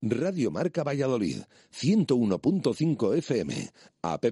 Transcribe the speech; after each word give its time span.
Radio 0.00 0.50
Marca 0.50 0.82
Valladolid, 0.82 1.42
101.5 1.72 3.14
FM, 3.16 3.70
app 4.02 4.24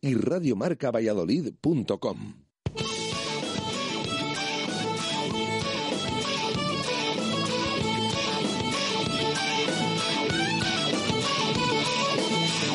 y 0.00 0.14
radiomarcavalladolid.com. 0.14 2.34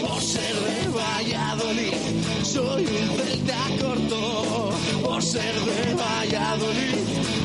Por 0.02 0.22
ser 0.22 0.56
de 0.56 0.88
Valladolid, 0.90 1.94
soy 2.44 2.86
un 2.86 3.10
celta 3.18 3.58
corto. 3.82 4.70
Por 5.04 5.22
ser 5.22 5.54
de 5.54 5.94
Valladolid, 5.94 7.37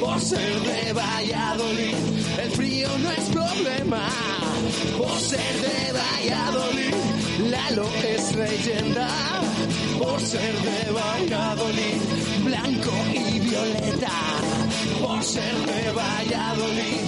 Por 0.00 0.20
ser 0.20 0.60
de 0.60 0.92
Valladolid, 0.92 1.94
el 2.42 2.50
frío 2.52 2.88
no 2.98 3.10
es 3.10 3.24
problema. 3.30 4.08
Por 4.98 5.18
ser 5.20 5.54
de 5.60 5.92
Valladolid, 5.92 6.94
Lalo 7.50 7.88
es 8.04 8.34
leyenda. 8.34 9.08
Por 9.98 10.20
ser 10.20 10.54
de 10.54 10.90
Valladolid, 10.92 12.00
blanco 12.44 12.92
y 13.14 13.38
violeta. 13.40 14.12
Por 15.02 15.22
ser 15.22 15.54
de 15.54 15.90
Valladolid, 15.92 17.00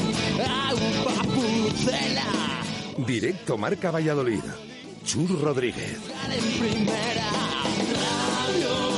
agua 0.46 1.22
pucela. 1.34 2.24
Directo 3.06 3.56
Marca 3.56 3.90
Valladolid. 3.90 4.42
Chur 5.04 5.40
Rodríguez. 5.40 5.98
En 6.30 6.58
primera, 6.58 7.30
Radio 7.94 8.97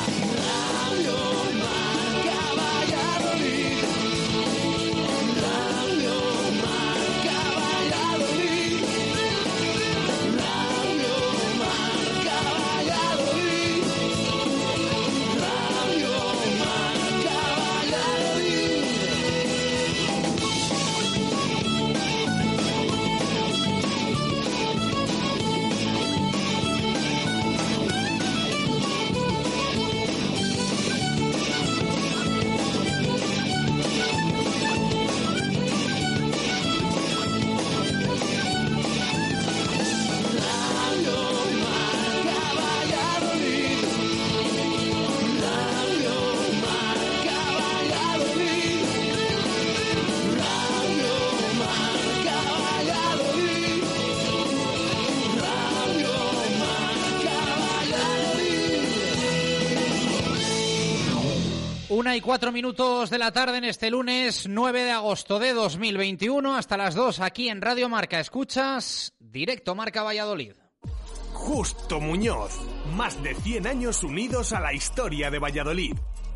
Y 62.21 62.23
cuatro 62.23 62.51
minutos 62.51 63.09
de 63.09 63.17
la 63.17 63.31
tarde 63.31 63.57
en 63.57 63.63
este 63.63 63.89
lunes 63.89 64.45
9 64.47 64.83
de 64.83 64.91
agosto 64.91 65.39
de 65.39 65.53
2021 65.53 66.55
hasta 66.55 66.77
las 66.77 66.93
2 66.93 67.19
aquí 67.19 67.49
en 67.49 67.61
Radio 67.61 67.89
Marca. 67.89 68.19
Escuchas 68.19 69.13
directo 69.19 69.75
Marca 69.75 70.03
Valladolid. 70.03 70.53
Justo 71.33 71.99
Muñoz. 71.99 72.59
Más 72.95 73.21
de 73.23 73.33
100 73.33 73.67
años 73.67 74.03
unidos 74.03 74.53
a 74.53 74.59
la 74.59 74.73
historia 74.73 75.31
de 75.31 75.39
Valladolid. 75.39 75.95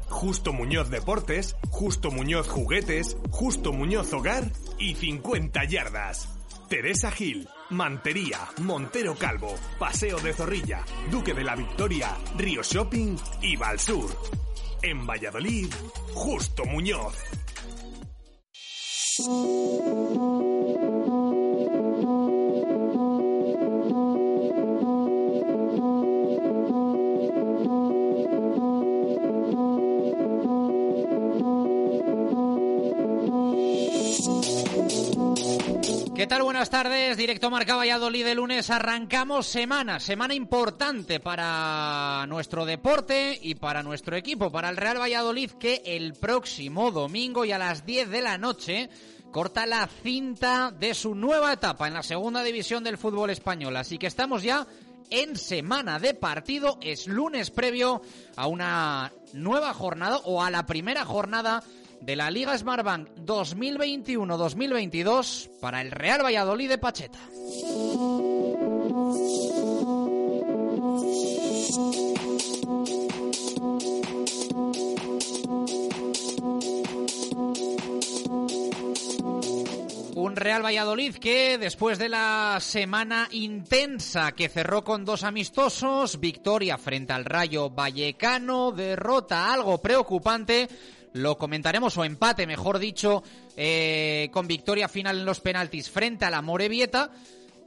Justo 0.09 0.53
Muñoz 0.53 0.89
Deportes, 0.89 1.55
Justo 1.69 2.09
Muñoz 2.09 2.47
Juguetes, 2.47 3.17
Justo 3.29 3.71
Muñoz 3.73 4.11
Hogar 4.13 4.51
y 4.79 4.95
50 4.95 5.65
Yardas. 5.65 6.29
Teresa 6.69 7.11
Gil, 7.11 7.47
Mantería, 7.71 8.39
Montero 8.61 9.15
Calvo, 9.15 9.55
Paseo 9.79 10.19
de 10.19 10.33
Zorrilla, 10.33 10.83
Duque 11.09 11.33
de 11.33 11.43
la 11.43 11.55
Victoria, 11.55 12.15
Río 12.37 12.61
Shopping 12.61 13.17
y 13.41 13.55
Valsur. 13.57 14.09
En 14.81 15.05
Valladolid, 15.05 15.73
Justo 16.13 16.65
Muñoz. 16.65 17.15
Buenas 36.65 36.83
tardes. 36.83 37.17
Directo 37.17 37.51
Marca 37.51 37.75
Valladolid 37.75 38.25
de 38.25 38.33
lunes. 38.33 38.71
Arrancamos 38.71 39.45
semana, 39.45 39.99
semana 39.99 40.33
importante 40.33 41.19
para 41.19 42.25
nuestro 42.27 42.65
deporte 42.65 43.37
y 43.39 43.53
para 43.53 43.83
nuestro 43.83 44.15
equipo, 44.15 44.51
para 44.51 44.69
el 44.69 44.77
Real 44.77 44.99
Valladolid 44.99 45.51
que 45.59 45.83
el 45.85 46.15
próximo 46.15 46.89
domingo 46.89 47.45
y 47.45 47.51
a 47.51 47.59
las 47.59 47.85
10 47.85 48.09
de 48.09 48.21
la 48.23 48.39
noche 48.39 48.89
corta 49.31 49.67
la 49.67 49.87
cinta 50.01 50.71
de 50.71 50.95
su 50.95 51.13
nueva 51.13 51.53
etapa 51.53 51.87
en 51.87 51.93
la 51.93 52.01
segunda 52.01 52.41
división 52.41 52.83
del 52.83 52.97
fútbol 52.97 53.29
español. 53.29 53.75
Así 53.75 53.99
que 53.99 54.07
estamos 54.07 54.41
ya 54.41 54.65
en 55.11 55.37
semana 55.37 55.99
de 55.99 56.15
partido. 56.15 56.79
Es 56.81 57.05
lunes 57.05 57.51
previo 57.51 58.01
a 58.35 58.47
una 58.47 59.13
nueva 59.33 59.71
jornada 59.75 60.17
o 60.23 60.41
a 60.41 60.49
la 60.49 60.65
primera 60.65 61.05
jornada 61.05 61.61
de 62.01 62.15
la 62.15 62.31
Liga 62.31 62.57
Smartbank 62.57 63.09
2021-2022 63.25 65.49
para 65.59 65.81
el 65.81 65.91
Real 65.91 66.23
Valladolid 66.23 66.69
de 66.69 66.77
Pacheta. 66.77 67.19
Un 80.15 80.37
Real 80.37 80.63
Valladolid 80.63 81.15
que 81.15 81.57
después 81.57 81.99
de 81.99 82.09
la 82.09 82.57
semana 82.59 83.27
intensa 83.31 84.31
que 84.31 84.49
cerró 84.49 84.83
con 84.83 85.05
dos 85.05 85.23
amistosos, 85.23 86.19
victoria 86.19 86.77
frente 86.77 87.13
al 87.13 87.25
Rayo 87.25 87.69
Vallecano, 87.69 88.71
derrota 88.71 89.53
algo 89.53 89.81
preocupante, 89.81 90.67
lo 91.15 91.37
comentaremos, 91.37 91.97
o 91.97 92.03
empate, 92.03 92.45
mejor 92.45 92.77
dicho, 92.77 93.23
eh, 93.55 94.29
con 94.33 94.47
victoria 94.47 94.89
final 94.89 95.19
en 95.19 95.25
los 95.25 95.39
penaltis 95.39 95.89
frente 95.89 96.25
a 96.25 96.29
la 96.29 96.41
Morevieta. 96.41 97.09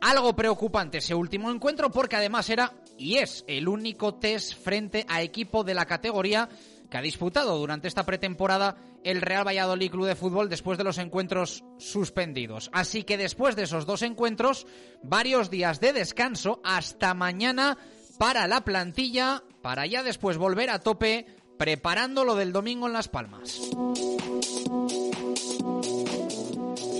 Algo 0.03 0.37
preocupante 0.37 0.99
ese 0.99 1.15
último 1.15 1.51
encuentro 1.51 1.91
porque 1.91 2.17
además 2.17 2.51
era 2.51 2.75
y 2.99 3.17
es 3.17 3.45
el 3.49 3.67
único 3.67 4.15
test 4.17 4.53
frente 4.63 5.07
a 5.09 5.23
equipo 5.23 5.65
de 5.65 5.73
la 5.73 5.87
categoría 5.87 6.49
que 6.91 6.99
ha 6.99 7.03
disputado 7.03 7.59
durante 7.59 7.89
esta 7.89 8.05
pretemporada 8.05 8.77
el 9.03 9.23
Real 9.23 9.47
Valladolid 9.47 9.91
Club 9.91 10.07
de 10.07 10.15
Fútbol 10.15 10.51
después 10.51 10.77
de 10.77 10.85
los 10.85 10.99
encuentros 10.99 11.65
suspendidos. 11.79 12.69
Así 12.75 13.03
que 13.03 13.17
después 13.17 13.57
de 13.57 13.63
esos 13.63 13.87
dos 13.87 14.03
encuentros, 14.03 14.67
varios 15.03 15.49
días 15.49 15.81
de 15.81 15.95
descanso 15.95 16.61
hasta 16.65 17.15
mañana 17.15 17.79
para 18.19 18.47
la 18.47 18.63
plantilla, 18.63 19.43
para 19.63 19.87
ya 19.87 20.03
después 20.03 20.37
volver 20.37 20.69
a 20.69 20.81
tope 20.81 21.27
preparando 21.59 22.25
lo 22.25 22.37
del 22.37 22.53
domingo 22.53 22.87
en 22.87 22.93
Las 22.93 23.09
Palmas. 23.09 23.61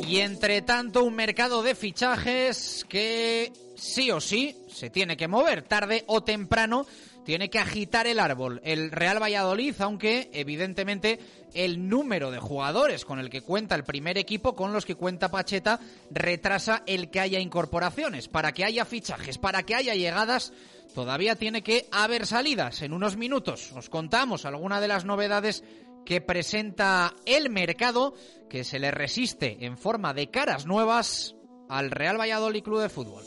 Y 0.07 0.21
entre 0.21 0.63
tanto, 0.63 1.05
un 1.05 1.15
mercado 1.15 1.63
de 1.63 1.75
fichajes 1.75 2.85
que 2.89 3.53
sí 3.77 4.11
o 4.11 4.21
sí 4.21 4.57
se 4.69 4.91
tiene 4.91 5.17
que 5.17 5.29
mover 5.29 5.63
tarde 5.63 6.05
o 6.07 6.23
temprano 6.23 6.87
tiene 7.29 7.51
que 7.51 7.59
agitar 7.59 8.07
el 8.07 8.21
árbol 8.21 8.59
el 8.65 8.91
Real 8.91 9.23
Valladolid, 9.23 9.75
aunque 9.81 10.31
evidentemente 10.33 11.19
el 11.53 11.87
número 11.87 12.31
de 12.31 12.39
jugadores 12.39 13.05
con 13.05 13.19
el 13.19 13.29
que 13.29 13.43
cuenta 13.43 13.75
el 13.75 13.85
primer 13.85 14.17
equipo, 14.17 14.55
con 14.55 14.73
los 14.73 14.87
que 14.87 14.95
cuenta 14.95 15.31
Pacheta, 15.31 15.79
retrasa 16.11 16.83
el 16.87 17.11
que 17.11 17.21
haya 17.21 17.39
incorporaciones. 17.39 18.29
Para 18.29 18.53
que 18.53 18.65
haya 18.65 18.87
fichajes, 18.87 19.37
para 19.37 19.63
que 19.65 19.75
haya 19.75 19.95
llegadas, 19.95 20.55
todavía 20.95 21.37
tiene 21.37 21.63
que 21.63 21.89
haber 21.91 22.27
salidas. 22.27 22.83
En 22.83 22.93
unos 22.93 23.17
minutos 23.17 23.73
os 23.73 23.89
contamos 23.89 24.45
alguna 24.45 24.81
de 24.81 24.89
las 24.89 25.05
novedades 25.05 25.65
que 26.05 26.21
presenta 26.21 27.15
el 27.27 27.51
mercado, 27.51 28.15
que 28.49 28.65
se 28.65 28.79
le 28.79 28.91
resiste 28.91 29.59
en 29.67 29.77
forma 29.77 30.15
de 30.15 30.31
caras 30.31 30.67
nuevas 30.67 31.35
al 31.69 31.91
Real 31.91 32.19
Valladolid 32.19 32.63
Club 32.63 32.81
de 32.81 32.89
Fútbol. 32.89 33.25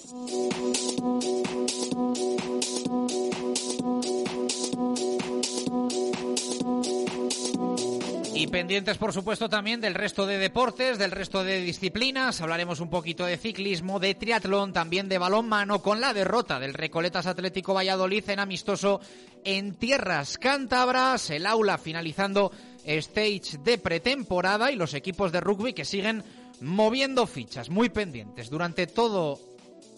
Y 8.42 8.48
pendientes, 8.48 8.98
por 8.98 9.14
supuesto, 9.14 9.50
también 9.50 9.82
del 9.82 9.94
resto 9.94 10.26
de 10.26 10.40
deportes, 10.40 10.98
del 10.98 11.12
resto 11.12 11.44
de 11.44 11.62
disciplinas. 11.62 12.42
Hablaremos 12.42 12.80
un 12.80 12.90
poquito 12.90 13.24
de 13.24 13.38
ciclismo, 13.38 14.00
de 14.00 14.16
triatlón, 14.16 14.74
también 14.74 15.08
de 15.08 15.20
balonmano, 15.20 15.84
con 15.84 16.02
la 16.02 16.12
derrota 16.12 16.60
del 16.60 16.74
Recoletas 16.74 17.28
Atlético 17.28 17.76
Valladolid 17.76 18.28
en 18.32 18.40
amistoso 18.40 19.00
en 19.44 19.76
tierras 19.76 20.40
cántabras. 20.40 21.30
El 21.30 21.46
aula 21.46 21.78
finalizando 21.78 22.52
stage 22.84 23.60
de 23.64 23.78
pretemporada 23.78 24.72
y 24.72 24.76
los 24.76 24.96
equipos 24.96 25.32
de 25.32 25.40
rugby 25.40 25.74
que 25.74 25.86
siguen 25.86 26.24
moviendo 26.62 27.28
fichas, 27.28 27.70
muy 27.70 27.90
pendientes 27.90 28.50
durante 28.50 28.88
todo 28.88 29.40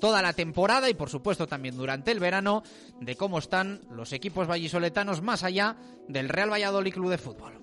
toda 0.01 0.21
la 0.21 0.33
temporada 0.33 0.89
y 0.89 0.95
por 0.95 1.09
supuesto 1.09 1.47
también 1.47 1.77
durante 1.77 2.11
el 2.11 2.19
verano 2.19 2.61
de 2.99 3.15
cómo 3.15 3.39
están 3.39 3.79
los 3.89 4.11
equipos 4.11 4.49
vallisoletanos 4.49 5.21
más 5.21 5.43
allá 5.43 5.77
del 6.09 6.27
Real 6.27 6.51
Valladolid 6.51 6.91
Club 6.91 7.09
de 7.09 7.17
Fútbol. 7.17 7.62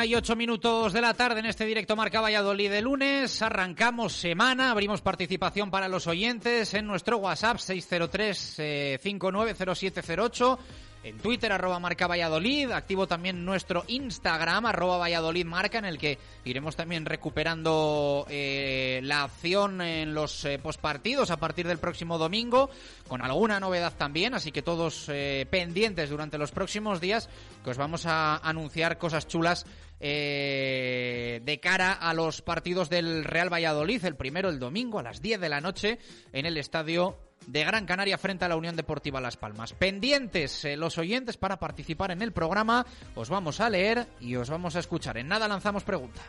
Una 0.00 0.06
y 0.06 0.14
ocho 0.14 0.34
minutos 0.34 0.94
de 0.94 1.02
la 1.02 1.12
tarde 1.12 1.40
en 1.40 1.44
este 1.44 1.66
directo 1.66 1.94
Marca 1.94 2.22
Valladolid 2.22 2.70
de 2.70 2.80
lunes. 2.80 3.42
Arrancamos 3.42 4.14
semana, 4.14 4.70
abrimos 4.70 5.02
participación 5.02 5.70
para 5.70 5.88
los 5.88 6.06
oyentes 6.06 6.72
en 6.72 6.86
nuestro 6.86 7.18
WhatsApp 7.18 7.58
603 7.58 8.98
590708 9.02 10.58
en 11.02 11.18
Twitter, 11.18 11.50
arroba 11.52 11.78
marca 11.78 12.06
Valladolid, 12.06 12.70
activo 12.70 13.06
también 13.06 13.44
nuestro 13.44 13.84
Instagram, 13.86 14.66
arroba 14.66 14.98
Valladolid 14.98 15.46
Marca, 15.46 15.78
en 15.78 15.86
el 15.86 15.98
que 15.98 16.18
iremos 16.44 16.76
también 16.76 17.06
recuperando 17.06 18.26
eh, 18.28 19.00
la 19.02 19.24
acción 19.24 19.80
en 19.80 20.14
los 20.14 20.44
eh, 20.44 20.58
postpartidos 20.58 21.30
a 21.30 21.38
partir 21.38 21.66
del 21.66 21.78
próximo 21.78 22.18
domingo, 22.18 22.70
con 23.08 23.22
alguna 23.22 23.60
novedad 23.60 23.94
también, 23.96 24.34
así 24.34 24.52
que 24.52 24.62
todos 24.62 25.06
eh, 25.08 25.46
pendientes 25.50 26.10
durante 26.10 26.38
los 26.38 26.50
próximos 26.50 27.00
días, 27.00 27.28
que 27.64 27.70
os 27.70 27.78
vamos 27.78 28.04
a 28.06 28.36
anunciar 28.36 28.98
cosas 28.98 29.26
chulas 29.26 29.66
eh, 30.02 31.40
de 31.44 31.60
cara 31.60 31.92
a 31.92 32.14
los 32.14 32.40
partidos 32.40 32.88
del 32.88 33.24
Real 33.24 33.52
Valladolid, 33.52 34.04
el 34.04 34.16
primero 34.16 34.48
el 34.48 34.58
domingo 34.58 34.98
a 34.98 35.02
las 35.02 35.20
10 35.20 35.40
de 35.40 35.48
la 35.50 35.60
noche 35.60 35.98
en 36.32 36.46
el 36.46 36.56
estadio 36.56 37.18
de 37.46 37.64
Gran 37.64 37.86
Canaria 37.86 38.18
frente 38.18 38.44
a 38.44 38.48
la 38.48 38.56
Unión 38.56 38.76
Deportiva 38.76 39.20
Las 39.20 39.36
Palmas. 39.36 39.72
Pendientes 39.72 40.64
eh, 40.64 40.76
los 40.76 40.98
oyentes 40.98 41.36
para 41.36 41.58
participar 41.58 42.10
en 42.10 42.22
el 42.22 42.32
programa, 42.32 42.86
os 43.14 43.28
vamos 43.28 43.60
a 43.60 43.70
leer 43.70 44.06
y 44.20 44.36
os 44.36 44.50
vamos 44.50 44.76
a 44.76 44.80
escuchar. 44.80 45.18
En 45.18 45.28
nada 45.28 45.48
lanzamos 45.48 45.84
pregunta. 45.84 46.20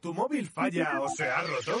¿Tu 0.00 0.14
móvil 0.14 0.48
falla 0.48 1.00
o 1.00 1.08
se 1.08 1.24
ha 1.24 1.42
roto? 1.42 1.80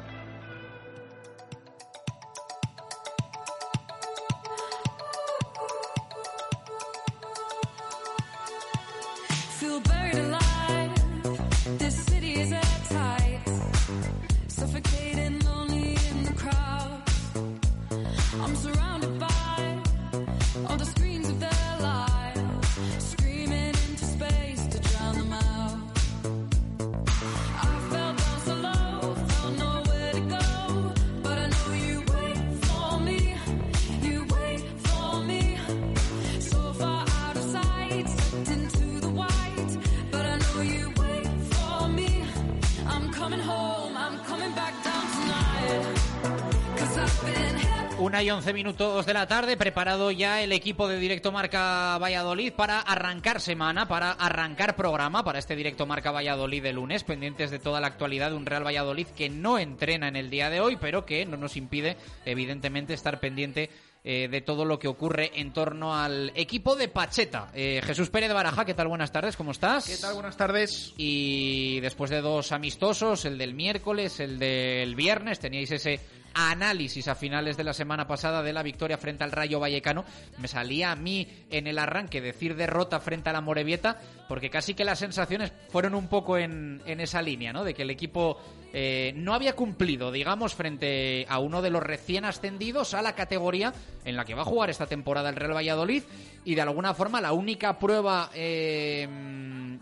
Una 48.11 48.23
y 48.23 48.29
once 48.29 48.51
minutos 48.51 49.05
de 49.05 49.13
la 49.13 49.25
tarde, 49.25 49.55
preparado 49.55 50.11
ya 50.11 50.41
el 50.41 50.51
equipo 50.51 50.89
de 50.89 50.99
Directo 50.99 51.31
Marca 51.31 51.97
Valladolid 51.97 52.51
para 52.51 52.81
arrancar 52.81 53.39
semana, 53.39 53.87
para 53.87 54.11
arrancar 54.11 54.75
programa 54.75 55.23
para 55.23 55.39
este 55.39 55.55
Directo 55.55 55.85
Marca 55.85 56.11
Valladolid 56.11 56.61
de 56.61 56.73
lunes, 56.73 57.05
pendientes 57.05 57.51
de 57.51 57.59
toda 57.59 57.79
la 57.79 57.87
actualidad 57.87 58.31
de 58.31 58.35
un 58.35 58.45
Real 58.45 58.67
Valladolid 58.67 59.07
que 59.15 59.29
no 59.29 59.57
entrena 59.57 60.09
en 60.09 60.17
el 60.17 60.29
día 60.29 60.49
de 60.49 60.59
hoy, 60.59 60.75
pero 60.75 61.05
que 61.05 61.25
no 61.25 61.37
nos 61.37 61.55
impide, 61.55 61.95
evidentemente, 62.25 62.93
estar 62.93 63.21
pendiente 63.21 63.69
eh, 64.03 64.27
de 64.29 64.41
todo 64.41 64.65
lo 64.65 64.77
que 64.77 64.89
ocurre 64.89 65.31
en 65.35 65.53
torno 65.53 65.95
al 65.95 66.33
equipo 66.35 66.75
de 66.75 66.89
Pacheta. 66.89 67.49
Eh, 67.53 67.81
Jesús 67.81 68.09
Pérez 68.09 68.27
de 68.27 68.33
Baraja, 68.33 68.65
¿qué 68.65 68.73
tal? 68.73 68.89
Buenas 68.89 69.13
tardes, 69.13 69.37
¿cómo 69.37 69.51
estás? 69.51 69.87
¿Qué 69.87 69.95
tal? 69.95 70.15
Buenas 70.15 70.35
tardes. 70.35 70.93
Y 70.97 71.79
después 71.79 72.09
de 72.09 72.19
dos 72.19 72.51
amistosos, 72.51 73.23
el 73.23 73.37
del 73.37 73.53
miércoles, 73.53 74.19
el 74.19 74.37
del 74.37 74.95
viernes, 74.95 75.39
teníais 75.39 75.71
ese 75.71 76.01
análisis 76.33 77.07
a 77.07 77.15
finales 77.15 77.57
de 77.57 77.63
la 77.63 77.73
semana 77.73 78.07
pasada 78.07 78.43
de 78.43 78.53
la 78.53 78.63
victoria 78.63 78.97
frente 78.97 79.23
al 79.23 79.31
Rayo 79.31 79.59
Vallecano. 79.59 80.05
Me 80.37 80.47
salía 80.47 80.91
a 80.91 80.95
mí 80.95 81.27
en 81.49 81.67
el 81.67 81.79
arranque 81.79 82.21
decir 82.21 82.55
derrota 82.55 82.99
frente 82.99 83.29
a 83.29 83.33
la 83.33 83.41
Morevieta, 83.41 83.99
porque 84.27 84.49
casi 84.49 84.73
que 84.73 84.85
las 84.85 84.99
sensaciones 84.99 85.53
fueron 85.69 85.95
un 85.95 86.07
poco 86.07 86.37
en, 86.37 86.81
en 86.85 86.99
esa 86.99 87.21
línea, 87.21 87.53
¿no? 87.53 87.63
De 87.63 87.73
que 87.73 87.83
el 87.83 87.89
equipo 87.89 88.37
eh, 88.73 89.13
no 89.15 89.33
había 89.33 89.55
cumplido, 89.55 90.11
digamos, 90.11 90.55
frente 90.55 91.25
a 91.29 91.39
uno 91.39 91.61
de 91.61 91.69
los 91.69 91.83
recién 91.83 92.25
ascendidos 92.25 92.93
a 92.93 93.01
la 93.01 93.15
categoría 93.15 93.73
en 94.05 94.15
la 94.15 94.25
que 94.25 94.33
va 94.33 94.41
a 94.41 94.45
jugar 94.45 94.69
esta 94.69 94.87
temporada 94.87 95.29
el 95.29 95.35
Real 95.35 95.55
Valladolid 95.55 96.03
y 96.45 96.55
de 96.55 96.61
alguna 96.61 96.93
forma 96.93 97.21
la 97.21 97.33
única 97.33 97.77
prueba 97.77 98.29
eh, 98.33 99.07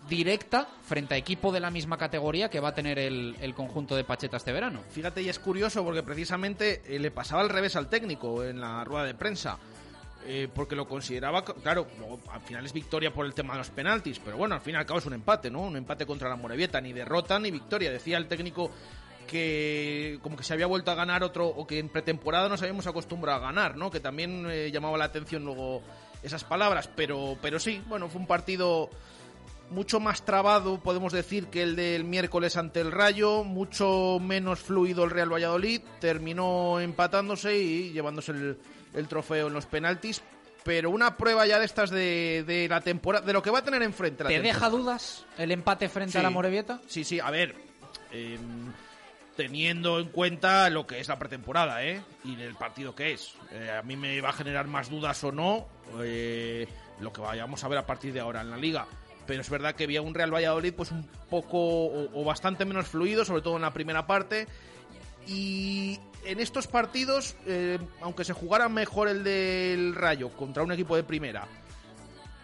directa 0.10 0.68
frente 0.84 1.14
a 1.14 1.18
equipo 1.18 1.52
de 1.52 1.60
la 1.60 1.70
misma 1.70 1.98
categoría 1.98 2.50
que 2.50 2.60
va 2.60 2.70
a 2.70 2.74
tener 2.76 3.00
el, 3.00 3.36
el 3.40 3.54
conjunto 3.54 3.96
de 3.96 4.04
Pacheta 4.04 4.38
este 4.38 4.52
verano. 4.52 4.82
Fíjate, 4.90 5.22
y 5.22 5.30
es 5.30 5.40
curioso 5.40 5.84
porque 5.84 6.04
precisamente 6.04 6.82
eh, 6.86 7.00
le 7.00 7.12
pasaba 7.12 7.42
al 7.42 7.50
revés 7.50 7.76
al 7.76 7.90
técnico 7.90 8.44
en 8.44 8.60
la 8.60 8.84
rueda 8.84 9.06
de 9.06 9.14
prensa. 9.14 9.58
Eh, 10.26 10.48
porque 10.54 10.76
lo 10.76 10.88
consideraba, 10.88 11.44
claro, 11.44 11.88
al 12.32 12.42
final 12.42 12.66
es 12.66 12.74
victoria 12.74 13.14
por 13.14 13.26
el 13.26 13.34
tema 13.34 13.54
de 13.54 13.60
los 13.60 13.70
penaltis, 13.70 14.20
pero 14.20 14.38
bueno, 14.38 14.56
al 14.56 14.62
fin 14.62 14.76
y 14.76 14.78
al 14.78 14.86
cabo 14.86 15.00
es 15.00 15.06
un 15.06 15.14
empate, 15.14 15.50
¿no? 15.50 15.62
Un 15.62 15.78
empate 15.78 16.06
contra 16.06 16.30
la 16.30 16.36
Morevieta, 16.36 16.82
ni 16.82 16.94
derrota 16.94 17.40
ni 17.40 17.52
victoria. 17.52 17.92
Decía 17.92 18.18
el 18.18 18.28
técnico 18.28 18.72
que 19.28 20.20
como 20.22 20.36
que 20.36 20.44
se 20.44 20.54
había 20.54 20.66
vuelto 20.66 20.92
a 20.92 20.96
ganar 20.96 21.24
otro, 21.24 21.48
o 21.48 21.66
que 21.66 21.80
en 21.80 21.90
pretemporada 21.90 22.50
nos 22.50 22.62
habíamos 22.62 22.88
acostumbrado 22.88 23.40
a 23.40 23.48
ganar, 23.48 23.78
¿no? 23.78 23.92
Que 23.92 24.00
también 24.00 24.46
eh, 24.50 24.72
llamaba 24.72 24.98
la 24.98 25.06
atención 25.06 25.46
luego 25.46 25.82
esas 26.22 26.44
palabras, 26.44 26.90
pero, 26.96 27.38
pero 27.42 27.60
sí, 27.60 27.82
bueno, 27.88 28.10
fue 28.10 28.20
un 28.20 28.28
partido 28.28 28.90
mucho 29.70 30.00
más 30.00 30.26
trabado, 30.26 30.80
podemos 30.80 31.14
decir, 31.14 31.48
que 31.48 31.62
el 31.62 31.76
del 31.76 32.04
miércoles 32.04 32.58
ante 32.58 32.82
el 32.82 32.92
Rayo, 32.92 33.44
mucho 33.44 34.20
menos 34.20 34.60
fluido 34.60 35.04
el 35.04 35.12
Real 35.12 35.32
Valladolid, 35.32 35.82
terminó 36.00 36.80
empatándose 36.80 37.58
y 37.58 37.92
llevándose 37.92 38.32
el, 38.32 38.58
el 38.94 39.08
trofeo 39.08 39.48
en 39.48 39.54
los 39.54 39.66
penaltis, 39.66 40.22
pero 40.64 40.90
una 40.90 41.16
prueba 41.18 41.46
ya 41.46 41.60
de 41.60 41.66
estas 41.66 41.90
de, 41.90 42.44
de 42.46 42.68
la 42.68 42.82
temporada, 42.82 43.26
de 43.26 43.34
lo 43.34 43.42
que 43.42 43.50
va 43.50 43.60
a 43.60 43.64
tener 43.64 43.82
enfrente. 43.84 44.24
la 44.24 44.30
¿Te 44.30 44.36
temporada. 44.36 44.54
deja 44.56 44.70
dudas 44.70 45.26
el 45.38 45.52
empate 45.52 45.90
frente 45.90 46.18
a 46.18 46.24
la 46.24 46.30
Morevieta? 46.30 46.80
Sí, 46.88 47.04
sí, 47.04 47.20
a 47.20 47.32
ver, 47.32 47.56
em, 48.12 48.72
teniendo 49.36 50.00
en 50.00 50.10
cuenta 50.10 50.70
lo 50.70 50.86
que 50.86 51.00
es 51.00 51.08
la 51.08 51.18
pretemporada, 51.18 51.84
¿eh? 51.86 52.02
Y 52.26 52.40
el 52.42 52.56
partido 52.56 52.94
que 52.94 53.14
es. 53.14 53.34
Eh, 53.52 53.72
a 53.72 53.82
mí 53.84 53.96
me 53.96 54.20
va 54.22 54.30
a 54.30 54.34
generar 54.34 54.68
más 54.68 54.90
dudas 54.90 55.24
o 55.24 55.32
no 55.32 55.66
eh, 56.02 56.68
lo 57.00 57.14
que 57.14 57.22
vayamos 57.22 57.64
a 57.64 57.68
ver 57.70 57.78
a 57.78 57.86
partir 57.86 58.12
de 58.14 58.20
ahora 58.20 58.42
en 58.42 58.52
la 58.52 58.58
liga. 58.58 58.86
Pero 59.26 59.42
es 59.42 59.50
verdad 59.50 59.76
que 59.76 59.84
había 59.86 60.02
un 60.02 60.14
Real 60.14 60.34
Valladolid 60.34 60.74
pues 60.74 60.92
un 60.92 61.08
poco 61.30 61.58
o, 61.58 62.20
o 62.22 62.26
bastante 62.26 62.66
menos 62.66 62.88
fluido, 62.88 63.24
sobre 63.24 63.42
todo 63.44 63.56
en 63.56 63.62
la 63.62 63.72
primera 63.72 64.06
parte. 64.08 64.48
Y 65.28 66.00
en 66.26 66.40
estos 66.40 66.68
partidos, 66.68 67.36
eh, 67.46 67.80
aunque 68.02 68.24
se 68.24 68.34
jugara 68.34 68.70
mejor 68.70 69.08
el 69.08 69.24
del 69.24 69.96
Rayo 69.96 70.30
contra 70.30 70.64
un 70.64 70.72
equipo 70.72 70.96
de 70.96 71.04
primera, 71.04 71.48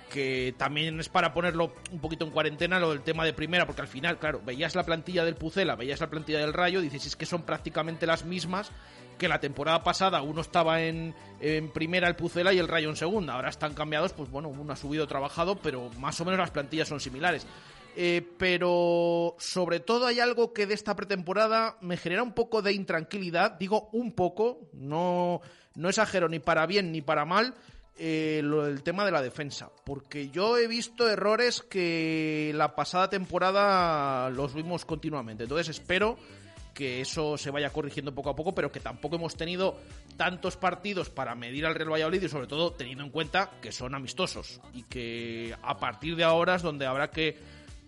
que 0.10 0.55
también 0.58 1.00
es 1.00 1.10
para 1.10 1.34
ponerlo 1.34 1.74
un 1.91 2.00
poquito 2.00 2.25
en 2.25 2.32
cuarentena 2.32 2.79
lo 2.79 2.91
del 2.91 3.01
tema 3.01 3.25
de 3.25 3.34
primera, 3.34 3.65
porque 3.65 3.82
al 3.82 3.88
final, 3.88 4.17
claro, 4.17 4.41
veías 4.46 4.75
la 4.75 4.84
plantilla 4.84 5.25
del 5.25 5.36
Pucela, 5.36 5.75
veías 5.75 6.00
la 6.00 6.10
plantilla 6.10 6.39
del 6.39 6.53
Rayo, 6.53 6.82
dices, 6.82 7.05
es 7.05 7.15
que 7.15 7.25
son 7.25 7.44
prácticamente 7.44 8.05
las 8.05 8.24
mismas 8.24 8.72
que 9.17 9.27
la 9.27 9.39
temporada 9.39 9.84
pasada, 9.84 10.22
uno 10.22 10.41
estaba 10.41 10.82
en, 10.82 11.15
en 11.39 11.70
primera 11.70 12.08
el 12.08 12.15
Pucela 12.15 12.53
y 12.53 12.60
el 12.60 12.67
Rayo 12.67 12.89
en 12.89 12.96
segunda, 12.96 13.34
ahora 13.34 13.50
están 13.50 13.74
cambiados, 13.74 14.13
pues 14.13 14.29
bueno, 14.29 14.50
uno 14.50 14.74
ha 14.74 14.75
subido 14.75 15.08
trabajado, 15.08 15.58
pero 15.58 15.89
más 16.00 16.20
o 16.22 16.25
menos 16.25 16.39
las 16.39 16.51
plantillas 16.51 16.88
son 16.88 17.00
similares. 17.00 17.46
Eh, 17.98 18.28
pero 18.38 19.36
sobre 19.40 19.80
todo 19.80 20.06
hay 20.08 20.20
algo 20.20 20.52
que 20.52 20.68
de 20.68 20.74
esta 20.74 20.98
pretemporada 20.98 21.78
me 21.80 21.96
genera 21.96 22.24
un 22.24 22.34
poco 22.34 22.62
de 22.62 22.74
intranquilidad, 22.74 23.54
digo 23.54 23.90
un 23.94 24.12
poco, 24.12 24.70
no, 24.74 25.40
no 25.75 25.90
exagero 25.90 26.28
ni 26.28 26.40
para 26.40 26.66
bien 26.66 26.92
ni 26.92 27.02
para 27.02 27.24
mal, 27.24 27.54
eh, 27.98 28.42
lo 28.44 28.66
del 28.66 28.84
tema 28.84 29.06
de 29.06 29.12
la 29.12 29.22
defensa, 29.22 29.72
porque 29.86 30.30
yo 30.30 30.58
he 30.58 30.68
visto 30.68 31.10
errores 31.10 31.62
que 31.62 32.52
la 32.54 32.75
pasada 32.75 33.10
temporada 33.10 34.30
los 34.30 34.54
vimos 34.54 34.84
continuamente, 34.84 35.44
entonces 35.44 35.70
espero 35.70 36.18
que 36.74 37.00
eso 37.00 37.38
se 37.38 37.52
vaya 37.52 37.70
corrigiendo 37.70 38.14
poco 38.14 38.32
a 38.32 38.36
poco, 38.36 38.54
pero 38.54 38.70
que 38.70 38.82
tampoco 38.82 39.16
hemos 39.16 39.38
tenido 39.38 39.78
tantos 40.18 40.58
partidos 40.58 41.10
para 41.10 41.34
medir 41.34 41.66
al 41.66 41.74
Real 41.74 41.94
Valladolid 41.94 42.24
y 42.24 42.28
sobre 42.28 42.48
todo 42.48 42.74
teniendo 42.74 43.06
en 43.06 43.12
cuenta 43.12 43.50
que 43.62 43.72
son 43.72 43.96
amistosos 43.96 44.60
y 44.74 44.84
que 44.84 45.56
a 45.64 45.78
partir 45.78 46.18
de 46.18 46.25
ahora 46.25 46.56
es 46.56 46.62
donde 46.62 46.86
habrá 46.86 47.10
que 47.12 47.38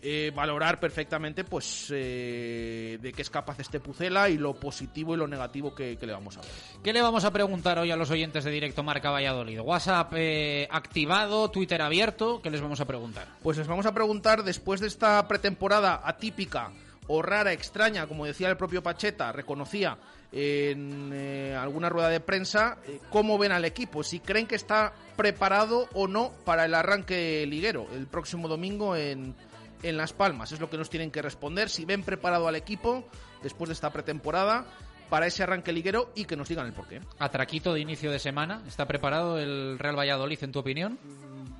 eh, 0.02 0.32
valorar 0.36 0.80
perfectamente 0.80 1.44
pues 1.44 1.92
eh, 1.92 3.00
de 3.02 3.14
qué 3.14 3.22
es 3.22 3.30
capaz 3.30 3.60
este 3.60 3.80
Pucela 3.80 4.30
y 4.30 4.38
lo 4.38 4.54
positivo 4.54 5.16
y 5.16 5.18
lo 5.18 5.28
negativo 5.28 5.74
que, 5.74 5.98
que 5.98 6.06
le 6.06 6.14
vamos 6.14 6.38
a 6.38 6.42
ver. 6.42 6.50
¿Qué 6.84 6.94
le 6.94 7.02
vamos 7.02 7.26
a 7.26 7.32
preguntar 7.32 7.80
hoy 7.80 7.90
a 7.90 7.96
los 7.96 8.12
oyentes 8.12 8.44
de 8.44 8.52
Directo 8.52 8.84
Marca 8.84 9.10
Valladolid? 9.10 9.60
WhatsApp 9.60 10.14
eh, 10.16 10.68
activado, 10.70 11.50
Twitter 11.50 11.82
abierto, 11.82 12.42
¿qué 12.42 12.52
les 12.52 12.62
vamos 12.62 12.80
a 12.80 12.86
preguntar? 12.86 13.28
Pues 13.42 13.58
les 13.58 13.68
vamos 13.68 13.88
a 13.88 13.94
preguntar, 13.94 14.44
después 14.44 14.82
de 14.82 14.88
esta 14.88 15.28
pretemporada 15.28 16.02
atípica 16.04 16.72
o 17.08 17.22
rara, 17.22 17.54
extraña, 17.54 18.06
como 18.06 18.26
decía 18.26 18.50
el 18.50 18.58
propio 18.58 18.84
Pacheta, 18.84 19.32
reconocía 19.32 19.98
en 20.32 21.12
eh, 21.14 21.56
alguna 21.58 21.90
rueda 21.90 22.10
de 22.10 22.20
prensa, 22.20 22.78
eh, 22.86 23.00
cómo 23.10 23.38
ven 23.38 23.52
al 23.52 23.66
equipo, 23.66 24.04
si 24.04 24.20
creen 24.20 24.46
que 24.46 24.56
está 24.56 24.94
preparado 25.16 25.88
o 25.94 26.08
no 26.08 26.32
para 26.46 26.66
el 26.66 26.76
arranque 26.76 27.46
liguero 27.48 27.88
el 27.94 28.08
próximo 28.08 28.48
domingo 28.48 28.96
en, 28.96 29.36
en 29.84 29.98
Las 29.98 30.14
Palmas. 30.14 30.52
Es 30.52 30.60
lo 30.60 30.70
que 30.70 30.78
nos 30.78 30.90
tienen 30.90 31.12
que 31.12 31.22
responder, 31.22 31.70
si 31.70 31.86
ven 31.86 32.04
preparado 32.04 32.48
al 32.48 32.56
equipo 32.56 33.08
después 33.44 33.70
de 33.70 33.74
esta 33.74 33.92
pretemporada 33.92 34.66
para 35.10 35.28
ese 35.28 35.44
arranque 35.44 35.72
liguero 35.72 36.12
y 36.16 36.26
que 36.26 36.36
nos 36.36 36.50
digan 36.50 36.68
el 36.68 36.74
porqué. 36.74 37.02
Atraquito 37.20 37.74
de 37.74 37.80
inicio 37.80 38.12
de 38.12 38.20
semana. 38.20 38.62
¿Está 38.68 38.86
preparado 38.88 39.40
el 39.40 39.80
Real 39.80 39.98
Valladolid 39.98 40.44
en 40.44 40.52
tu 40.52 40.60
opinión? 40.60 41.00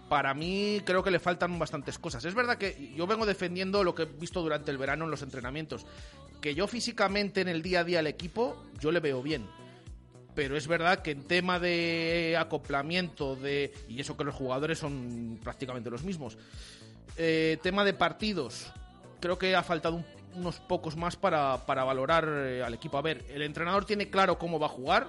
para 0.10 0.34
mí 0.34 0.82
creo 0.86 1.04
que 1.04 1.12
le 1.12 1.20
faltan 1.20 1.60
bastantes 1.60 2.00
cosas. 2.00 2.24
Es 2.26 2.34
verdad 2.34 2.58
que 2.58 2.94
yo 2.96 3.08
vengo 3.08 3.26
defendiendo 3.26 3.84
lo 3.84 3.94
que 3.94 4.04
he 4.04 4.06
visto 4.06 4.42
durante 4.42 4.72
el 4.72 4.78
verano 4.78 5.06
en 5.06 5.12
los 5.12 5.22
entrenamientos, 5.22 5.86
que 6.42 6.56
yo 6.56 6.68
físicamente 6.68 7.42
en 7.42 7.48
el 7.48 7.62
día 7.62 7.82
a 7.82 7.84
día 7.84 8.00
al 8.00 8.08
equipo 8.08 8.64
yo 8.80 8.92
le 8.92 9.00
veo 9.00 9.22
bien. 9.22 9.48
pero 10.34 10.56
es 10.56 10.68
verdad 10.68 11.02
que 11.02 11.12
en 11.12 11.24
tema 11.24 11.60
de 11.60 12.38
acoplamiento 12.40 13.36
de 13.36 13.74
y 13.90 14.00
eso 14.00 14.16
que 14.16 14.24
los 14.24 14.36
jugadores 14.36 14.78
son 14.78 15.40
prácticamente 15.44 15.90
los 15.90 16.04
mismos. 16.04 16.38
Eh, 17.18 17.58
tema 17.64 17.84
de 17.84 17.94
partidos, 17.94 18.72
creo 19.20 19.38
que 19.38 19.56
ha 19.56 19.64
faltado 19.64 19.96
un- 19.96 20.06
unos 20.36 20.60
pocos 20.60 20.96
más 20.96 21.16
para, 21.16 21.66
para 21.66 21.84
valorar 21.84 22.28
eh, 22.30 22.62
al 22.64 22.74
equipo. 22.76 22.98
A 22.98 23.02
ver, 23.02 23.26
el 23.30 23.42
entrenador 23.42 23.86
tiene 23.86 24.10
claro 24.10 24.38
cómo 24.38 24.60
va 24.60 24.68
a 24.68 24.70
jugar, 24.70 25.08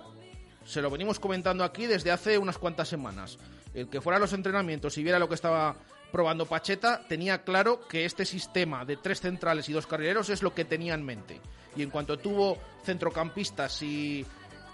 se 0.65 0.81
lo 0.81 0.91
venimos 0.91 1.21
comentando 1.21 1.65
aquí 1.65 1.87
desde 1.87 2.11
hace 2.11 2.39
unas 2.39 2.57
cuantas 2.57 2.89
semanas. 2.89 3.39
El 3.75 3.89
que 3.91 4.01
fuera 4.01 4.17
a 4.17 4.21
los 4.21 4.33
entrenamientos 4.33 4.97
y 4.97 5.03
viera 5.03 5.19
lo 5.19 5.29
que 5.29 5.35
estaba 5.35 5.77
probando 6.11 6.47
Pacheta, 6.47 7.03
tenía 7.07 7.43
claro 7.45 7.87
que 7.87 8.07
este 8.07 8.25
sistema 8.25 8.87
de 8.87 8.97
tres 8.97 9.21
centrales 9.21 9.69
y 9.69 9.75
dos 9.75 9.87
carrileros 9.87 10.31
es 10.31 10.43
lo 10.43 10.55
que 10.55 10.65
tenía 10.65 10.95
en 10.95 11.05
mente. 11.05 11.39
Y 11.77 11.83
en 11.83 11.91
cuanto 11.91 12.19
tuvo 12.19 12.57
centrocampistas 12.85 13.83
y, 13.83 14.25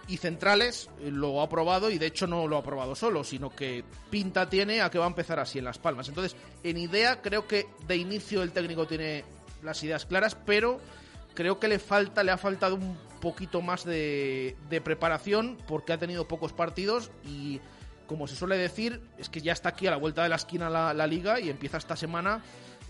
y 0.08 0.16
centrales, 0.18 0.90
eh, 1.00 1.10
lo 1.10 1.40
ha 1.40 1.48
probado 1.48 1.90
y 1.90 1.98
de 1.98 2.06
hecho 2.06 2.26
no 2.26 2.46
lo 2.46 2.56
ha 2.56 2.62
probado 2.62 2.94
solo, 2.94 3.24
sino 3.24 3.50
que 3.50 3.84
pinta 4.10 4.48
tiene 4.48 4.80
a 4.80 4.90
que 4.90 4.98
va 4.98 5.04
a 5.04 5.08
empezar 5.08 5.38
así 5.38 5.58
en 5.58 5.64
Las 5.64 5.78
Palmas. 5.78 6.08
Entonces, 6.08 6.36
en 6.62 6.76
idea, 6.76 7.22
creo 7.22 7.46
que 7.46 7.66
de 7.86 7.96
inicio 7.96 8.42
el 8.42 8.52
técnico 8.52 8.86
tiene 8.86 9.24
las 9.62 9.82
ideas 9.82 10.06
claras, 10.06 10.36
pero 10.46 10.80
creo 11.34 11.58
que 11.58 11.68
le 11.68 11.78
falta, 11.78 12.22
le 12.22 12.32
ha 12.32 12.38
faltado 12.38 12.74
un 12.76 12.96
poquito 13.20 13.62
más 13.62 13.84
de, 13.84 14.56
preparación 14.84 15.56
porque 15.66 15.92
ha 15.92 15.98
tenido 15.98 16.28
pocos 16.28 16.52
partidos 16.52 17.10
y 17.24 17.60
como 18.06 18.26
se 18.26 18.36
suele 18.36 18.58
decir, 18.58 19.00
es 19.16 19.30
que 19.30 19.40
ya 19.40 19.52
está 19.52 19.70
aquí 19.70 19.86
a 19.86 19.90
la 19.90 19.96
vuelta 19.96 20.22
de 20.22 20.28
la 20.28 20.36
esquina 20.36 20.68
la, 20.68 20.92
la 20.92 21.06
liga 21.06 21.40
y 21.40 21.48
empieza 21.48 21.78
esta 21.78 21.96
semana 21.96 22.42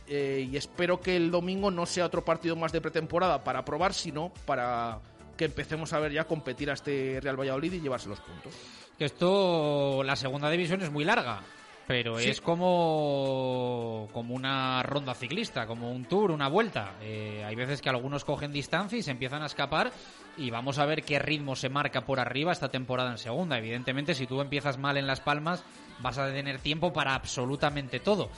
eh, 0.06 0.48
y 0.50 0.56
espero 0.56 1.00
que 1.00 1.16
el 1.16 1.30
domingo 1.30 1.70
no 1.70 1.86
sea 1.86 2.06
otro 2.06 2.24
partido 2.24 2.56
más 2.56 2.72
de 2.72 2.80
pretemporada 2.80 3.42
para 3.42 3.64
probar, 3.64 3.94
sino 3.94 4.32
para 4.44 5.00
que 5.36 5.44
empecemos 5.46 5.92
a 5.92 5.98
ver 6.00 6.12
ya 6.12 6.24
competir 6.24 6.70
a 6.70 6.74
este 6.74 7.18
Real 7.22 7.38
Valladolid 7.38 7.72
y 7.72 7.80
llevarse 7.80 8.08
los 8.08 8.20
puntos. 8.20 8.52
Que 8.98 9.06
esto, 9.06 10.02
la 10.04 10.16
segunda 10.16 10.48
división 10.50 10.80
es 10.82 10.90
muy 10.90 11.04
larga, 11.04 11.40
pero 11.86 12.18
Sí. 12.18 12.30
es 12.30 12.40
como, 12.40 14.08
como 14.12 14.34
una 14.34 14.82
ronda 14.82 15.14
ciclista, 15.14 15.66
como 15.66 15.90
un 15.90 16.04
tour, 16.04 16.30
una 16.30 16.48
vuelta. 16.48 16.94
Eh, 17.02 17.42
hay 17.44 17.54
veces 17.54 17.80
que 17.82 17.88
algunos 17.88 18.24
cogen 18.24 18.52
distancia 18.52 18.98
y 18.98 19.02
se 19.02 19.10
empiezan 19.10 19.42
a 19.42 19.46
escapar 19.46 19.90
y 20.36 20.50
vamos 20.50 20.78
a 20.78 20.86
ver 20.86 21.02
qué 21.02 21.18
ritmo 21.18 21.56
se 21.56 21.68
marca 21.68 22.04
por 22.04 22.20
arriba 22.20 22.52
esta 22.52 22.68
temporada 22.68 23.10
en 23.10 23.18
segunda. 23.18 23.58
Evidentemente, 23.58 24.14
si 24.14 24.26
tú 24.26 24.40
empiezas 24.40 24.78
mal 24.78 24.96
en 24.96 25.06
Las 25.06 25.20
Palmas, 25.20 25.64
vas 26.00 26.18
a 26.18 26.32
tener 26.32 26.58
tiempo 26.58 26.92
para 26.92 27.14
absolutamente 27.14 28.00
todo. 28.00 28.30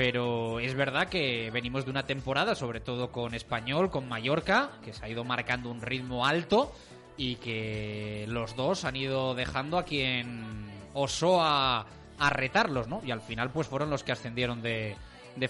Pero 0.00 0.60
es 0.60 0.74
verdad 0.74 1.10
que 1.10 1.50
venimos 1.50 1.84
de 1.84 1.90
una 1.90 2.06
temporada, 2.06 2.54
sobre 2.54 2.80
todo 2.80 3.12
con 3.12 3.34
Español, 3.34 3.90
con 3.90 4.08
Mallorca, 4.08 4.70
que 4.82 4.94
se 4.94 5.04
ha 5.04 5.10
ido 5.10 5.24
marcando 5.24 5.70
un 5.70 5.82
ritmo 5.82 6.24
alto 6.24 6.72
y 7.18 7.34
que 7.34 8.24
los 8.26 8.56
dos 8.56 8.86
han 8.86 8.96
ido 8.96 9.34
dejando 9.34 9.76
a 9.76 9.82
quien 9.82 10.70
osó 10.94 11.42
a, 11.42 11.84
a 12.18 12.30
retarlos, 12.30 12.88
¿no? 12.88 13.02
Y 13.04 13.10
al 13.10 13.20
final 13.20 13.50
pues 13.50 13.66
fueron 13.66 13.90
los 13.90 14.02
que 14.02 14.12
ascendieron 14.12 14.62
de, 14.62 14.96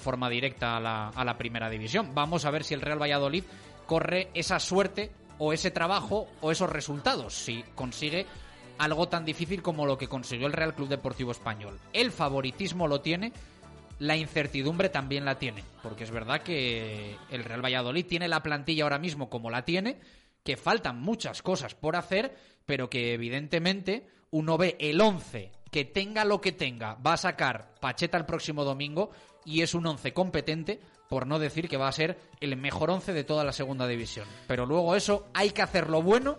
forma 0.01 0.29
directa 0.29 0.79
a 0.79 0.81
la, 0.81 1.11
a 1.11 1.25
la 1.25 1.39
primera 1.39 1.71
división. 1.71 2.13
Vamos 2.13 2.45
a 2.45 2.51
ver 2.51 2.65
si 2.65 2.75
el 2.75 2.81
Real 2.81 3.01
Valladolid 3.01 3.45
corre 3.87 4.31
esa 4.35 4.59
suerte 4.59 5.13
o 5.39 5.53
ese 5.53 5.71
trabajo 5.71 6.27
o 6.41 6.51
esos 6.51 6.69
resultados, 6.69 7.35
si 7.35 7.63
consigue 7.77 8.27
algo 8.79 9.09
tan 9.09 9.25
difícil 9.25 9.63
como 9.63 9.87
lo 9.87 9.97
que 9.97 10.09
consiguió 10.09 10.47
el 10.47 10.55
Real 10.55 10.75
Club 10.75 10.89
Deportivo 10.89 11.31
Español. 11.31 11.79
El 11.93 12.11
favoritismo 12.11 12.89
lo 12.89 13.01
tiene, 13.03 13.33
la 14.01 14.17
incertidumbre 14.17 14.89
también 14.89 15.25
la 15.27 15.39
tiene, 15.39 15.63
porque 15.83 16.05
es 16.05 16.11
verdad 16.11 16.43
que 16.43 17.17
el 17.31 17.45
Real 17.45 17.65
Valladolid 17.65 18.07
tiene 18.07 18.29
la 18.29 18.43
plantilla 18.43 18.85
ahora 18.85 18.99
mismo 18.99 19.29
como 19.29 19.51
la 19.51 19.65
tiene, 19.65 20.01
que 20.43 20.57
faltan 20.57 21.01
muchas 21.01 21.43
cosas 21.43 21.75
por 21.75 21.97
hacer, 21.97 22.35
pero 22.65 22.89
que 22.89 23.13
evidentemente 23.13 24.07
uno 24.31 24.57
ve 24.57 24.77
el 24.81 25.01
11 25.01 25.53
que 25.71 25.85
tenga 25.85 26.25
lo 26.25 26.41
que 26.41 26.53
tenga, 26.53 26.95
va 26.95 27.13
a 27.13 27.19
sacar 27.19 27.75
Pacheta 27.79 28.17
el 28.17 28.25
próximo 28.25 28.65
domingo 28.65 29.11
y 29.45 29.61
es 29.61 29.75
un 29.75 29.87
11 29.87 30.15
competente, 30.15 30.81
por 31.09 31.27
no 31.27 31.39
decir 31.39 31.69
que 31.69 31.77
va 31.77 31.89
a 31.89 31.93
ser 31.93 32.19
el 32.41 32.57
mejor 32.57 32.91
11 32.91 33.13
de 33.13 33.25
toda 33.25 33.45
la 33.45 33.53
segunda 33.53 33.87
división. 33.87 34.27
Pero 34.49 34.65
luego 34.65 34.97
eso 34.97 35.29
hay 35.35 35.51
que 35.51 35.63
hacerlo 35.63 36.03
bueno 36.03 36.39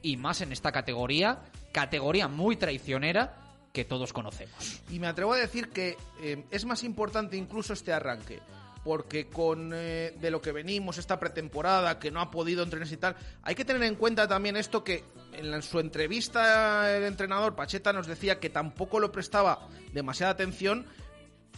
y 0.00 0.16
más 0.16 0.42
en 0.42 0.52
esta 0.52 0.70
categoría, 0.70 1.40
categoría 1.72 2.28
muy 2.28 2.54
traicionera 2.54 3.49
que 3.72 3.84
todos 3.84 4.12
conocemos. 4.12 4.80
Y 4.90 4.98
me 4.98 5.06
atrevo 5.06 5.32
a 5.34 5.38
decir 5.38 5.68
que 5.70 5.96
eh, 6.20 6.44
es 6.50 6.64
más 6.64 6.82
importante 6.84 7.36
incluso 7.36 7.72
este 7.72 7.92
arranque. 7.92 8.40
Porque 8.82 9.28
con 9.28 9.72
eh, 9.74 10.14
de 10.18 10.30
lo 10.30 10.40
que 10.40 10.52
venimos 10.52 10.96
esta 10.96 11.20
pretemporada, 11.20 11.98
que 11.98 12.10
no 12.10 12.18
ha 12.22 12.30
podido 12.30 12.62
entrenar 12.62 12.90
y 12.90 12.96
tal, 12.96 13.14
hay 13.42 13.54
que 13.54 13.66
tener 13.66 13.82
en 13.82 13.94
cuenta 13.94 14.26
también 14.26 14.56
esto 14.56 14.82
que 14.82 15.04
en 15.34 15.50
la- 15.50 15.60
su 15.60 15.80
entrevista 15.80 16.90
el 16.96 17.02
entrenador 17.04 17.54
Pacheta 17.54 17.92
nos 17.92 18.06
decía 18.06 18.40
que 18.40 18.48
tampoco 18.48 18.98
lo 18.98 19.12
prestaba 19.12 19.68
demasiada 19.92 20.32
atención, 20.32 20.86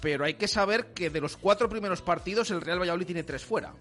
pero 0.01 0.25
hay 0.25 0.35
que 0.35 0.49
saber 0.49 0.87
que 0.95 1.11
de 1.11 1.21
los 1.21 1.37
cuatro 1.37 1.69
primeros 1.69 2.03
partidos 2.03 2.51
el 2.51 2.61
Real 2.61 2.81
Valladolid 2.81 3.07
tiene 3.07 3.23
tres 3.23 3.45
fuera. 3.45 3.73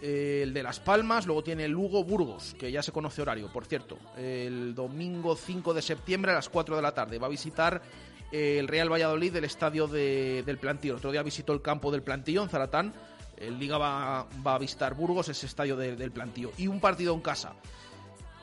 Eh, 0.00 0.40
el 0.44 0.54
de 0.54 0.62
Las 0.62 0.78
Palmas, 0.78 1.26
luego 1.26 1.42
tiene 1.42 1.66
Lugo 1.66 2.04
Burgos, 2.04 2.54
que 2.58 2.70
ya 2.70 2.82
se 2.82 2.92
conoce 2.92 3.20
horario, 3.22 3.52
por 3.52 3.66
cierto. 3.66 3.98
El 4.16 4.74
domingo 4.74 5.34
5 5.36 5.74
de 5.74 5.82
septiembre 5.82 6.30
a 6.32 6.34
las 6.36 6.48
4 6.48 6.76
de 6.76 6.82
la 6.82 6.92
tarde 6.94 7.18
va 7.18 7.26
a 7.26 7.30
visitar 7.30 7.82
eh, 8.30 8.58
el 8.60 8.68
Real 8.68 8.92
Valladolid 8.92 9.32
del 9.32 9.44
estadio 9.44 9.86
de- 9.88 10.42
del 10.44 10.58
Plantío. 10.58 10.92
El 10.92 10.98
otro 10.98 11.10
día 11.10 11.22
visitó 11.22 11.52
el 11.52 11.62
campo 11.62 11.90
del 11.90 12.02
Plantío 12.02 12.42
en 12.42 12.48
Zaratán. 12.48 12.92
El 13.36 13.58
Liga 13.58 13.78
va, 13.78 14.26
va 14.46 14.54
a 14.54 14.58
visitar 14.58 14.94
Burgos, 14.94 15.28
ese 15.30 15.46
estadio 15.46 15.76
de- 15.76 15.96
del 15.96 16.10
Plantío. 16.12 16.50
Y 16.58 16.66
un 16.66 16.78
partido 16.80 17.14
en 17.14 17.20
casa 17.20 17.54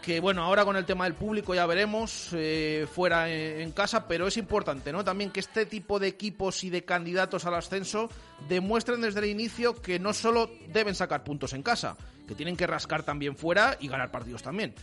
que 0.06 0.20
bueno, 0.20 0.44
ahora 0.44 0.64
con 0.64 0.76
el 0.76 0.86
tema 0.86 1.06
del 1.06 1.16
público 1.16 1.56
ya 1.56 1.66
veremos 1.66 2.30
eh, 2.34 2.86
fuera 2.94 3.28
en, 3.28 3.72
casa, 3.72 4.08
pero 4.08 4.28
es 4.28 4.38
importante, 4.38 4.92
¿no? 4.92 5.04
También 5.04 5.32
que 5.32 5.40
este 5.40 5.66
tipo 5.66 5.98
de 5.98 6.08
equipos 6.08 6.64
y 6.64 6.70
de 6.70 6.86
candidatos 6.86 7.46
al 7.46 7.56
ascenso 7.56 8.08
demuestren 8.48 9.02
desde 9.02 9.22
el 9.22 9.26
inicio 9.26 9.74
que 9.82 9.98
no 9.98 10.14
solo 10.14 10.52
deben 10.72 10.94
sacar 10.94 11.24
puntos 11.24 11.54
en 11.54 11.64
casa, 11.64 11.98
que 12.28 12.36
tienen 12.36 12.56
que 12.56 12.68
rascar 12.68 13.02
también 13.02 13.36
fuera 13.36 13.78
y 13.80 13.88
ganar 13.88 14.12
partidos 14.12 14.44
también. 14.44 14.76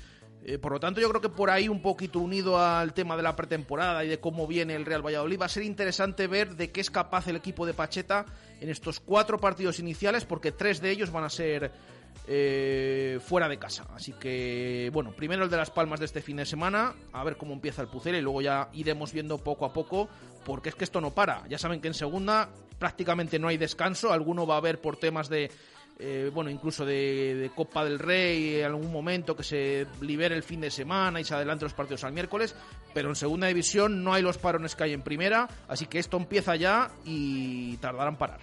Eh, 0.45 0.59
por 0.59 0.73
lo 0.73 0.81
tanto, 0.81 1.01
yo 1.01 1.09
creo 1.09 1.21
que 1.21 1.29
por 1.29 1.51
ahí 1.51 1.69
un 1.69 1.83
poquito 1.83 2.19
unido 2.19 2.59
al 2.59 2.93
tema 2.93 3.17
de 3.17 3.23
la 3.23 3.37
pretemporada 3.37 4.05
y 4.05 4.09
de 4.09 4.19
cómo 4.19 4.49
viene 4.49 4.75
el 4.75 4.85
Real 4.85 5.07
Valladolid, 5.07 5.41
va 5.41 5.47
a 5.47 5.49
ser 5.49 5.63
interesante 5.63 6.27
ver 6.27 6.57
de 6.57 6.73
qué 6.73 6.81
es 6.81 6.91
capaz 6.91 7.29
el 7.29 7.37
equipo 7.37 7.65
de 7.65 7.75
Pacheta 7.75 8.27
en 8.61 8.69
estos 8.71 8.99
cuatro 8.99 9.39
partidos 9.39 9.79
iniciales, 9.79 10.25
porque 10.25 10.51
tres 10.51 10.81
de 10.81 10.91
ellos 10.91 11.13
van 11.13 11.23
a 11.23 11.31
ser 11.31 11.71
eh, 12.27 13.19
fuera 13.25 13.49
de 13.49 13.59
casa. 13.59 13.87
Así 13.95 14.13
que, 14.13 14.91
bueno, 14.93 15.13
primero 15.13 15.45
el 15.45 15.51
de 15.51 15.57
Las 15.57 15.71
Palmas 15.71 16.01
de 16.01 16.07
este 16.07 16.23
fin 16.23 16.37
de 16.37 16.47
semana, 16.47 16.95
a 17.13 17.25
ver 17.25 17.37
cómo 17.37 17.53
empieza 17.53 17.83
el 17.83 17.89
Pucera 17.89 18.19
y 18.19 18.23
luego 18.23 18.43
ya 18.43 18.69
iremos 18.73 19.13
viendo 19.13 19.39
poco 19.39 19.65
a 19.65 19.73
poco, 19.73 20.09
porque 20.45 20.69
es 20.69 20.75
que 20.75 20.85
esto 20.85 21.01
no 21.01 21.11
para. 21.11 21.47
Ya 21.49 21.59
saben 21.59 21.81
que 21.81 21.89
en 21.89 21.95
segunda 21.95 22.49
prácticamente 22.79 23.39
no 23.39 23.49
hay 23.49 23.57
descanso, 23.59 24.13
alguno 24.13 24.47
va 24.47 24.55
a 24.55 24.59
haber 24.59 24.81
por 24.81 24.97
temas 24.97 25.29
de... 25.29 25.51
eh, 25.99 26.31
bueno, 26.33 26.51
incluso 26.51 26.85
de, 26.85 27.51
Copa 27.55 27.85
del 27.85 27.99
Rey, 27.99 28.57
en 28.61 28.67
algún 28.67 28.91
momento 28.93 29.37
que 29.37 29.45
se 29.45 29.87
libere 30.01 30.35
el 30.35 30.43
fin 30.43 30.61
de 30.61 30.71
semana 30.71 31.21
y 31.21 31.25
se 31.25 31.35
adelante 31.35 31.65
los 31.65 31.75
partidos 31.75 32.03
al 32.05 32.13
miércoles, 32.13 32.57
pero 32.93 33.09
en 33.09 33.15
segunda 33.15 33.47
división 33.47 34.03
no 34.03 34.13
hay 34.13 34.23
los 34.23 34.39
parones 34.39 34.75
que 34.75 34.85
hay 34.85 34.93
en 34.93 35.03
primera, 35.03 35.49
así 35.69 35.87
que 35.87 35.99
esto 35.99 36.17
empieza 36.17 36.57
ya 36.57 36.91
y 37.05 37.77
tardarán 37.77 38.17
parar. 38.17 38.41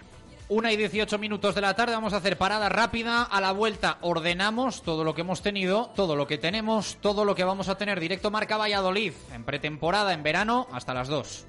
Una 0.50 0.72
y 0.72 0.78
18 0.78 1.20
minutos 1.20 1.54
de 1.54 1.62
la 1.62 1.76
tarde, 1.76 1.94
vamos 1.94 2.14
a 2.14 2.18
hacer 2.18 2.36
parada 2.36 2.70
rápida. 2.70 3.22
A 3.22 3.40
la 3.40 3.52
vuelta 3.52 4.00
ordenamos 4.02 4.82
todo 4.82 5.04
lo 5.04 5.14
que 5.14 5.22
hemos 5.22 5.44
tenido, 5.44 5.92
todo 5.96 6.16
lo 6.16 6.26
que 6.26 6.40
tenemos, 6.40 6.98
todo 7.02 7.24
lo 7.24 7.36
que 7.36 7.44
vamos 7.44 7.70
a 7.70 7.78
tener. 7.78 8.00
Directo 8.00 8.32
Marca 8.32 8.58
Valladolid, 8.58 9.14
en 9.32 9.44
pretemporada, 9.44 10.12
en 10.12 10.24
verano, 10.24 10.68
hasta 10.72 10.96
las 10.96 11.08
2. 11.08 11.46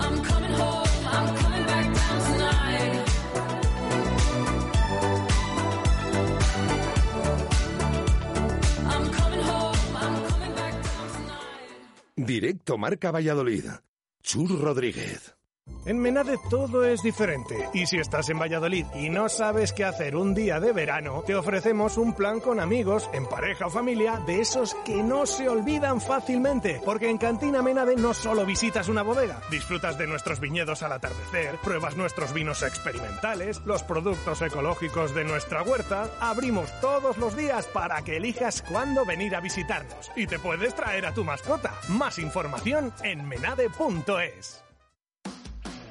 I'm 0.00 0.22
coming 0.24 0.54
home, 0.54 0.88
I'm 1.06 1.36
coming 1.36 1.66
back 1.66 1.84
down 1.94 2.18
tonight. 2.32 3.08
I'm 8.88 9.10
coming 9.12 9.44
home, 9.44 9.76
I'm 9.94 10.24
coming 10.28 10.54
back 10.56 10.72
down 10.72 11.08
tonight. 11.12 12.16
Directo 12.16 12.76
Marca 12.76 13.12
Valladolid. 13.12 13.66
Chur 14.20 14.48
Rodríguez. 14.60 15.39
En 15.86 15.98
Menade 15.98 16.38
todo 16.50 16.84
es 16.84 17.02
diferente 17.02 17.68
y 17.72 17.86
si 17.86 17.96
estás 17.96 18.28
en 18.28 18.38
Valladolid 18.38 18.84
y 18.94 19.08
no 19.08 19.28
sabes 19.30 19.72
qué 19.72 19.84
hacer 19.84 20.14
un 20.14 20.34
día 20.34 20.60
de 20.60 20.72
verano, 20.72 21.22
te 21.26 21.34
ofrecemos 21.34 21.96
un 21.96 22.12
plan 22.12 22.40
con 22.40 22.60
amigos, 22.60 23.08
en 23.14 23.26
pareja 23.26 23.66
o 23.66 23.70
familia, 23.70 24.20
de 24.26 24.40
esos 24.40 24.74
que 24.84 25.02
no 25.02 25.24
se 25.24 25.48
olvidan 25.48 26.00
fácilmente, 26.00 26.80
porque 26.84 27.08
en 27.08 27.16
Cantina 27.16 27.62
Menade 27.62 27.96
no 27.96 28.12
solo 28.12 28.44
visitas 28.44 28.88
una 28.88 29.02
bodega, 29.02 29.40
disfrutas 29.50 29.96
de 29.96 30.06
nuestros 30.06 30.38
viñedos 30.38 30.82
al 30.82 30.92
atardecer, 30.92 31.56
pruebas 31.58 31.96
nuestros 31.96 32.34
vinos 32.34 32.62
experimentales, 32.62 33.62
los 33.64 33.82
productos 33.82 34.42
ecológicos 34.42 35.14
de 35.14 35.24
nuestra 35.24 35.62
huerta, 35.62 36.10
abrimos 36.20 36.70
todos 36.80 37.16
los 37.16 37.36
días 37.36 37.66
para 37.66 38.02
que 38.02 38.18
elijas 38.18 38.62
cuándo 38.62 39.06
venir 39.06 39.34
a 39.34 39.40
visitarnos 39.40 40.10
y 40.14 40.26
te 40.26 40.38
puedes 40.38 40.74
traer 40.74 41.06
a 41.06 41.14
tu 41.14 41.24
mascota. 41.24 41.72
Más 41.88 42.18
información 42.18 42.92
en 43.02 43.26
menade.es. 43.26 44.69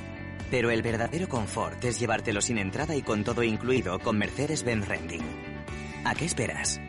Pero 0.50 0.70
el 0.70 0.82
verdadero 0.82 1.28
confort 1.28 1.82
es 1.84 1.98
llevártelo 1.98 2.40
sin 2.40 2.58
entrada 2.58 2.94
y 2.94 3.02
con 3.02 3.24
todo 3.24 3.42
incluido 3.42 3.98
con 3.98 4.18
Mercedes-Benz 4.18 4.86
Renting. 4.86 5.22
¿A 6.04 6.14
qué 6.14 6.26
esperas? 6.26 6.80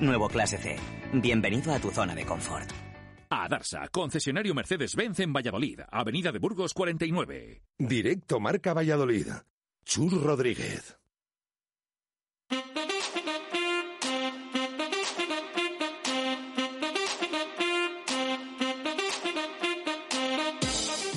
Nuevo 0.00 0.28
Clase 0.28 0.58
C. 0.58 0.76
Bienvenido 1.12 1.72
a 1.72 1.78
tu 1.78 1.90
zona 1.90 2.14
de 2.14 2.24
confort. 2.24 2.70
A 3.30 3.48
Darsa, 3.48 3.88
concesionario 3.88 4.54
Mercedes-Benz 4.54 5.20
en 5.20 5.32
Valladolid, 5.32 5.80
Avenida 5.90 6.32
de 6.32 6.38
Burgos 6.38 6.74
49. 6.74 7.62
Directo 7.78 8.40
Marca 8.40 8.74
Valladolid. 8.74 9.28
Chur 9.84 10.22
Rodríguez. 10.22 11.01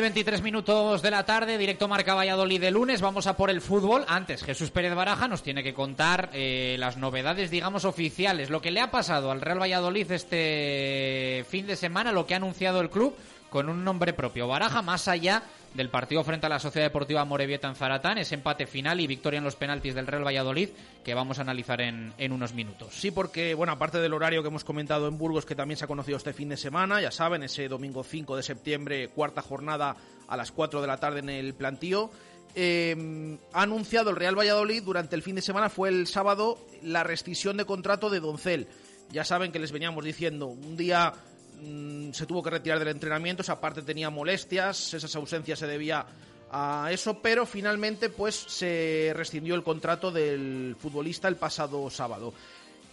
Y 0.00 0.02
23 0.02 0.40
minutos 0.40 1.02
de 1.02 1.10
la 1.10 1.26
tarde, 1.26 1.58
directo 1.58 1.86
Marca 1.86 2.14
Valladolid 2.14 2.58
de 2.58 2.70
lunes. 2.70 3.02
Vamos 3.02 3.26
a 3.26 3.36
por 3.36 3.50
el 3.50 3.60
fútbol. 3.60 4.06
Antes, 4.08 4.42
Jesús 4.42 4.70
Pérez 4.70 4.94
Baraja 4.94 5.28
nos 5.28 5.42
tiene 5.42 5.62
que 5.62 5.74
contar 5.74 6.30
eh, 6.32 6.76
las 6.78 6.96
novedades, 6.96 7.50
digamos, 7.50 7.84
oficiales. 7.84 8.48
Lo 8.48 8.62
que 8.62 8.70
le 8.70 8.80
ha 8.80 8.90
pasado 8.90 9.30
al 9.30 9.42
Real 9.42 9.60
Valladolid 9.60 10.10
este 10.10 11.44
fin 11.48 11.66
de 11.66 11.76
semana, 11.76 12.12
lo 12.12 12.24
que 12.24 12.32
ha 12.32 12.38
anunciado 12.38 12.80
el 12.80 12.88
club 12.88 13.14
con 13.50 13.68
un 13.68 13.84
nombre 13.84 14.14
propio. 14.14 14.48
Baraja, 14.48 14.80
más 14.80 15.06
allá 15.06 15.42
del 15.74 15.88
partido 15.88 16.24
frente 16.24 16.46
a 16.46 16.48
la 16.48 16.58
Sociedad 16.58 16.86
Deportiva 16.86 17.24
Morevieta 17.24 17.68
en 17.68 17.76
Zaratán, 17.76 18.18
ese 18.18 18.34
empate 18.34 18.66
final 18.66 18.98
y 19.00 19.06
victoria 19.06 19.38
en 19.38 19.44
los 19.44 19.54
penaltis 19.54 19.94
del 19.94 20.06
Real 20.08 20.26
Valladolid 20.26 20.70
que 21.04 21.14
vamos 21.14 21.38
a 21.38 21.42
analizar 21.42 21.80
en, 21.80 22.12
en 22.18 22.32
unos 22.32 22.54
minutos. 22.54 22.88
Sí, 22.92 23.10
porque, 23.12 23.54
bueno, 23.54 23.72
aparte 23.72 23.98
del 23.98 24.12
horario 24.12 24.42
que 24.42 24.48
hemos 24.48 24.64
comentado 24.64 25.06
en 25.06 25.16
Burgos, 25.16 25.46
que 25.46 25.54
también 25.54 25.76
se 25.78 25.84
ha 25.84 25.88
conocido 25.88 26.16
este 26.16 26.32
fin 26.32 26.48
de 26.48 26.56
semana, 26.56 27.00
ya 27.00 27.10
saben, 27.12 27.42
ese 27.44 27.68
domingo 27.68 28.02
5 28.02 28.36
de 28.36 28.42
septiembre, 28.42 29.08
cuarta 29.08 29.42
jornada 29.42 29.96
a 30.26 30.36
las 30.36 30.50
4 30.50 30.80
de 30.80 30.86
la 30.86 30.96
tarde 30.98 31.20
en 31.20 31.28
el 31.28 31.54
plantío. 31.54 32.10
eh, 32.56 33.38
ha 33.52 33.62
anunciado 33.62 34.10
el 34.10 34.16
Real 34.16 34.36
Valladolid 34.36 34.82
durante 34.82 35.14
el 35.14 35.22
fin 35.22 35.36
de 35.36 35.42
semana, 35.42 35.70
fue 35.70 35.88
el 35.88 36.08
sábado, 36.08 36.58
la 36.82 37.04
rescisión 37.04 37.56
de 37.56 37.64
contrato 37.64 38.10
de 38.10 38.18
Doncel. 38.18 38.66
Ya 39.12 39.24
saben 39.24 39.52
que 39.52 39.58
les 39.60 39.72
veníamos 39.72 40.04
diciendo, 40.04 40.46
un 40.46 40.76
día 40.76 41.12
mm, 41.60 42.12
se 42.12 42.26
tuvo 42.26 42.42
que 42.42 42.50
retirar 42.50 42.78
del 42.78 42.88
entrenamiento, 42.88 43.42
esa 43.42 43.60
parte 43.60 43.82
tenía 43.82 44.10
molestias, 44.10 44.94
esas 44.94 45.14
ausencias 45.16 45.58
se 45.58 45.66
debía 45.66 46.06
a 46.52 46.88
eso, 46.90 47.20
pero 47.22 47.46
finalmente 47.46 48.08
pues 48.08 48.34
se 48.34 49.12
rescindió 49.14 49.54
el 49.54 49.62
contrato 49.62 50.10
del 50.10 50.76
futbolista 50.78 51.28
el 51.28 51.36
pasado 51.36 51.88
sábado. 51.90 52.34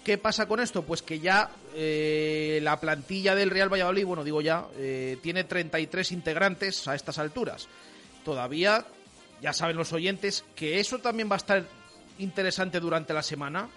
¿Qué 0.03 0.17
pasa 0.17 0.47
con 0.47 0.61
esto? 0.61 0.83
Pues 0.83 1.01
que 1.01 1.19
ya 1.19 1.49
eh, 1.75 2.59
la 2.63 2.79
plantilla 2.79 3.35
del 3.35 3.49
Real 3.49 3.67
Valladolid, 3.67 4.05
bueno, 4.05 4.23
digo 4.23 4.41
ya, 4.41 4.65
eh, 4.77 5.17
tiene 5.21 5.43
33 5.43 6.13
integrantes 6.13 6.87
a 6.87 6.95
estas 6.95 7.17
alturas. 7.17 7.67
Todavía, 8.23 8.85
ya 9.41 9.51
saben 9.51 9.75
los 9.75 9.91
oyentes, 9.91 10.45
que 10.55 10.79
eso 10.79 10.99
también 10.99 11.29
va 11.29 11.35
a 11.35 11.43
estar 11.43 11.65
interesante 12.19 12.79
durante 12.79 13.13
la 13.13 13.21
semana, 13.21 13.67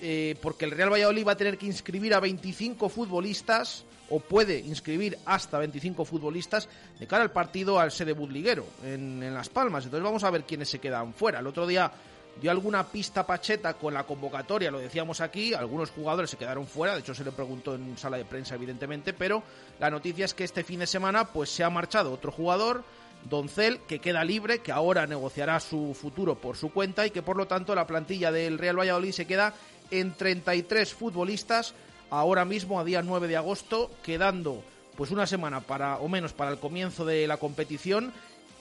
eh, 0.00 0.36
porque 0.42 0.64
el 0.64 0.72
Real 0.72 0.92
Valladolid 0.92 1.26
va 1.26 1.32
a 1.32 1.36
tener 1.36 1.58
que 1.58 1.66
inscribir 1.66 2.12
a 2.12 2.18
25 2.18 2.88
futbolistas, 2.88 3.84
o 4.10 4.20
puede 4.20 4.58
inscribir 4.58 5.18
hasta 5.26 5.58
25 5.58 6.04
futbolistas, 6.04 6.68
de 6.98 7.06
cara 7.06 7.22
al 7.22 7.30
partido 7.30 7.78
al 7.78 7.92
sede 7.92 8.12
budliguero, 8.12 8.66
en, 8.84 9.22
en 9.22 9.34
Las 9.34 9.48
Palmas. 9.48 9.84
Entonces 9.84 10.04
vamos 10.04 10.24
a 10.24 10.30
ver 10.30 10.44
quiénes 10.44 10.68
se 10.68 10.78
quedan 10.78 11.12
fuera. 11.14 11.40
El 11.40 11.46
otro 11.46 11.66
día 11.66 11.92
dio 12.40 12.50
alguna 12.50 12.86
pista 12.86 13.26
Pacheta 13.26 13.74
con 13.74 13.94
la 13.94 14.04
convocatoria, 14.04 14.70
lo 14.70 14.78
decíamos 14.78 15.20
aquí, 15.20 15.54
algunos 15.54 15.90
jugadores 15.90 16.30
se 16.30 16.36
quedaron 16.36 16.66
fuera, 16.66 16.94
de 16.94 17.00
hecho 17.00 17.14
se 17.14 17.24
le 17.24 17.32
preguntó 17.32 17.74
en 17.74 17.96
sala 17.98 18.16
de 18.16 18.24
prensa 18.24 18.54
evidentemente, 18.54 19.12
pero 19.12 19.42
la 19.80 19.90
noticia 19.90 20.24
es 20.24 20.34
que 20.34 20.44
este 20.44 20.64
fin 20.64 20.80
de 20.80 20.86
semana 20.86 21.24
pues 21.32 21.50
se 21.50 21.64
ha 21.64 21.70
marchado 21.70 22.12
otro 22.12 22.30
jugador, 22.30 22.84
Doncel, 23.28 23.80
que 23.88 23.98
queda 23.98 24.22
libre, 24.22 24.60
que 24.60 24.70
ahora 24.70 25.06
negociará 25.06 25.58
su 25.58 25.96
futuro 26.00 26.36
por 26.36 26.56
su 26.56 26.70
cuenta 26.70 27.04
y 27.04 27.10
que 27.10 27.22
por 27.22 27.36
lo 27.36 27.46
tanto 27.46 27.74
la 27.74 27.86
plantilla 27.86 28.30
del 28.30 28.58
Real 28.58 28.78
Valladolid 28.78 29.12
se 29.12 29.26
queda 29.26 29.54
en 29.90 30.14
33 30.14 30.94
futbolistas 30.94 31.74
ahora 32.10 32.44
mismo 32.44 32.80
a 32.80 32.84
día 32.84 33.02
9 33.02 33.28
de 33.28 33.36
agosto, 33.36 33.90
quedando 34.02 34.62
pues 34.96 35.10
una 35.10 35.26
semana 35.26 35.60
para 35.60 35.98
o 35.98 36.08
menos 36.08 36.32
para 36.32 36.50
el 36.50 36.58
comienzo 36.58 37.04
de 37.04 37.26
la 37.26 37.36
competición 37.36 38.12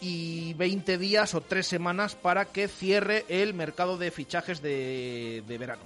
y 0.01 0.53
20 0.53 0.97
días 0.97 1.33
o 1.33 1.41
3 1.41 1.65
semanas 1.65 2.15
para 2.15 2.45
que 2.45 2.67
cierre 2.67 3.25
el 3.29 3.53
mercado 3.53 3.97
de 3.97 4.12
fichajes 4.12 4.62
de, 4.62 5.43
de 5.47 5.57
verano. 5.57 5.81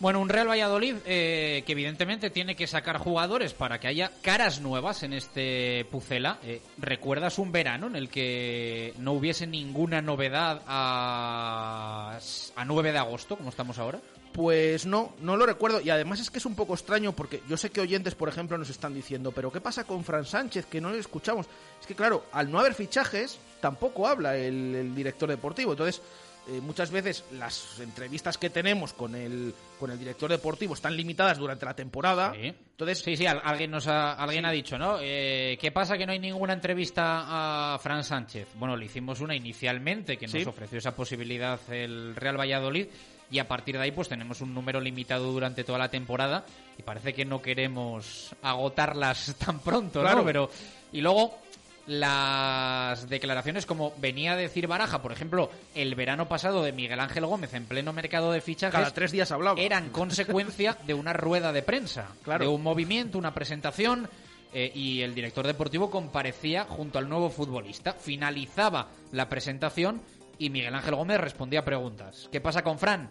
Bueno, 0.00 0.20
un 0.20 0.30
Real 0.30 0.48
Valladolid 0.48 0.96
eh, 1.04 1.62
que 1.66 1.72
evidentemente 1.72 2.30
tiene 2.30 2.56
que 2.56 2.66
sacar 2.66 2.96
jugadores 2.96 3.52
para 3.52 3.78
que 3.80 3.86
haya 3.86 4.10
caras 4.22 4.62
nuevas 4.62 5.02
en 5.02 5.12
este 5.12 5.84
Pucela. 5.90 6.38
Eh, 6.42 6.62
¿Recuerdas 6.78 7.38
un 7.38 7.52
verano 7.52 7.86
en 7.86 7.96
el 7.96 8.08
que 8.08 8.94
no 8.96 9.12
hubiese 9.12 9.46
ninguna 9.46 10.00
novedad 10.00 10.62
a, 10.66 12.18
a 12.56 12.64
9 12.64 12.92
de 12.92 12.98
agosto, 12.98 13.36
como 13.36 13.50
estamos 13.50 13.78
ahora? 13.78 14.00
Pues 14.32 14.86
no, 14.86 15.14
no 15.20 15.36
lo 15.36 15.44
recuerdo. 15.44 15.80
Y 15.80 15.90
además 15.90 16.20
es 16.20 16.30
que 16.30 16.38
es 16.38 16.46
un 16.46 16.54
poco 16.54 16.74
extraño 16.74 17.12
porque 17.12 17.42
yo 17.48 17.56
sé 17.56 17.70
que 17.70 17.80
oyentes, 17.80 18.14
por 18.14 18.28
ejemplo, 18.28 18.56
nos 18.56 18.70
están 18.70 18.94
diciendo, 18.94 19.32
pero 19.32 19.50
¿qué 19.50 19.60
pasa 19.60 19.84
con 19.84 20.04
Fran 20.04 20.24
Sánchez? 20.24 20.66
Que 20.66 20.80
no 20.80 20.90
le 20.92 20.98
escuchamos. 20.98 21.46
Es 21.80 21.86
que 21.86 21.94
claro, 21.96 22.24
al 22.32 22.50
no 22.50 22.60
haber 22.60 22.74
fichajes, 22.74 23.38
tampoco 23.60 24.06
habla 24.06 24.36
el, 24.36 24.74
el 24.74 24.94
director 24.94 25.28
deportivo. 25.28 25.72
Entonces, 25.72 26.00
eh, 26.48 26.60
muchas 26.62 26.90
veces 26.92 27.24
las 27.32 27.80
entrevistas 27.80 28.38
que 28.38 28.50
tenemos 28.50 28.92
con 28.92 29.14
el, 29.16 29.52
con 29.80 29.90
el 29.90 29.98
director 29.98 30.30
deportivo 30.30 30.74
están 30.74 30.96
limitadas 30.96 31.36
durante 31.38 31.66
la 31.66 31.74
temporada. 31.74 32.32
Entonces, 32.34 33.00
Sí, 33.00 33.16
sí, 33.16 33.26
al- 33.26 33.42
alguien, 33.44 33.70
nos 33.72 33.88
ha, 33.88 34.12
alguien 34.14 34.46
ha 34.46 34.50
dicho, 34.52 34.78
¿no? 34.78 34.98
Eh, 35.02 35.58
¿Qué 35.60 35.72
pasa 35.72 35.98
que 35.98 36.06
no 36.06 36.12
hay 36.12 36.18
ninguna 36.20 36.52
entrevista 36.54 37.74
a 37.74 37.78
Fran 37.80 38.04
Sánchez? 38.04 38.48
Bueno, 38.54 38.76
le 38.76 38.86
hicimos 38.86 39.20
una 39.20 39.34
inicialmente 39.34 40.16
que 40.16 40.26
nos 40.26 40.32
Sí. 40.32 40.44
ofreció 40.46 40.78
esa 40.78 40.94
posibilidad 40.94 41.58
el 41.72 42.14
Real 42.16 42.38
Valladolid 42.38 42.86
y 43.30 43.38
a 43.38 43.46
partir 43.48 43.76
de 43.76 43.82
ahí 43.82 43.90
pues 43.92 44.08
tenemos 44.08 44.40
un 44.40 44.52
número 44.54 44.80
limitado 44.80 45.30
durante 45.32 45.64
toda 45.64 45.78
la 45.78 45.88
temporada 45.90 46.44
y 46.78 46.82
parece 46.82 47.14
que 47.14 47.24
no 47.24 47.40
queremos 47.40 48.34
agotarlas 48.42 49.34
tan 49.44 49.60
pronto, 49.60 50.00
Claro. 50.00 50.18
¿no? 50.18 50.24
Pero 50.24 50.50
y 50.92 51.00
luego 51.00 51.38
las 51.86 53.08
declaraciones 53.08 53.66
como 53.66 53.92
venía 53.98 54.32
a 54.32 54.36
decir 54.36 54.66
Baraja, 54.66 55.02
por 55.02 55.12
ejemplo, 55.12 55.50
el 55.74 55.94
verano 55.94 56.28
pasado 56.28 56.62
de 56.62 56.72
Miguel 56.72 57.00
Ángel 57.00 57.26
Gómez 57.26 57.52
en 57.54 57.66
pleno 57.66 57.92
mercado 57.92 58.32
de 58.32 58.40
fichajes 58.40 58.78
cada 58.78 58.90
tres 58.92 59.12
días 59.12 59.30
hablaba. 59.32 59.60
eran 59.60 59.88
consecuencia 59.92 60.76
de 60.86 60.94
una 60.94 61.12
rueda 61.12 61.52
de 61.52 61.62
prensa, 61.62 62.08
Claro. 62.22 62.44
de 62.44 62.50
un 62.50 62.62
movimiento, 62.62 63.18
una 63.18 63.34
presentación, 63.34 64.08
eh, 64.52 64.70
y 64.74 65.02
el 65.02 65.14
director 65.14 65.46
deportivo 65.46 65.90
comparecía 65.90 66.64
junto 66.64 66.98
al 66.98 67.08
nuevo 67.08 67.30
futbolista. 67.30 67.92
Finalizaba 67.92 68.88
la 69.12 69.28
presentación 69.28 70.00
y 70.40 70.50
Miguel 70.50 70.74
Ángel 70.74 70.96
Gómez 70.96 71.20
respondía 71.20 71.60
a 71.60 71.64
preguntas. 71.64 72.28
¿Qué 72.32 72.40
pasa 72.40 72.64
con 72.64 72.78
Fran? 72.80 73.08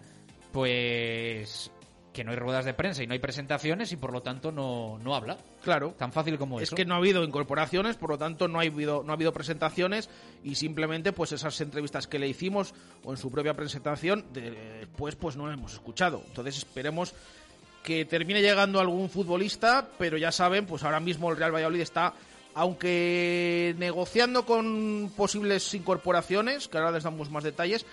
Pues 0.52 1.70
que 2.12 2.24
no 2.24 2.32
hay 2.32 2.36
ruedas 2.38 2.64
de 2.64 2.74
prensa 2.74 3.04
y 3.04 3.06
no 3.06 3.12
hay 3.12 3.20
presentaciones 3.20 3.92
y 3.92 3.96
por 3.96 4.12
lo 4.12 4.20
tanto 4.20 4.50
no, 4.50 4.98
no 4.98 5.14
habla. 5.14 5.38
Claro. 5.62 5.94
Tan 5.96 6.12
fácil 6.12 6.38
como 6.38 6.58
Es 6.58 6.64
eso. 6.68 6.74
que 6.76 6.84
no 6.84 6.94
ha 6.94 6.98
habido 6.98 7.22
incorporaciones, 7.22 7.96
por 7.96 8.10
lo 8.10 8.18
tanto 8.18 8.48
no 8.48 8.58
ha 8.58 8.62
habido, 8.62 9.04
no 9.04 9.12
ha 9.12 9.14
habido 9.14 9.32
presentaciones 9.32 10.10
y 10.42 10.56
simplemente 10.56 11.12
pues 11.12 11.30
esas 11.30 11.60
entrevistas 11.60 12.08
que 12.08 12.18
le 12.18 12.26
hicimos 12.26 12.74
o 13.04 13.12
en 13.12 13.16
su 13.16 13.30
propia 13.30 13.54
presentación 13.54 14.24
de- 14.32 14.50
después 14.80 15.14
pues 15.14 15.36
no 15.36 15.46
las 15.46 15.56
hemos 15.56 15.72
escuchado. 15.74 16.22
Entonces 16.26 16.58
esperemos 16.58 17.14
que 17.84 18.04
termine 18.04 18.42
llegando 18.42 18.80
algún 18.80 19.08
futbolista, 19.08 19.88
pero 19.96 20.18
ya 20.18 20.32
saben, 20.32 20.66
pues 20.66 20.82
ahora 20.82 20.98
mismo 21.00 21.30
el 21.30 21.36
Real 21.36 21.54
Valladolid 21.54 21.80
está, 21.80 22.12
aunque 22.54 23.74
negociando 23.78 24.44
con 24.44 25.12
posibles 25.16 25.72
incorporaciones, 25.74 26.68
que 26.68 26.78
ahora 26.78 26.92
les 26.92 27.04
damos 27.04 27.30
más 27.30 27.44
detalles, 27.44 27.86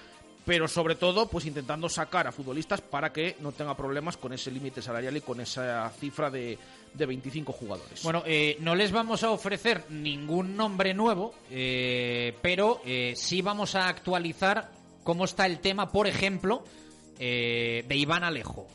pero 0.47 0.69
sobre 0.69 0.95
todo 0.95 1.27
pues 1.27 1.45
intentando 1.45 1.89
sacar 1.89 2.25
a 2.25 2.31
futbolistas 2.31 2.79
para 2.79 3.11
que 3.11 3.35
no 3.41 3.51
tenga 3.51 3.75
problemas 3.75 4.15
con 4.15 4.31
ese 4.31 4.49
límite 4.49 4.81
salarial 4.81 5.17
y 5.17 5.21
con 5.21 5.41
esa 5.41 5.89
cifra 5.99 6.31
de, 6.31 6.57
de 6.93 7.05
25 7.05 7.51
jugadores. 7.51 8.01
Bueno, 8.01 8.23
eh, 8.25 8.55
no 8.61 8.73
les 8.73 8.93
vamos 8.93 9.23
a 9.23 9.31
ofrecer 9.31 9.83
ningún 9.89 10.55
nombre 10.55 10.93
nuevo, 10.93 11.33
eh, 11.51 12.33
pero 12.41 12.81
eh, 12.85 13.13
sí 13.17 13.41
vamos 13.41 13.75
a 13.75 13.89
actualizar 13.89 14.71
cómo 15.03 15.25
está 15.25 15.45
el 15.45 15.59
tema, 15.59 15.91
por 15.91 16.07
ejemplo, 16.07 16.63
eh, 17.19 17.83
de 17.87 17.95
Iván 17.95 18.23
Alejo, 18.23 18.67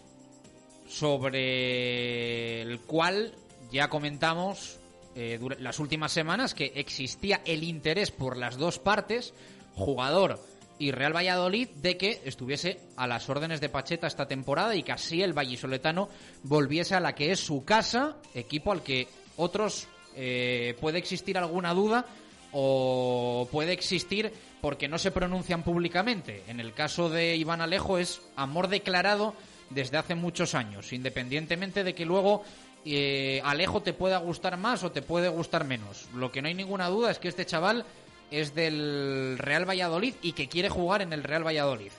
sobre 0.88 2.60
el 2.60 2.80
cual 2.80 3.34
ya 3.70 3.88
comentamos 3.88 4.78
eh, 5.14 5.38
las 5.58 5.78
últimas 5.78 6.12
semanas 6.12 6.54
que 6.54 6.72
existía 6.76 7.42
el 7.44 7.64
interés 7.64 8.10
por 8.10 8.36
las 8.36 8.56
dos 8.56 8.78
partes, 8.78 9.34
jugador 9.74 10.40
y 10.78 10.90
Real 10.90 11.14
Valladolid, 11.14 11.68
de 11.76 11.96
que 11.96 12.22
estuviese 12.24 12.80
a 12.96 13.06
las 13.06 13.28
órdenes 13.28 13.60
de 13.60 13.68
Pacheta 13.68 14.06
esta 14.06 14.26
temporada 14.26 14.74
y 14.74 14.82
que 14.82 14.92
así 14.92 15.22
el 15.22 15.32
vallisoletano 15.32 16.08
volviese 16.42 16.94
a 16.94 17.00
la 17.00 17.14
que 17.14 17.30
es 17.30 17.40
su 17.40 17.64
casa, 17.64 18.16
equipo 18.34 18.72
al 18.72 18.82
que 18.82 19.06
otros 19.36 19.86
eh, 20.16 20.76
puede 20.80 20.98
existir 20.98 21.38
alguna 21.38 21.72
duda 21.72 22.04
o 22.52 23.48
puede 23.50 23.72
existir 23.72 24.32
porque 24.60 24.88
no 24.88 24.98
se 24.98 25.10
pronuncian 25.10 25.62
públicamente. 25.62 26.42
En 26.48 26.60
el 26.60 26.74
caso 26.74 27.08
de 27.08 27.36
Iván 27.36 27.60
Alejo 27.60 27.98
es 27.98 28.20
amor 28.36 28.68
declarado 28.68 29.34
desde 29.70 29.96
hace 29.96 30.14
muchos 30.14 30.54
años, 30.54 30.92
independientemente 30.92 31.84
de 31.84 31.94
que 31.94 32.04
luego 32.04 32.44
eh, 32.84 33.40
Alejo 33.44 33.82
te 33.82 33.92
pueda 33.92 34.18
gustar 34.18 34.56
más 34.56 34.82
o 34.84 34.92
te 34.92 35.02
puede 35.02 35.28
gustar 35.28 35.64
menos. 35.64 36.08
Lo 36.14 36.32
que 36.32 36.42
no 36.42 36.48
hay 36.48 36.54
ninguna 36.54 36.88
duda 36.88 37.10
es 37.10 37.18
que 37.18 37.28
este 37.28 37.46
chaval 37.46 37.84
es 38.30 38.54
del 38.54 39.36
Real 39.38 39.68
Valladolid 39.68 40.14
y 40.22 40.32
que 40.32 40.48
quiere 40.48 40.68
jugar 40.68 41.02
en 41.02 41.12
el 41.12 41.22
Real 41.22 41.46
Valladolid. 41.46 41.92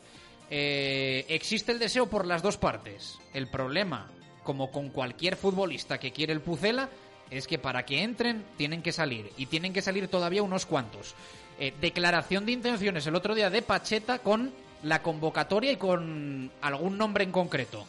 Eh, 0.49 1.25
existe 1.29 1.71
el 1.71 1.79
deseo 1.79 2.07
por 2.07 2.25
las 2.25 2.41
dos 2.41 2.57
partes. 2.57 3.19
El 3.33 3.47
problema, 3.47 4.09
como 4.43 4.71
con 4.71 4.89
cualquier 4.89 5.35
futbolista 5.35 5.99
que 5.99 6.11
quiere 6.11 6.33
el 6.33 6.41
Pucela, 6.41 6.89
es 7.29 7.47
que 7.47 7.57
para 7.57 7.85
que 7.85 8.03
entren 8.03 8.43
tienen 8.57 8.81
que 8.81 8.91
salir 8.91 9.31
y 9.37 9.47
tienen 9.47 9.73
que 9.73 9.81
salir 9.81 10.07
todavía 10.07 10.43
unos 10.43 10.65
cuantos. 10.65 11.15
Eh, 11.59 11.73
declaración 11.79 12.45
de 12.45 12.51
intenciones 12.51 13.07
el 13.07 13.15
otro 13.15 13.35
día 13.35 13.49
de 13.49 13.61
Pacheta 13.61 14.19
con 14.19 14.51
la 14.83 15.01
convocatoria 15.01 15.71
y 15.71 15.77
con 15.77 16.51
algún 16.61 16.97
nombre 16.97 17.23
en 17.23 17.31
concreto. 17.31 17.85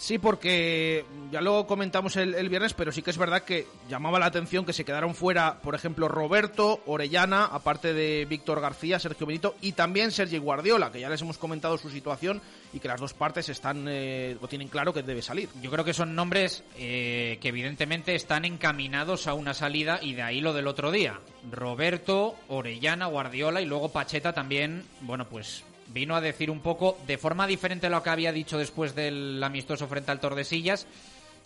Sí, 0.00 0.16
porque 0.16 1.04
ya 1.30 1.42
lo 1.42 1.66
comentamos 1.66 2.16
el, 2.16 2.34
el 2.34 2.48
viernes, 2.48 2.72
pero 2.72 2.90
sí 2.90 3.02
que 3.02 3.10
es 3.10 3.18
verdad 3.18 3.42
que 3.42 3.66
llamaba 3.86 4.18
la 4.18 4.24
atención 4.24 4.64
que 4.64 4.72
se 4.72 4.86
quedaron 4.86 5.14
fuera, 5.14 5.60
por 5.60 5.74
ejemplo, 5.74 6.08
Roberto, 6.08 6.80
Orellana, 6.86 7.44
aparte 7.44 7.92
de 7.92 8.24
Víctor 8.24 8.62
García, 8.62 8.98
Sergio 8.98 9.26
Benito 9.26 9.56
y 9.60 9.72
también 9.72 10.10
Sergi 10.10 10.38
Guardiola, 10.38 10.90
que 10.90 11.00
ya 11.00 11.10
les 11.10 11.20
hemos 11.20 11.36
comentado 11.36 11.76
su 11.76 11.90
situación 11.90 12.40
y 12.72 12.80
que 12.80 12.88
las 12.88 12.98
dos 12.98 13.12
partes 13.12 13.50
están 13.50 13.84
eh, 13.88 14.38
lo 14.40 14.48
tienen 14.48 14.68
claro 14.68 14.94
que 14.94 15.02
debe 15.02 15.20
salir. 15.20 15.50
Yo 15.60 15.70
creo 15.70 15.84
que 15.84 15.92
son 15.92 16.14
nombres 16.14 16.64
eh, 16.78 17.36
que 17.42 17.48
evidentemente 17.48 18.14
están 18.14 18.46
encaminados 18.46 19.26
a 19.26 19.34
una 19.34 19.52
salida 19.52 19.98
y 20.00 20.14
de 20.14 20.22
ahí 20.22 20.40
lo 20.40 20.54
del 20.54 20.66
otro 20.66 20.90
día. 20.92 21.20
Roberto, 21.50 22.36
Orellana, 22.48 23.04
Guardiola 23.04 23.60
y 23.60 23.66
luego 23.66 23.90
Pacheta 23.90 24.32
también, 24.32 24.82
bueno, 25.02 25.28
pues 25.28 25.62
vino 25.92 26.14
a 26.16 26.20
decir 26.20 26.50
un 26.50 26.60
poco, 26.60 26.98
de 27.06 27.18
forma 27.18 27.46
diferente 27.46 27.86
a 27.86 27.90
lo 27.90 28.02
que 28.02 28.10
había 28.10 28.32
dicho 28.32 28.58
después 28.58 28.94
del 28.94 29.42
amistoso 29.42 29.88
frente 29.88 30.10
al 30.10 30.20
Tordesillas, 30.20 30.86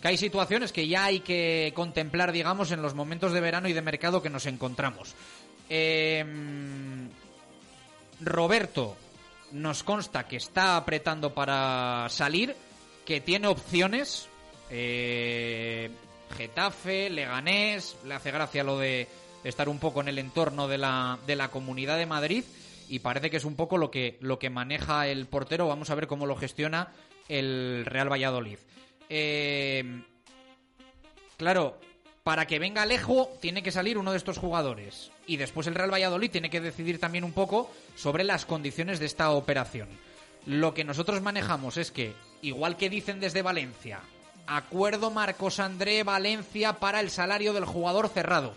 que 0.00 0.08
hay 0.08 0.16
situaciones 0.16 0.72
que 0.72 0.86
ya 0.86 1.04
hay 1.04 1.20
que 1.20 1.72
contemplar, 1.74 2.32
digamos, 2.32 2.70
en 2.70 2.82
los 2.82 2.94
momentos 2.94 3.32
de 3.32 3.40
verano 3.40 3.68
y 3.68 3.72
de 3.72 3.82
mercado 3.82 4.22
que 4.22 4.30
nos 4.30 4.46
encontramos. 4.46 5.14
Em, 5.68 7.08
Roberto 8.20 8.96
nos 9.52 9.82
consta 9.82 10.26
que 10.26 10.36
está 10.36 10.76
apretando 10.76 11.32
para 11.32 12.06
salir, 12.10 12.54
que 13.06 13.20
tiene 13.20 13.48
opciones. 13.48 14.28
eh, 14.70 15.90
Getafe, 16.36 17.10
Leganés, 17.10 17.96
le 18.04 18.14
hace 18.14 18.32
gracia 18.32 18.64
lo 18.64 18.78
de 18.78 19.06
estar 19.44 19.68
un 19.68 19.78
poco 19.78 20.00
en 20.00 20.08
el 20.08 20.18
entorno 20.18 20.66
de 20.66 20.78
la, 20.78 21.18
de 21.26 21.36
la 21.36 21.48
comunidad 21.48 21.96
de 21.96 22.06
Madrid 22.06 22.44
y 22.88 23.00
parece 23.00 23.30
que 23.30 23.36
es 23.36 23.44
un 23.44 23.56
poco 23.56 23.78
lo 23.78 23.90
que, 23.90 24.18
lo 24.20 24.38
que 24.38 24.50
maneja 24.50 25.06
el 25.06 25.26
portero. 25.26 25.68
Vamos 25.68 25.90
a 25.90 25.94
ver 25.94 26.06
cómo 26.06 26.26
lo 26.26 26.36
gestiona 26.36 26.92
el 27.28 27.84
Real 27.86 28.10
Valladolid. 28.10 28.58
Eh, 29.08 30.02
claro, 31.36 31.78
para 32.22 32.46
que 32.46 32.58
venga 32.58 32.82
Alejo 32.82 33.28
tiene 33.40 33.62
que 33.62 33.70
salir 33.70 33.98
uno 33.98 34.10
de 34.12 34.16
estos 34.18 34.38
jugadores. 34.38 35.10
Y 35.26 35.36
después 35.36 35.66
el 35.66 35.74
Real 35.74 35.92
Valladolid 35.92 36.30
tiene 36.30 36.50
que 36.50 36.60
decidir 36.60 36.98
también 36.98 37.24
un 37.24 37.32
poco 37.32 37.70
sobre 37.96 38.24
las 38.24 38.46
condiciones 38.46 38.98
de 38.98 39.06
esta 39.06 39.30
operación. 39.30 39.88
Lo 40.46 40.74
que 40.74 40.84
nosotros 40.84 41.22
manejamos 41.22 41.76
es 41.76 41.90
que, 41.90 42.14
igual 42.42 42.76
que 42.76 42.90
dicen 42.90 43.20
desde 43.20 43.42
Valencia, 43.42 44.00
acuerdo 44.46 45.10
Marcos 45.10 45.60
André 45.60 46.02
Valencia 46.02 46.74
para 46.74 47.00
el 47.00 47.10
salario 47.10 47.52
del 47.52 47.64
jugador 47.64 48.08
cerrado. 48.08 48.54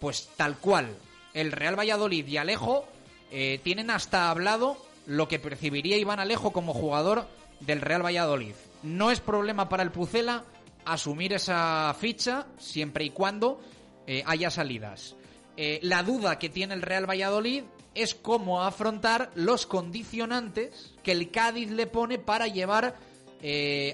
Pues 0.00 0.30
tal 0.36 0.56
cual, 0.56 0.96
el 1.34 1.52
Real 1.52 1.78
Valladolid 1.78 2.26
y 2.26 2.36
Alejo 2.36 2.86
eh, 3.30 3.60
tienen 3.62 3.90
hasta 3.90 4.30
hablado 4.30 4.76
lo 5.06 5.28
que 5.28 5.38
percibiría 5.38 5.96
Iván 5.96 6.20
Alejo 6.20 6.52
como 6.52 6.74
jugador 6.74 7.26
del 7.60 7.80
Real 7.80 8.04
Valladolid. 8.04 8.54
No 8.82 9.10
es 9.10 9.20
problema 9.20 9.68
para 9.68 9.82
el 9.82 9.92
Pucela 9.92 10.44
asumir 10.84 11.32
esa 11.32 11.94
ficha 11.98 12.46
siempre 12.58 13.04
y 13.04 13.10
cuando 13.10 13.60
eh, 14.06 14.22
haya 14.26 14.50
salidas. 14.50 15.14
Eh, 15.56 15.78
la 15.82 16.02
duda 16.02 16.38
que 16.38 16.48
tiene 16.48 16.74
el 16.74 16.82
Real 16.82 17.08
Valladolid 17.08 17.64
es 17.94 18.14
cómo 18.14 18.62
afrontar 18.62 19.30
los 19.34 19.66
condicionantes 19.66 20.94
que 21.02 21.12
el 21.12 21.30
Cádiz 21.30 21.70
le 21.70 21.86
pone 21.86 22.18
para 22.18 22.46
llevar 22.46 22.96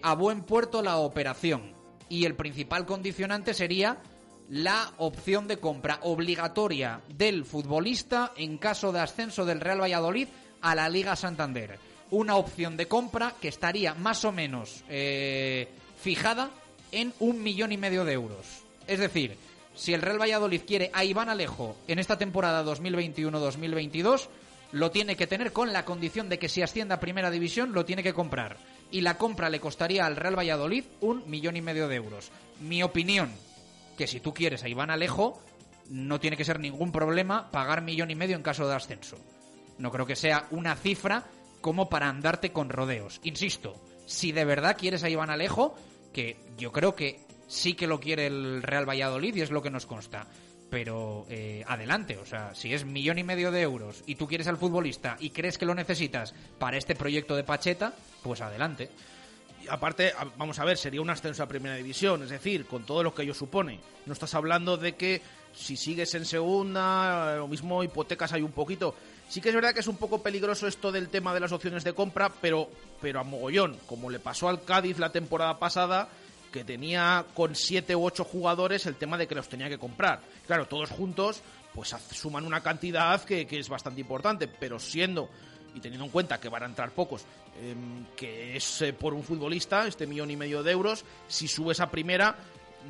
a 0.03 0.15
buen 0.15 0.43
puerto 0.43 0.83
la 0.83 0.97
operación. 0.97 1.73
Y 2.09 2.25
el 2.25 2.35
principal 2.35 2.85
condicionante 2.85 3.55
sería 3.55 4.03
la 4.51 4.93
opción 4.99 5.49
de 5.49 5.59
compra 5.59 5.99
obligatoria 6.03 7.01
del 7.09 7.45
futbolista 7.45 8.33
en 8.37 8.59
caso 8.59 8.93
de 8.93 9.01
ascenso 9.01 9.45
del 9.45 9.61
Real 9.61 9.81
Valladolid 9.81 10.29
a 10.61 10.75
la 10.75 10.89
Liga 10.89 11.17
Santander. 11.17 11.79
Una 12.11 12.37
opción 12.37 12.77
de 12.77 12.87
compra 12.87 13.35
que 13.41 13.49
estaría 13.49 13.95
más 13.95 14.25
o 14.25 14.33
menos 14.33 14.85
eh, 14.89 15.69
fijada 16.01 16.51
en 16.93 17.13
un 17.19 17.43
millón 17.43 17.73
y 17.73 17.77
medio 17.77 18.05
de 18.05 18.13
euros. 18.13 18.47
Es 18.87 19.01
decir, 19.01 19.37
si 19.75 19.93
el 19.93 20.03
Real 20.03 20.21
Valladolid 20.21 20.63
quiere 20.67 20.91
a 20.95 21.05
Iván 21.05 21.29
Alejo 21.29 21.77
en 21.89 21.99
esta 21.99 22.17
temporada 22.17 22.65
2021-2022, 22.65 24.29
lo 24.73 24.91
tiene 24.91 25.17
que 25.17 25.27
tener 25.27 25.53
con 25.53 25.73
la 25.73 25.85
condición 25.85 26.29
de 26.29 26.39
que 26.39 26.49
si 26.49 26.63
asciende 26.63 26.95
a 26.95 27.01
Primera 27.01 27.31
División 27.31 27.73
lo 27.73 27.85
tiene 27.85 28.03
que 28.03 28.15
comprar. 28.15 28.57
Y 28.91 29.01
la 29.01 29.19
compra 29.19 29.51
le 29.51 29.61
costaría 29.61 30.07
al 30.07 30.17
Real 30.17 30.39
Valladolid 30.39 30.85
un 31.01 31.29
millón 31.29 31.57
y 31.57 31.63
medio 31.63 31.89
de 31.89 31.97
euros. 31.97 32.31
Mi 32.61 32.83
opinión, 32.83 33.33
que 33.97 34.07
si 34.07 34.21
tú 34.21 34.35
quieres 34.35 34.63
a 34.63 34.69
Iván 34.69 34.91
Alejo, 34.91 35.41
no 35.91 36.21
tiene 36.21 36.37
que 36.37 36.45
ser 36.45 36.61
ningún 36.61 36.93
problema 36.93 37.51
pagar 37.51 37.83
millón 37.83 38.11
y 38.11 38.15
medio 38.15 38.37
en 38.37 38.43
caso 38.43 38.67
de 38.69 38.75
ascenso. 38.75 39.17
No 39.79 39.91
creo 39.91 40.07
que 40.07 40.17
sea 40.17 40.47
una 40.51 40.75
cifra 40.77 41.25
como 41.61 41.89
para 41.89 42.09
andarte 42.09 42.53
con 42.53 42.69
rodeos. 42.69 43.21
Insisto, 43.25 43.75
si 44.07 44.33
de 44.33 44.45
verdad 44.45 44.77
quieres 44.79 45.03
a 45.05 45.11
Iván 45.11 45.31
Alejo, 45.31 45.75
que 46.13 46.37
yo 46.57 46.73
creo 46.73 46.95
que 46.95 47.21
sí 47.47 47.75
que 47.75 47.87
lo 47.87 48.01
quiere 48.01 48.27
el 48.27 48.63
Real 48.63 48.89
Valladolid 48.89 49.35
y 49.37 49.43
es 49.43 49.51
lo 49.51 49.63
que 49.63 49.71
nos 49.71 49.87
consta. 49.87 50.27
Pero 50.71 51.27
eh, 51.29 51.65
adelante, 51.67 52.17
o 52.17 52.27
sea, 52.27 52.55
si 52.55 52.75
es 52.75 52.85
millón 52.85 53.19
y 53.19 53.23
medio 53.23 53.53
de 53.53 53.63
euros 53.63 54.03
y 54.07 54.17
tú 54.17 54.27
quieres 54.27 54.49
al 54.49 54.57
futbolista 54.57 55.17
y 55.21 55.31
crees 55.31 55.59
que 55.59 55.67
lo 55.67 55.75
necesitas 55.75 56.35
para 56.59 56.77
este 56.77 56.97
proyecto 56.97 57.37
de 57.37 57.45
Pacheta, 57.45 57.95
pues 58.23 58.41
adelante. 58.41 58.91
Aparte, 59.69 60.13
vamos 60.37 60.59
a 60.59 60.65
ver, 60.65 60.77
sería 60.77 61.01
un 61.01 61.11
ascenso 61.11 61.43
a 61.43 61.47
primera 61.47 61.77
división, 61.77 62.23
es 62.23 62.31
decir, 62.31 62.67
con 62.67 62.85
todo 62.85 63.03
lo 63.03 63.15
que 63.15 63.23
ello 63.23 63.35
supone. 63.35 63.81
No 64.05 64.13
estás 64.13 64.35
hablando 64.35 64.77
de 64.77 64.95
que 64.95 65.23
si 65.55 65.77
sigues 65.77 66.15
en 66.15 66.25
segunda, 66.25 67.35
eh, 67.35 67.37
lo 67.39 67.49
mismo 67.49 67.83
hipotecas 67.83 68.33
hay 68.33 68.43
un 68.43 68.53
poquito. 68.53 68.95
Sí 69.29 69.41
que 69.41 69.49
es 69.49 69.55
verdad 69.55 69.73
que 69.73 69.81
es 69.81 69.87
un 69.89 69.97
poco 69.97 70.23
peligroso 70.23 70.67
esto 70.67 70.93
del 70.93 71.09
tema 71.09 71.35
de 71.35 71.41
las 71.41 71.53
opciones 71.53 71.83
de 71.83 71.95
compra, 71.95 72.31
pero, 72.41 72.69
pero 73.01 73.21
a 73.21 73.25
mogollón, 73.25 73.77
como 73.87 74.11
le 74.11 74.21
pasó 74.21 74.49
al 74.49 74.63
Cádiz 74.63 74.99
la 74.99 75.11
temporada 75.11 75.59
pasada, 75.59 76.09
que 76.53 76.65
tenía 76.65 77.25
con 77.35 77.55
siete 77.55 77.97
u 77.97 78.05
ocho 78.05 78.25
jugadores 78.25 78.87
el 78.87 78.97
tema 78.97 79.19
de 79.19 79.27
que 79.27 79.35
los 79.35 79.49
tenía 79.49 79.69
que 79.69 79.79
comprar. 79.79 80.21
Claro, 80.47 80.67
todos 80.67 80.91
juntos, 80.91 81.41
pues 81.75 81.95
suman 82.13 82.47
una 82.47 82.63
cantidad 82.63 83.23
que 83.25 83.47
es 83.51 83.69
bastante 83.69 84.01
importante, 84.01 84.47
pero 84.47 84.79
siendo 84.79 85.29
y 85.77 85.81
teniendo 85.81 86.07
en 86.07 86.11
cuenta 86.11 86.41
que 86.41 86.49
van 86.49 86.63
a 86.63 86.67
entrar 86.67 86.91
pocos, 86.91 87.25
em, 87.61 88.07
que 88.17 88.57
es 88.57 88.83
eh, 88.83 88.95
por 88.95 89.13
un 89.13 89.23
futbolista, 89.23 89.87
este 89.87 90.07
millón 90.07 90.31
y 90.31 90.37
medio 90.37 90.63
de 90.63 90.73
euros, 90.73 91.05
si 91.29 91.47
subes 91.47 91.81
a 91.81 91.91
primera 91.91 92.37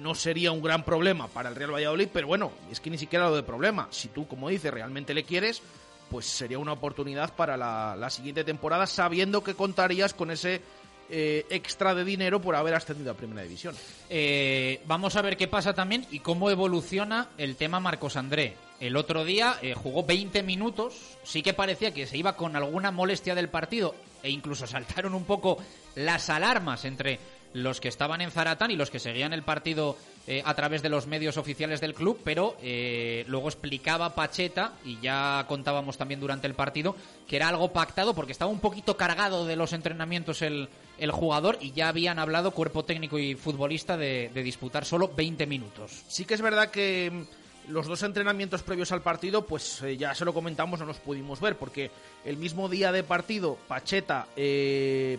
no 0.01 0.14
sería 0.14 0.53
un 0.53 0.62
gran 0.62 0.85
problema 0.85 1.27
para 1.27 1.49
el 1.49 1.55
Real 1.57 1.75
Valladolid, 1.75 2.09
pero 2.12 2.27
bueno, 2.27 2.53
es 2.70 2.81
que 2.81 2.90
ni 2.90 2.99
siquiera 2.99 3.29
lo 3.29 3.37
de 3.37 3.42
problema. 3.42 3.88
Si 3.90 4.09
tú, 4.09 4.29
como 4.29 4.49
dices, 4.49 4.72
realmente 4.72 5.14
le 5.14 5.25
quieres, 5.25 5.62
pues 6.11 6.27
sería 6.27 6.59
una 6.59 6.72
oportunidad 6.72 7.35
para 7.35 7.57
la, 7.57 7.96
la 7.96 8.11
siguiente 8.11 8.44
temporada, 8.44 8.87
sabiendo 8.87 9.42
que 9.42 9.55
contarías 9.55 10.12
con 10.12 10.31
ese 10.31 10.61
eh, 11.10 11.46
extra 11.50 11.94
de 11.94 12.04
dinero 12.04 12.40
por 12.40 12.56
haber 12.56 12.74
ascendido 12.74 13.12
a 13.12 13.14
Primera 13.14 13.42
División. 13.42 13.74
Eh, 14.10 14.80
vamos 14.86 15.16
a 15.16 15.22
ver 15.22 15.36
qué 15.36 15.48
pasa 15.48 15.72
también 15.72 16.06
y 16.10 16.20
cómo 16.20 16.50
evoluciona 16.50 17.28
el 17.38 17.56
tema 17.56 17.80
Marcos 17.80 18.16
André. 18.16 18.54
El 18.80 18.96
otro 18.96 19.24
día 19.24 19.56
eh, 19.62 19.74
jugó 19.74 20.04
20 20.04 20.42
minutos, 20.42 20.94
sí 21.22 21.42
que 21.42 21.54
parecía 21.54 21.94
que 21.94 22.06
se 22.06 22.18
iba 22.18 22.36
con 22.36 22.56
alguna 22.56 22.90
molestia 22.90 23.34
del 23.34 23.48
partido 23.48 23.94
e 24.22 24.30
incluso 24.30 24.66
saltaron 24.66 25.14
un 25.14 25.24
poco 25.24 25.58
las 25.94 26.28
alarmas 26.28 26.84
entre 26.84 27.18
los 27.52 27.80
que 27.80 27.88
estaban 27.88 28.20
en 28.20 28.30
Zaratán 28.30 28.70
y 28.70 28.76
los 28.76 28.90
que 28.90 28.98
seguían 28.98 29.32
el 29.32 29.42
partido 29.42 29.96
eh, 30.26 30.42
a 30.44 30.54
través 30.54 30.82
de 30.82 30.90
los 30.90 31.06
medios 31.06 31.38
oficiales 31.38 31.80
del 31.80 31.94
club, 31.94 32.20
pero 32.22 32.56
luego 32.60 33.48
explicaba 33.48 34.14
Pacheta, 34.14 34.72
y 34.84 35.00
ya 35.00 35.46
contábamos 35.48 35.96
también 35.96 36.20
durante 36.20 36.46
el 36.46 36.54
partido, 36.54 36.96
que 37.26 37.36
era 37.36 37.48
algo 37.48 37.72
pactado 37.72 38.12
porque 38.12 38.32
estaba 38.32 38.50
un 38.50 38.60
poquito 38.60 38.98
cargado 38.98 39.46
de 39.46 39.56
los 39.56 39.72
entrenamientos 39.72 40.42
el, 40.42 40.68
el 40.98 41.11
jugador 41.11 41.59
y 41.61 41.72
ya 41.72 41.88
habían 41.88 42.18
hablado 42.18 42.52
cuerpo 42.52 42.85
técnico 42.85 43.18
y 43.18 43.35
futbolista 43.35 43.96
de, 43.96 44.30
disputar 44.35 44.85
solo 44.85 45.11
20 45.14 45.46
minutos. 45.46 46.04
Sí 46.09 46.24
que 46.24 46.35
es 46.35 46.42
verdad 46.42 46.70
que 46.70 47.11
mm, 47.12 47.70
los 47.72 47.87
dos 47.87 48.02
entrenamientos 48.02 48.62
previos 48.62 48.92
al 48.92 49.02
partido, 49.02 49.46
pues 49.46 49.82
eh, 49.82 49.96
ya 49.96 50.14
se 50.14 50.24
lo 50.24 50.32
comentamos, 50.32 50.80
no 50.80 50.87
los 50.87 50.98
pudimos 50.98 51.40
ver, 51.40 51.56
porque 51.56 51.90
el 52.24 52.37
mismo 52.37 52.68
día 52.68 52.92
de 52.92 53.02
partido, 53.02 53.59
Pacheta 53.68 54.26
eh, 54.37 55.18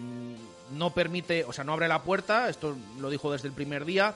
no 0.71 0.93
permite, 0.93 1.43
o 1.43 1.53
sea, 1.53 1.63
no 1.63 1.73
abre 1.73 1.87
la 1.87 2.03
puerta, 2.03 2.49
esto 2.49 2.75
lo 2.99 3.09
dijo 3.09 3.31
desde 3.31 3.47
el 3.47 3.53
primer 3.53 3.85
día, 3.85 4.13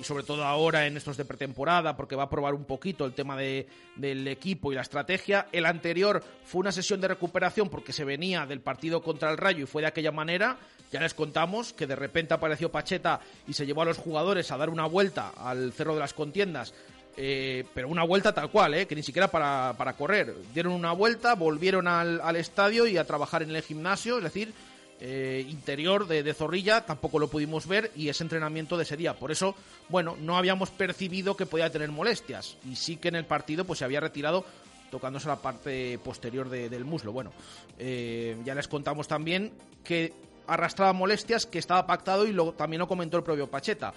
y 0.00 0.04
sobre 0.04 0.24
todo 0.24 0.44
ahora 0.44 0.86
en 0.86 0.96
estos 0.96 1.16
de 1.16 1.24
pretemporada, 1.24 1.96
porque 1.96 2.16
va 2.16 2.24
a 2.24 2.30
probar 2.30 2.54
un 2.54 2.64
poquito 2.64 3.04
el 3.04 3.12
tema 3.12 3.36
de, 3.36 3.68
del 3.96 4.26
equipo 4.28 4.72
y 4.72 4.74
la 4.74 4.82
estrategia. 4.82 5.46
El 5.52 5.66
anterior 5.66 6.22
fue 6.44 6.60
una 6.60 6.72
sesión 6.72 7.00
de 7.00 7.08
recuperación 7.08 7.68
porque 7.68 7.92
se 7.92 8.04
venía 8.04 8.46
del 8.46 8.60
partido 8.60 9.02
contra 9.02 9.30
el 9.30 9.38
Rayo 9.38 9.64
y 9.64 9.66
fue 9.66 9.82
de 9.82 9.88
aquella 9.88 10.12
manera. 10.12 10.56
Ya 10.92 11.00
les 11.00 11.14
contamos 11.14 11.72
que 11.72 11.86
de 11.86 11.96
repente 11.96 12.34
apareció 12.34 12.70
Pacheta 12.70 13.20
y 13.48 13.52
se 13.52 13.66
llevó 13.66 13.82
a 13.82 13.86
los 13.86 13.98
jugadores 13.98 14.50
a 14.52 14.56
dar 14.56 14.70
una 14.70 14.86
vuelta 14.86 15.32
al 15.36 15.72
Cerro 15.72 15.94
de 15.94 16.00
las 16.00 16.14
Contiendas. 16.14 16.72
eh, 17.16 17.64
pero 17.72 17.86
una 17.88 18.02
vuelta 18.04 18.34
tal 18.34 18.50
cual, 18.50 18.74
eh, 18.74 18.86
que 18.88 18.96
ni 18.96 19.02
siquiera 19.04 19.28
para, 19.28 19.72
para 19.78 19.92
correr. 19.92 20.34
Dieron 20.52 20.72
una 20.72 20.90
vuelta, 20.92 21.34
volvieron 21.36 21.86
al, 21.86 22.20
al 22.20 22.34
estadio 22.34 22.88
y 22.88 22.96
a 22.96 23.04
trabajar 23.04 23.42
en 23.44 23.54
el 23.54 23.62
gimnasio, 23.62 24.18
es 24.18 24.24
decir, 24.24 24.52
eh, 25.00 25.46
interior 25.48 26.08
de, 26.08 26.24
de 26.24 26.34
Zorrilla, 26.34 26.84
tampoco 26.86 27.20
lo 27.20 27.28
pudimos 27.28 27.68
ver 27.68 27.92
y 27.94 28.08
ese 28.08 28.24
entrenamiento 28.24 28.76
de 28.76 28.82
ese 28.82 28.96
día. 28.96 29.14
Por 29.14 29.30
eso, 29.30 29.54
bueno, 29.88 30.16
no 30.20 30.36
habíamos 30.36 30.70
percibido 30.70 31.36
que 31.36 31.46
podía 31.46 31.70
tener 31.70 31.90
molestias 31.92 32.56
y 32.68 32.74
sí 32.74 32.96
que 32.96 33.08
en 33.08 33.14
el 33.16 33.24
partido 33.26 33.64
pues 33.64 33.78
se 33.78 33.84
había 33.84 34.00
retirado 34.00 34.44
tocándose 34.90 35.28
la 35.28 35.36
parte 35.36 35.98
posterior 36.02 36.48
de- 36.48 36.68
del 36.68 36.84
muslo. 36.84 37.12
Bueno, 37.12 37.32
eh, 37.78 38.36
ya 38.44 38.56
les 38.56 38.66
contamos 38.66 39.06
también 39.06 39.52
que 39.84 40.12
arrastraba 40.46 40.92
molestias, 40.92 41.46
que 41.46 41.58
estaba 41.58 41.86
pactado 41.86 42.26
y 42.26 42.32
lo, 42.32 42.52
también 42.52 42.80
lo 42.80 42.88
comentó 42.88 43.16
el 43.16 43.22
propio 43.22 43.50
Pacheta. 43.50 43.92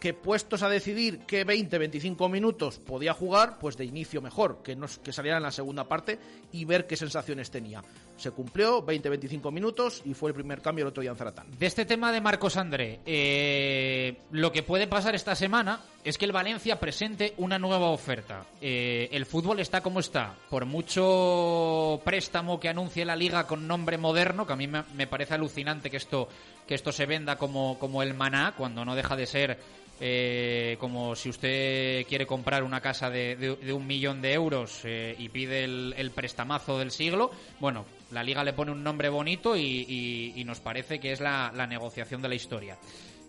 Que 0.00 0.12
puestos 0.12 0.62
a 0.62 0.68
decidir 0.68 1.20
que 1.20 1.46
20-25 1.46 2.30
minutos 2.30 2.78
podía 2.78 3.14
jugar, 3.14 3.58
pues 3.58 3.76
de 3.76 3.86
inicio 3.86 4.20
mejor, 4.20 4.62
que, 4.62 4.76
nos, 4.76 4.98
que 4.98 5.12
saliera 5.12 5.38
en 5.38 5.42
la 5.42 5.50
segunda 5.50 5.88
parte 5.88 6.18
y 6.52 6.66
ver 6.66 6.86
qué 6.86 6.96
sensaciones 6.96 7.50
tenía. 7.50 7.82
Se 8.16 8.30
cumplió 8.30 8.84
20-25 8.84 9.50
minutos 9.52 10.02
y 10.04 10.14
fue 10.14 10.30
el 10.30 10.34
primer 10.34 10.62
cambio 10.62 10.84
el 10.84 10.88
otro 10.88 11.00
día 11.00 11.10
en 11.10 11.16
Zaratán. 11.16 11.46
De 11.58 11.66
este 11.66 11.84
tema 11.84 12.12
de 12.12 12.20
Marcos 12.20 12.56
André, 12.56 13.00
eh, 13.04 14.16
lo 14.30 14.52
que 14.52 14.62
puede 14.62 14.86
pasar 14.86 15.14
esta 15.14 15.34
semana 15.34 15.80
es 16.04 16.16
que 16.16 16.24
el 16.24 16.32
Valencia 16.32 16.78
presente 16.78 17.34
una 17.38 17.58
nueva 17.58 17.88
oferta. 17.88 18.44
Eh, 18.60 19.08
el 19.10 19.26
fútbol 19.26 19.58
está 19.58 19.82
como 19.82 20.00
está. 20.00 20.34
Por 20.48 20.64
mucho 20.64 22.00
préstamo 22.04 22.60
que 22.60 22.68
anuncie 22.68 23.04
la 23.04 23.16
liga 23.16 23.46
con 23.46 23.66
nombre 23.66 23.98
moderno, 23.98 24.46
que 24.46 24.52
a 24.52 24.56
mí 24.56 24.68
me, 24.68 24.84
me 24.94 25.06
parece 25.06 25.34
alucinante 25.34 25.90
que 25.90 25.96
esto, 25.96 26.28
que 26.66 26.74
esto 26.74 26.92
se 26.92 27.06
venda 27.06 27.36
como, 27.36 27.78
como 27.78 28.02
el 28.02 28.14
maná, 28.14 28.54
cuando 28.56 28.84
no 28.84 28.94
deja 28.94 29.16
de 29.16 29.26
ser 29.26 29.58
eh, 30.00 30.76
como 30.80 31.14
si 31.14 31.28
usted 31.28 32.06
quiere 32.06 32.26
comprar 32.26 32.64
una 32.64 32.80
casa 32.80 33.10
de, 33.10 33.56
un 33.72 33.86
millón 33.86 34.20
de 34.20 34.32
euros 34.32 34.80
eh, 34.84 35.14
y 35.18 35.28
pide 35.28 35.64
el, 35.64 36.10
prestamazo 36.14 36.78
del 36.78 36.90
siglo, 36.90 37.30
bueno, 37.60 37.84
la 38.10 38.22
liga 38.22 38.42
le 38.42 38.52
pone 38.52 38.72
un 38.72 38.82
nombre 38.82 39.08
bonito 39.08 39.56
y, 39.56 40.42
nos 40.44 40.60
parece 40.60 40.98
que 41.00 41.12
es 41.12 41.20
la, 41.20 41.52
la 41.54 41.66
negociación 41.66 42.20
de 42.22 42.28
la 42.28 42.34
historia. 42.34 42.76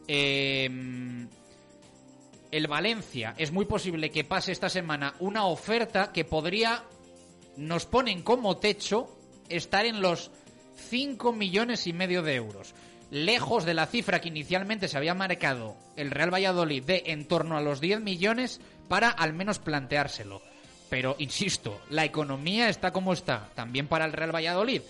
Eh, 0.07 0.69
el 2.51 2.67
Valencia 2.67 3.35
es 3.37 3.51
muy 3.51 3.65
posible 3.65 4.11
que 4.11 4.23
pase 4.23 4.51
esta 4.51 4.69
semana 4.69 5.15
una 5.19 5.45
oferta 5.45 6.11
que 6.11 6.25
podría, 6.25 6.83
nos 7.57 7.85
ponen 7.85 8.21
como 8.21 8.57
techo, 8.57 9.17
estar 9.49 9.85
en 9.85 10.01
los 10.01 10.31
5 10.89 11.33
millones 11.33 11.87
y 11.87 11.93
medio 11.93 12.21
de 12.21 12.35
euros. 12.35 12.73
Lejos 13.11 13.65
de 13.65 13.73
la 13.73 13.85
cifra 13.85 14.19
que 14.19 14.29
inicialmente 14.29 14.87
se 14.87 14.97
había 14.97 15.13
marcado 15.13 15.75
el 15.95 16.11
Real 16.11 16.33
Valladolid 16.33 16.83
de 16.83 17.03
en 17.07 17.25
torno 17.25 17.57
a 17.57 17.61
los 17.61 17.79
10 17.79 18.01
millones 18.01 18.59
para 18.87 19.09
al 19.09 19.33
menos 19.33 19.59
planteárselo. 19.59 20.41
Pero, 20.89 21.15
insisto, 21.19 21.81
la 21.89 22.05
economía 22.05 22.69
está 22.69 22.91
como 22.91 23.13
está, 23.13 23.49
también 23.55 23.87
para 23.87 24.05
el 24.05 24.13
Real 24.13 24.33
Valladolid. 24.33 24.81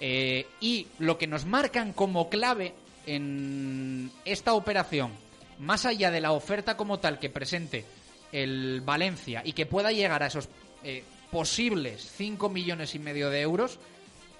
Eh, 0.00 0.46
y 0.60 0.86
lo 0.98 1.16
que 1.18 1.26
nos 1.26 1.46
marcan 1.46 1.92
como 1.92 2.28
clave 2.28 2.74
en 3.06 4.10
esta 4.24 4.54
operación, 4.54 5.12
más 5.58 5.86
allá 5.86 6.10
de 6.10 6.20
la 6.20 6.32
oferta 6.32 6.76
como 6.76 6.98
tal 6.98 7.18
que 7.18 7.30
presente 7.30 7.84
el 8.32 8.82
Valencia 8.82 9.42
y 9.44 9.52
que 9.52 9.66
pueda 9.66 9.92
llegar 9.92 10.22
a 10.22 10.26
esos 10.26 10.48
eh, 10.82 11.04
posibles 11.30 12.12
5 12.16 12.48
millones 12.48 12.94
y 12.94 12.98
medio 12.98 13.30
de 13.30 13.40
euros, 13.40 13.78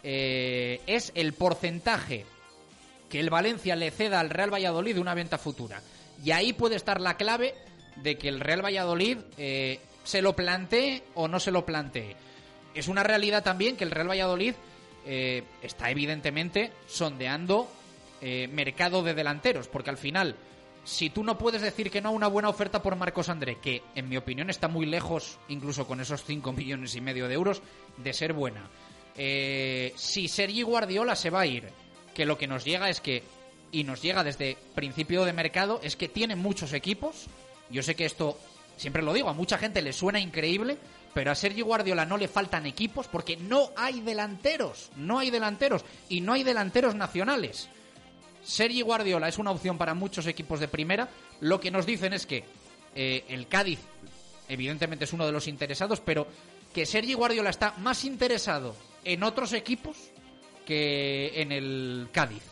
eh, 0.02 0.80
es 0.86 1.12
el 1.14 1.32
porcentaje 1.32 2.26
que 3.08 3.20
el 3.20 3.30
Valencia 3.30 3.76
le 3.76 3.90
ceda 3.90 4.20
al 4.20 4.30
Real 4.30 4.52
Valladolid 4.52 4.98
una 4.98 5.14
venta 5.14 5.38
futura. 5.38 5.80
Y 6.24 6.30
ahí 6.30 6.52
puede 6.52 6.76
estar 6.76 7.00
la 7.00 7.16
clave 7.16 7.54
de 7.96 8.18
que 8.18 8.28
el 8.28 8.40
Real 8.40 8.64
Valladolid 8.64 9.18
eh, 9.38 9.80
se 10.04 10.22
lo 10.22 10.34
plantee 10.34 11.02
o 11.14 11.28
no 11.28 11.40
se 11.40 11.50
lo 11.50 11.64
plantee. 11.64 12.16
Es 12.74 12.88
una 12.88 13.02
realidad 13.02 13.42
también 13.42 13.76
que 13.76 13.84
el 13.84 13.90
Real 13.90 14.10
Valladolid 14.10 14.54
eh, 15.06 15.44
está 15.62 15.90
evidentemente 15.90 16.72
sondeando 16.86 17.68
eh, 18.20 18.48
mercado 18.48 19.02
de 19.02 19.14
delanteros, 19.14 19.68
porque 19.68 19.90
al 19.90 19.96
final, 19.96 20.36
si 20.84 21.10
tú 21.10 21.24
no 21.24 21.38
puedes 21.38 21.62
decir 21.62 21.90
que 21.90 22.00
no 22.00 22.10
a 22.10 22.12
una 22.12 22.26
buena 22.26 22.48
oferta 22.48 22.82
por 22.82 22.96
Marcos 22.96 23.28
André, 23.28 23.58
que 23.60 23.82
en 23.94 24.08
mi 24.08 24.16
opinión 24.16 24.50
está 24.50 24.68
muy 24.68 24.84
lejos, 24.84 25.38
incluso 25.48 25.86
con 25.86 26.00
esos 26.00 26.24
5 26.24 26.52
millones 26.52 26.94
y 26.96 27.00
medio 27.00 27.28
de 27.28 27.34
euros, 27.34 27.62
de 27.96 28.12
ser 28.12 28.32
buena. 28.32 28.68
Si 29.14 30.28
Sergi 30.28 30.60
Guardiola 30.60 31.16
se 31.16 31.30
va 31.30 31.40
a 31.40 31.46
ir, 31.46 31.70
que 32.16 32.24
lo 32.24 32.38
que 32.38 32.46
nos 32.46 32.64
llega 32.64 32.88
es 32.88 33.02
que, 33.02 33.22
y 33.70 33.84
nos 33.84 34.00
llega 34.00 34.24
desde 34.24 34.56
principio 34.74 35.26
de 35.26 35.34
mercado, 35.34 35.80
es 35.82 35.96
que 35.96 36.08
tiene 36.08 36.34
muchos 36.34 36.72
equipos. 36.72 37.26
Yo 37.68 37.82
sé 37.82 37.94
que 37.94 38.06
esto, 38.06 38.38
siempre 38.78 39.02
lo 39.02 39.12
digo, 39.12 39.28
a 39.28 39.34
mucha 39.34 39.58
gente 39.58 39.82
le 39.82 39.92
suena 39.92 40.18
increíble, 40.18 40.78
pero 41.12 41.30
a 41.30 41.34
Sergi 41.34 41.60
Guardiola 41.60 42.06
no 42.06 42.16
le 42.16 42.26
faltan 42.26 42.64
equipos 42.64 43.06
porque 43.06 43.36
no 43.36 43.70
hay 43.76 44.00
delanteros, 44.00 44.90
no 44.96 45.18
hay 45.18 45.30
delanteros 45.30 45.84
y 46.08 46.22
no 46.22 46.32
hay 46.32 46.42
delanteros 46.42 46.94
nacionales. 46.94 47.68
Sergi 48.42 48.80
Guardiola 48.80 49.28
es 49.28 49.36
una 49.36 49.50
opción 49.50 49.76
para 49.76 49.92
muchos 49.92 50.26
equipos 50.26 50.58
de 50.58 50.68
primera. 50.68 51.10
Lo 51.42 51.60
que 51.60 51.70
nos 51.70 51.84
dicen 51.84 52.14
es 52.14 52.24
que 52.24 52.44
eh, 52.94 53.24
el 53.28 53.46
Cádiz, 53.46 53.80
evidentemente, 54.48 55.04
es 55.04 55.12
uno 55.12 55.26
de 55.26 55.32
los 55.32 55.48
interesados, 55.48 56.00
pero 56.00 56.26
que 56.72 56.86
Sergi 56.86 57.12
Guardiola 57.12 57.50
está 57.50 57.74
más 57.76 58.06
interesado 58.06 58.74
en 59.04 59.22
otros 59.22 59.52
equipos 59.52 59.96
que 60.66 61.40
en 61.40 61.52
el 61.52 62.08
Cádiz. 62.12 62.42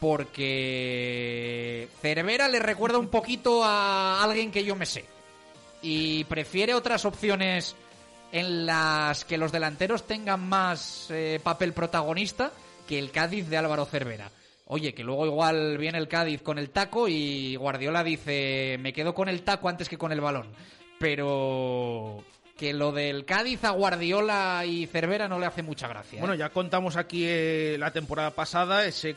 Porque 0.00 1.88
Cervera 2.00 2.48
le 2.48 2.58
recuerda 2.58 2.98
un 2.98 3.08
poquito 3.08 3.62
a 3.62 4.22
alguien 4.22 4.50
que 4.50 4.64
yo 4.64 4.74
me 4.74 4.86
sé. 4.86 5.04
Y 5.82 6.24
prefiere 6.24 6.74
otras 6.74 7.04
opciones 7.04 7.76
en 8.32 8.66
las 8.66 9.24
que 9.24 9.38
los 9.38 9.52
delanteros 9.52 10.06
tengan 10.06 10.48
más 10.48 11.08
eh, 11.10 11.40
papel 11.42 11.72
protagonista 11.72 12.52
que 12.88 12.98
el 12.98 13.10
Cádiz 13.10 13.48
de 13.48 13.56
Álvaro 13.56 13.84
Cervera. 13.84 14.30
Oye, 14.66 14.94
que 14.94 15.02
luego 15.02 15.26
igual 15.26 15.78
viene 15.78 15.98
el 15.98 16.08
Cádiz 16.08 16.42
con 16.42 16.58
el 16.58 16.70
taco 16.70 17.08
y 17.08 17.56
Guardiola 17.56 18.04
dice, 18.04 18.76
me 18.80 18.92
quedo 18.92 19.14
con 19.14 19.28
el 19.28 19.42
taco 19.42 19.68
antes 19.68 19.88
que 19.88 19.98
con 19.98 20.12
el 20.12 20.20
balón. 20.20 20.46
Pero 20.98 22.22
que 22.60 22.74
lo 22.74 22.92
del 22.92 23.24
Cádiz 23.24 23.64
a 23.64 23.70
Guardiola 23.70 24.64
y 24.66 24.86
Cervera 24.86 25.26
no 25.28 25.38
le 25.38 25.46
hace 25.46 25.62
mucha 25.62 25.88
gracia. 25.88 26.18
¿eh? 26.18 26.20
Bueno, 26.20 26.34
ya 26.34 26.50
contamos 26.50 26.96
aquí 26.96 27.24
eh, 27.26 27.76
la 27.78 27.90
temporada 27.90 28.32
pasada 28.32 28.84
ese 28.84 29.16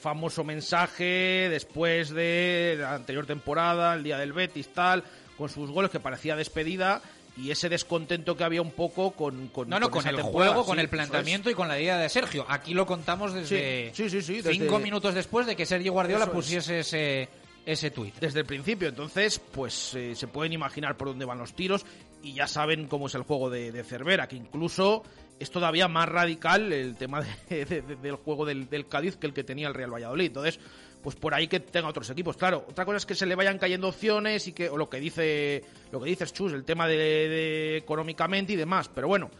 famoso 0.00 0.44
mensaje 0.44 1.48
después 1.50 2.10
de 2.10 2.76
la 2.78 2.94
anterior 2.94 3.26
temporada, 3.26 3.94
el 3.94 4.04
día 4.04 4.18
del 4.18 4.32
Betis, 4.32 4.68
tal, 4.68 5.02
con 5.36 5.48
sus 5.48 5.68
goles 5.72 5.90
que 5.90 5.98
parecía 5.98 6.36
despedida 6.36 7.02
y 7.36 7.50
ese 7.50 7.68
descontento 7.68 8.36
que 8.36 8.44
había 8.44 8.62
un 8.62 8.70
poco 8.70 9.10
con, 9.10 9.48
con 9.48 9.68
no, 9.68 9.80
no, 9.80 9.90
con 9.90 10.06
el 10.06 10.22
juego, 10.22 10.64
con 10.64 10.78
el 10.78 10.88
planteamiento 10.88 11.50
y 11.50 11.54
con 11.54 11.66
la 11.66 11.80
idea 11.80 11.98
de 11.98 12.08
Sergio. 12.08 12.46
Aquí 12.48 12.72
lo 12.72 12.86
contamos 12.86 13.34
desde 13.34 13.90
Sí, 13.94 14.08
sí, 14.08 14.22
sí, 14.22 14.34
desde- 14.36 14.52
cinco 14.52 14.78
minutos 14.78 15.12
después 15.12 15.44
de 15.48 15.56
que 15.56 15.66
Sergio 15.66 15.92
Guardiola 15.92 16.24
Eso 16.26 16.30
es. 16.30 16.36
pusiese 16.36 16.78
ese, 16.78 17.28
ese 17.66 17.90
tuit. 17.90 18.14
desde 18.18 18.40
el 18.40 18.46
principio. 18.46 18.88
Entonces, 18.88 19.38
pues 19.38 19.94
eh, 19.94 20.14
se 20.14 20.28
pueden 20.28 20.52
imaginar 20.54 20.96
por 20.96 21.08
dónde 21.08 21.24
van 21.26 21.38
los 21.38 21.54
tiros 21.54 21.84
y 22.22 22.32
ya 22.32 22.46
saben 22.46 22.86
cómo 22.88 23.08
es 23.08 23.14
el 23.14 23.22
juego 23.22 23.50
de, 23.50 23.84
Cervera, 23.84 24.26
que 24.28 24.36
incluso 24.36 25.02
es 25.38 25.50
todavía 25.50 25.86
más 25.88 26.08
radical 26.08 26.72
el 26.72 26.96
tema 26.96 27.20
de- 27.20 27.64
de- 27.66 27.82
de- 27.82 27.96
del 27.96 28.14
juego 28.16 28.46
del, 28.46 28.70
del 28.70 28.86
Cádiz 28.88 29.16
que 29.16 29.26
el 29.26 29.34
que 29.34 29.44
tenía 29.44 29.68
el 29.68 29.74
Real 29.74 29.92
Valladolid. 29.92 30.26
Entonces, 30.28 30.58
pues 31.02 31.14
por 31.14 31.34
ahí 31.34 31.46
que 31.46 31.60
tenga 31.60 31.88
otros 31.88 32.08
equipos. 32.10 32.36
Claro, 32.36 32.64
otra 32.68 32.84
cosa 32.84 32.96
es 32.96 33.06
que 33.06 33.14
se 33.14 33.26
le 33.26 33.34
vayan 33.36 33.58
cayendo 33.58 33.88
opciones 33.88 34.48
y 34.48 34.52
que, 34.52 34.68
o 34.68 34.76
lo 34.76 34.88
que 34.88 34.98
dice, 34.98 35.62
lo 35.92 36.00
que 36.00 36.08
dices, 36.08 36.32
Chus, 36.32 36.52
el 36.52 36.64
tema 36.64 36.88
de 36.88 37.76
económicamente 37.76 38.54
y 38.54 38.56
demás. 38.56 38.88
Pero 38.92 39.06
bueno, 39.06 39.30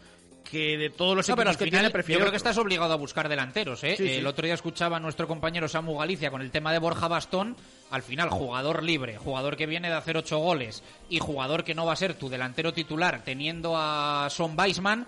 que 0.49 0.77
de 0.77 0.89
todos 0.89 1.15
los 1.15 1.27
No, 1.27 1.33
equipos 1.33 1.45
pero 1.45 1.57
que 1.57 1.65
final 1.65 1.79
tiene, 1.79 1.89
yo 1.89 1.93
prefiero 1.93 2.19
creo 2.21 2.31
que 2.31 2.37
estás 2.37 2.57
obligado 2.57 2.93
a 2.93 2.95
buscar 2.95 3.29
delanteros. 3.29 3.83
¿eh? 3.83 3.95
Sí, 3.97 4.07
sí. 4.07 4.13
El 4.15 4.27
otro 4.27 4.45
día 4.45 4.53
escuchaba 4.53 4.97
a 4.97 4.99
nuestro 4.99 5.27
compañero 5.27 5.67
Samu 5.67 5.97
Galicia 5.97 6.31
con 6.31 6.41
el 6.41 6.51
tema 6.51 6.71
de 6.71 6.79
Borja 6.79 7.07
Bastón. 7.07 7.55
Al 7.91 8.03
final, 8.03 8.29
jugador 8.29 8.83
libre, 8.83 9.17
jugador 9.17 9.55
que 9.55 9.65
viene 9.65 9.89
de 9.89 9.95
hacer 9.95 10.17
ocho 10.17 10.37
goles 10.39 10.83
y 11.09 11.19
jugador 11.19 11.63
que 11.63 11.75
no 11.75 11.85
va 11.85 11.93
a 11.93 11.97
ser 11.97 12.15
tu 12.15 12.29
delantero 12.29 12.73
titular 12.73 13.21
teniendo 13.23 13.75
a 13.77 14.27
Son 14.29 14.57
Weisman, 14.57 15.07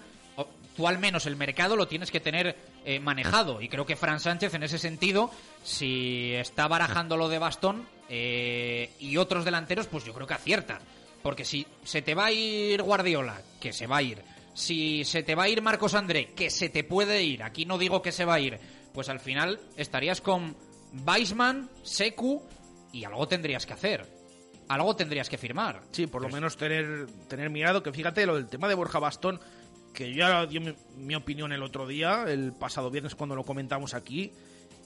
tú 0.78 0.88
al 0.88 0.98
menos 0.98 1.26
el 1.26 1.36
mercado 1.36 1.76
lo 1.76 1.88
tienes 1.88 2.10
que 2.10 2.22
tener 2.22 2.56
eh, 2.86 3.00
manejado. 3.00 3.62
Y 3.62 3.68
creo 3.68 3.86
que 3.86 3.98
Fran 3.98 4.20
Sánchez, 4.22 4.54
en 4.54 4.64
ese 4.64 4.78
sentido, 4.80 5.30
si 5.64 6.34
está 6.36 6.68
barajando 6.70 7.18
lo 7.18 7.28
de 7.28 7.38
Bastón 7.40 7.86
eh, 8.08 8.90
y 9.00 9.18
otros 9.18 9.44
delanteros, 9.44 9.88
pues 9.88 10.06
yo 10.06 10.14
creo 10.14 10.26
que 10.28 10.34
acierta. 10.36 10.80
Porque 11.22 11.44
si 11.44 11.68
se 11.84 12.02
te 12.02 12.16
va 12.16 12.28
a 12.28 12.32
ir 12.32 12.82
Guardiola, 12.82 13.42
que 13.60 13.74
se 13.74 13.88
va 13.88 13.98
a 13.98 14.02
ir, 14.02 14.20
si 14.54 15.04
se 15.06 15.24
te 15.24 15.36
va 15.36 15.44
a 15.44 15.50
ir 15.50 15.62
Marcos 15.62 15.94
André, 15.94 16.34
que 16.34 16.50
se 16.50 16.70
te 16.70 16.84
puede 16.84 17.24
ir, 17.24 17.44
aquí 17.44 17.66
no 17.66 17.78
digo 17.78 18.02
que 18.02 18.12
se 18.12 18.26
va 18.26 18.36
a 18.36 18.40
ir, 18.40 18.60
pues 18.94 19.10
al 19.10 19.20
final 19.20 19.60
estarías 19.78 20.22
con 20.22 20.56
Weisman, 21.06 21.70
Seku 21.84 22.42
y 22.92 23.04
algo 23.04 23.28
tendrías 23.28 23.66
que 23.66 23.74
hacer. 23.74 24.06
Algo 24.68 24.96
tendrías 24.96 25.30
que 25.30 25.38
firmar. 25.38 25.82
Sí, 25.92 26.06
por 26.06 26.22
lo 26.22 26.30
menos 26.30 26.56
tener, 26.56 27.08
tener 27.28 27.50
mirado 27.50 27.82
que 27.82 27.92
fíjate 27.92 28.26
lo 28.28 28.36
del 28.36 28.48
tema 28.48 28.68
de 28.68 28.76
Borja 28.76 29.00
Bastón, 29.00 29.40
que 29.94 30.14
ya 30.14 30.46
dio 30.46 30.62
mi, 30.62 30.76
mi 30.96 31.16
opinión 31.16 31.52
el 31.52 31.64
otro 31.64 31.88
día, 31.88 32.26
el 32.28 32.54
pasado 32.54 32.92
viernes 32.92 33.16
cuando 33.16 33.36
lo 33.36 33.44
comentamos 33.44 33.96
aquí, 33.96 34.32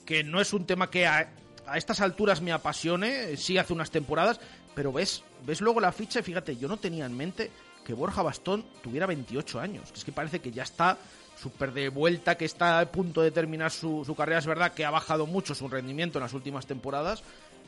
que 0.06 0.24
no 0.24 0.40
es 0.40 0.54
un 0.54 0.66
tema 0.66 0.90
que 0.90 1.06
a, 1.06 1.34
a 1.68 1.78
estas 1.78 2.00
alturas 2.00 2.42
me 2.42 2.54
apasione, 2.54 3.36
sí 3.36 3.58
hace 3.58 3.74
unas 3.74 3.92
temporadas, 3.92 4.40
pero 4.74 4.94
ves, 4.94 5.24
ves 5.46 5.60
luego 5.60 5.80
la 5.80 5.92
ficha 5.92 6.20
y 6.20 6.24
fíjate, 6.24 6.56
yo 6.56 6.68
no 6.68 6.78
tenía 6.78 7.06
en 7.06 7.16
mente 7.16 7.52
que 7.86 7.94
Borja 7.94 8.22
Bastón 8.22 8.66
tuviera 8.82 9.06
28 9.06 9.60
años, 9.60 9.90
es 9.94 10.04
que 10.04 10.12
parece 10.12 10.40
que 10.40 10.52
ya 10.52 10.64
está 10.64 10.98
súper 11.42 11.74
de 11.74 11.90
vuelta, 11.90 12.36
que 12.36 12.46
está 12.46 12.80
a 12.80 12.86
punto 12.86 13.22
de 13.22 13.32
terminar 13.32 13.72
su, 13.72 14.04
su 14.06 14.16
carrera, 14.16 14.40
es 14.40 14.46
verdad 14.46 14.74
que 14.74 14.86
ha 14.86 14.92
bajado 14.92 15.26
mucho 15.26 15.54
su 15.56 15.68
rendimiento 15.68 16.20
en 16.20 16.24
las 16.24 16.34
últimas 16.34 16.66
temporadas, 16.66 17.24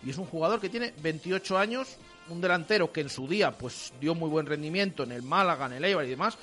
y 0.06 0.10
es 0.10 0.18
un 0.18 0.26
jugador 0.26 0.60
que 0.62 0.70
tiene 0.70 0.94
28 1.02 1.58
años, 1.58 1.98
un 2.30 2.42
delantero 2.42 2.92
que 2.92 3.02
en 3.02 3.10
su 3.10 3.28
día 3.28 3.52
pues 3.52 3.94
dio 4.00 4.16
muy 4.16 4.30
buen 4.30 4.46
rendimiento 4.46 5.04
en 5.04 5.12
el 5.12 5.24
Málaga, 5.24 5.66
en 5.66 5.74
el 5.74 5.86
Eibar 5.86 6.06
y 6.06 6.10
demás, 6.10 6.38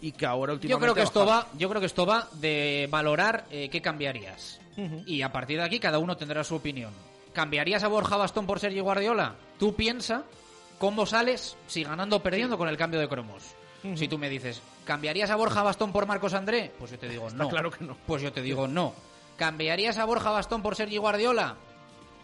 y 0.00 0.12
que 0.12 0.26
ahora 0.26 0.52
Yo 0.52 0.54
últimamente 0.54 0.84
creo 0.84 0.94
que 0.94 1.02
esto 1.02 1.24
va, 1.24 1.48
yo 1.56 1.68
creo 1.68 1.80
que 1.80 1.86
esto 1.86 2.04
va 2.04 2.28
de 2.32 2.88
valorar 2.90 3.44
eh, 3.50 3.68
qué 3.70 3.80
cambiarías. 3.80 4.58
Y 5.06 5.20
a 5.20 5.30
partir 5.30 5.58
de 5.58 5.64
aquí 5.64 5.78
cada 5.78 5.98
uno 5.98 6.16
tendrá 6.16 6.42
su 6.44 6.54
opinión. 6.54 6.92
¿Cambiarías 7.34 7.84
a 7.84 7.88
Borja 7.88 8.16
Bastón 8.16 8.46
por 8.46 8.58
Sergio 8.58 8.82
Guardiola? 8.84 9.34
Tú 9.58 9.74
piensa 9.74 10.24
cómo 10.82 11.06
sales 11.06 11.56
si 11.68 11.84
ganando 11.84 12.16
o 12.16 12.22
perdiendo 12.24 12.58
con 12.58 12.68
el 12.68 12.76
cambio 12.76 12.98
de 12.98 13.06
cromos. 13.06 13.54
Si 13.94 14.08
tú 14.08 14.18
me 14.18 14.28
dices, 14.28 14.60
¿cambiarías 14.84 15.30
a 15.30 15.36
Borja 15.36 15.62
Bastón 15.62 15.92
por 15.92 16.06
Marcos 16.06 16.34
André? 16.34 16.72
Pues 16.76 16.90
yo 16.90 16.98
te 16.98 17.08
digo 17.08 17.30
no. 17.30 17.48
claro 17.48 17.70
que 17.70 17.84
no. 17.84 17.96
Pues 18.04 18.20
yo 18.20 18.32
te 18.32 18.42
digo 18.42 18.66
no. 18.66 18.92
¿Cambiarías 19.36 19.98
a 19.98 20.04
Borja 20.04 20.30
Bastón 20.32 20.60
por 20.60 20.74
Sergio 20.74 21.00
Guardiola? 21.00 21.54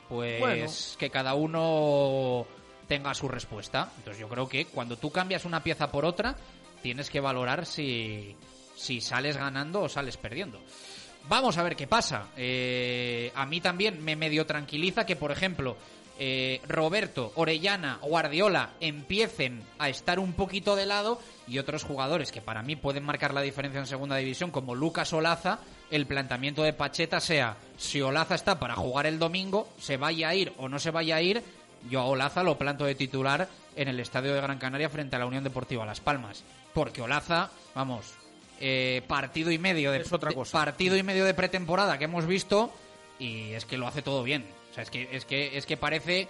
Pues 0.09 0.41
Bueno. 0.41 0.73
que 0.99 1.09
cada 1.09 1.35
uno 1.35 2.47
tenga 2.89 3.15
su 3.15 3.29
respuesta. 3.29 3.93
Entonces 3.99 4.21
yo 4.21 4.29
creo 4.29 4.49
que 4.49 4.65
cuando 4.65 4.97
tú 4.97 5.13
cambias 5.13 5.45
una 5.45 5.63
pieza 5.63 5.93
por 5.93 6.05
otra, 6.05 6.35
tienes 6.83 7.11
que 7.11 7.21
valorar 7.21 7.65
si, 7.65 8.35
si 8.75 9.01
sales 9.01 9.37
ganando 9.37 9.83
o 9.83 9.89
sales 9.89 10.17
perdiendo. 10.17 10.61
Vamos 11.29 11.59
a 11.59 11.63
ver 11.63 11.77
qué 11.77 11.87
pasa. 11.87 12.29
Eh, 12.37 13.31
a 13.35 13.45
mí 13.47 13.61
también 13.61 14.03
me 14.03 14.17
medio 14.17 14.47
tranquiliza 14.47 15.05
que, 15.05 15.15
por 15.15 15.31
ejemplo, 15.31 15.77
eh, 16.19 16.61
Roberto, 16.67 17.33
Orellana, 17.37 17.99
Guardiola 18.03 18.71
empiecen 18.81 19.63
a 19.79 19.89
estar 19.89 20.19
un 20.19 20.33
poquito 20.33 20.75
de 20.77 20.87
lado 20.87 21.21
y 21.47 21.59
otros 21.59 21.85
jugadores 21.85 22.33
que 22.33 22.41
para 22.43 22.63
mí 22.63 22.77
pueden 22.77 23.05
marcar 23.05 23.33
la 23.35 23.41
diferencia 23.43 23.79
en 23.81 23.87
segunda 23.87 24.17
división, 24.17 24.51
como 24.51 24.75
Lucas 24.75 25.13
Olaza, 25.13 25.61
el 25.91 26.07
planteamiento 26.07 26.63
de 26.63 26.73
Pacheta 26.73 27.21
sea 27.21 27.57
si 27.77 28.01
Olaza 28.03 28.35
está 28.35 28.59
para 28.59 28.75
jugar 28.77 29.07
el 29.07 29.19
domingo, 29.19 29.69
se 29.79 29.97
vaya 29.97 30.29
a 30.29 30.35
ir 30.35 30.53
o 30.59 30.69
no 30.69 30.79
se 30.79 30.91
vaya 30.91 31.17
a 31.17 31.23
ir, 31.23 31.43
yo 31.89 32.01
a 32.01 32.07
Olaza 32.07 32.43
lo 32.43 32.59
planto 32.59 32.85
de 32.85 32.95
titular 32.97 33.49
en 33.77 33.89
el 33.89 34.01
estadio 34.01 34.35
de 34.35 34.41
Gran 34.41 34.59
Canaria 34.59 34.89
frente 34.91 35.15
a 35.17 35.21
la 35.21 35.27
Unión 35.27 35.45
Deportiva 35.45 35.87
Las 35.87 36.01
Palmas. 36.01 36.43
Porque 36.75 37.01
Olaza, 37.01 37.51
vamos, 37.75 38.15
eh, 38.61 39.03
partido 39.07 39.53
y 39.53 39.59
medio 39.59 39.93
de, 39.93 39.99
Es 40.01 40.13
otra 40.13 40.31
de- 40.31 40.35
cosa. 40.35 40.59
partido 40.59 40.97
y 40.97 41.03
medio 41.05 41.25
de 41.25 41.33
pretemporada 41.35 41.97
que 41.97 42.05
hemos 42.05 42.27
visto 42.27 42.73
y 43.21 43.53
es 43.53 43.65
que 43.65 43.79
lo 43.79 43.87
hace 43.87 44.03
todo 44.03 44.25
bien. 44.25 44.45
Es 44.83 44.91
que 44.91 45.09
es 45.13 45.25
que 45.25 45.57
es 45.57 45.67
que 45.67 45.77
parece 45.77 46.29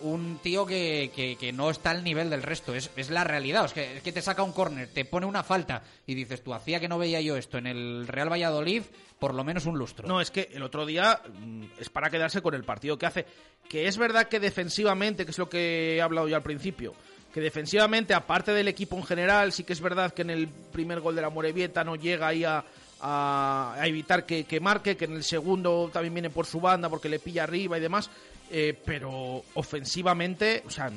un 0.00 0.38
tío 0.42 0.66
que, 0.66 1.10
que- 1.14 1.36
que 1.36 1.52
no 1.52 1.70
está 1.70 1.90
al 1.90 2.02
nivel 2.04 2.28
del 2.28 2.42
resto. 2.42 2.74
Es, 2.74 2.90
es 2.96 3.10
la 3.10 3.24
realidad. 3.24 3.64
Es 3.66 3.72
que, 3.72 3.96
es 3.96 4.02
que 4.02 4.12
te 4.12 4.20
saca 4.22 4.42
un 4.42 4.52
córner, 4.52 4.88
te 4.88 5.04
pone 5.04 5.24
una 5.26 5.42
falta 5.44 5.82
y 6.06 6.14
dices, 6.14 6.42
tú 6.42 6.52
hacía 6.52 6.80
que 6.80 6.88
no 6.88 6.98
veía 6.98 7.20
yo 7.20 7.36
esto 7.36 7.58
en 7.58 7.66
el 7.66 8.06
Real 8.08 8.30
Valladolid, 8.30 8.82
por 9.18 9.34
lo 9.34 9.44
menos 9.44 9.66
un 9.66 9.78
lustro. 9.78 10.06
No, 10.08 10.20
es 10.20 10.30
que 10.30 10.48
el 10.52 10.62
otro 10.62 10.84
día 10.84 11.20
mm, 11.40 11.64
es 11.78 11.88
para 11.90 12.10
quedarse 12.10 12.42
con 12.42 12.54
el 12.54 12.64
partido 12.64 12.98
que 12.98 13.06
hace. 13.06 13.26
Que 13.68 13.86
es 13.86 13.96
verdad 13.96 14.28
que 14.28 14.40
defensivamente, 14.40 15.24
que 15.24 15.30
es 15.30 15.38
lo 15.38 15.48
que 15.48 15.96
he 15.96 16.02
hablado 16.02 16.28
yo 16.28 16.36
al 16.36 16.42
principio, 16.42 16.92
que 17.32 17.40
defensivamente, 17.40 18.12
aparte 18.14 18.52
del 18.52 18.68
equipo 18.68 18.96
en 18.96 19.04
general, 19.04 19.52
sí 19.52 19.64
que 19.64 19.72
es 19.72 19.80
verdad 19.80 20.12
que 20.12 20.22
en 20.22 20.30
el 20.30 20.48
primer 20.48 21.00
gol 21.00 21.16
de 21.16 21.22
la 21.22 21.30
Morevieta 21.30 21.82
no 21.84 21.96
llega 21.96 22.28
ahí 22.28 22.44
a, 22.44 22.64
a- 23.06 23.74
a 23.78 23.86
evitar 23.86 24.24
que, 24.24 24.44
que 24.44 24.60
marque, 24.60 24.96
que 24.96 25.04
en 25.04 25.12
el 25.12 25.24
segundo 25.24 25.90
también 25.92 26.14
viene 26.14 26.30
por 26.30 26.46
su 26.46 26.58
banda 26.60 26.88
porque 26.88 27.08
le 27.10 27.18
pilla 27.18 27.44
arriba 27.44 27.76
y 27.76 27.80
demás. 27.80 28.10
eh, 28.50 28.78
pero 28.84 29.42
ofensivamente, 29.54 30.62
o 30.66 30.70
sea, 30.70 30.90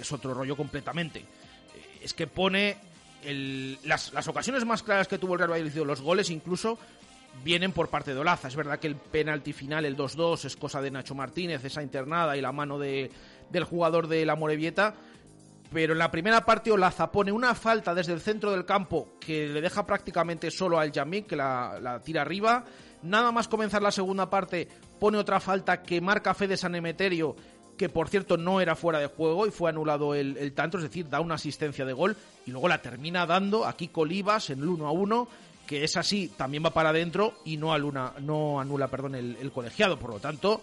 es 0.00 0.12
otro 0.12 0.32
rollo 0.34 0.56
completamente. 0.56 1.20
Eh, 1.20 1.24
es 2.02 2.14
que 2.14 2.26
pone 2.26 2.76
el- 3.22 3.78
las, 3.84 4.12
las 4.12 4.26
ocasiones 4.28 4.64
más 4.64 4.82
claras 4.82 5.06
que 5.06 5.18
tuvo 5.18 5.34
el 5.34 5.38
Real 5.40 5.50
Valladolid, 5.52 5.86
los 5.86 6.00
goles 6.00 6.30
incluso, 6.30 6.78
vienen 7.44 7.72
por 7.72 7.90
parte 7.90 8.14
de 8.14 8.20
Olaza. 8.20 8.48
Es 8.48 8.56
verdad 8.56 8.78
que 8.78 8.86
el 8.88 8.96
penalti 8.96 9.52
final, 9.52 9.84
el 9.84 9.94
2-2, 9.96 10.46
es 10.46 10.56
cosa 10.56 10.80
de 10.80 10.90
Nacho 10.90 11.14
Martínez, 11.14 11.62
esa 11.64 11.82
internada 11.82 12.36
y 12.36 12.40
la 12.40 12.50
mano 12.52 12.78
de, 12.78 13.10
del 13.50 13.64
jugador 13.64 14.08
de 14.08 14.24
la 14.24 14.34
Morevieta. 14.34 14.94
Pero 15.72 15.92
en 15.92 15.98
la 15.98 16.10
primera 16.10 16.44
parte 16.44 16.70
Olaza 16.70 17.10
pone 17.10 17.32
una 17.32 17.54
falta 17.54 17.94
desde 17.94 18.12
el 18.12 18.20
centro 18.20 18.52
del 18.52 18.64
campo 18.64 19.16
que 19.20 19.48
le 19.48 19.60
deja 19.60 19.86
prácticamente 19.86 20.50
solo 20.50 20.78
al 20.78 20.92
Yamik, 20.92 21.26
que 21.26 21.36
la, 21.36 22.00
tira 22.04 22.22
arriba. 22.22 22.64
Nada 23.02 23.32
más 23.32 23.48
comenzar 23.48 23.82
la 23.82 23.90
segunda 23.90 24.30
parte 24.30 24.68
pone 24.98 25.18
otra 25.18 25.40
falta 25.40 25.82
que 25.82 26.00
marca 26.00 26.34
Fede 26.34 26.56
San 26.56 26.74
Emeterio, 26.74 27.36
que 27.76 27.88
por 27.88 28.08
cierto 28.08 28.36
no 28.36 28.60
era 28.60 28.74
fuera 28.74 28.98
de 28.98 29.06
juego 29.06 29.46
y 29.46 29.50
fue 29.50 29.70
anulado 29.70 30.14
el, 30.14 30.52
tanto, 30.54 30.78
es 30.78 30.84
decir, 30.84 31.08
da 31.08 31.20
una 31.20 31.34
asistencia 31.34 31.84
de 31.84 31.92
gol 31.92 32.16
y 32.46 32.50
luego 32.50 32.68
la 32.68 32.80
termina 32.80 33.26
dando 33.26 33.66
aquí 33.66 33.88
Colibas 33.88 34.50
en 34.50 34.60
el 34.60 34.68
1 34.68 34.86
a 34.86 34.92
1 34.92 35.28
que 35.66 35.82
es 35.82 35.96
así, 35.96 36.28
también 36.36 36.64
va 36.64 36.70
para 36.70 36.90
adentro 36.90 37.34
y 37.44 37.56
no, 37.56 37.72
aluna, 37.72 38.12
no 38.20 38.60
anula 38.60 38.86
perdón, 38.86 39.16
el 39.16 39.50
colegiado. 39.50 39.98
Por 39.98 40.10
lo 40.10 40.20
tanto, 40.20 40.62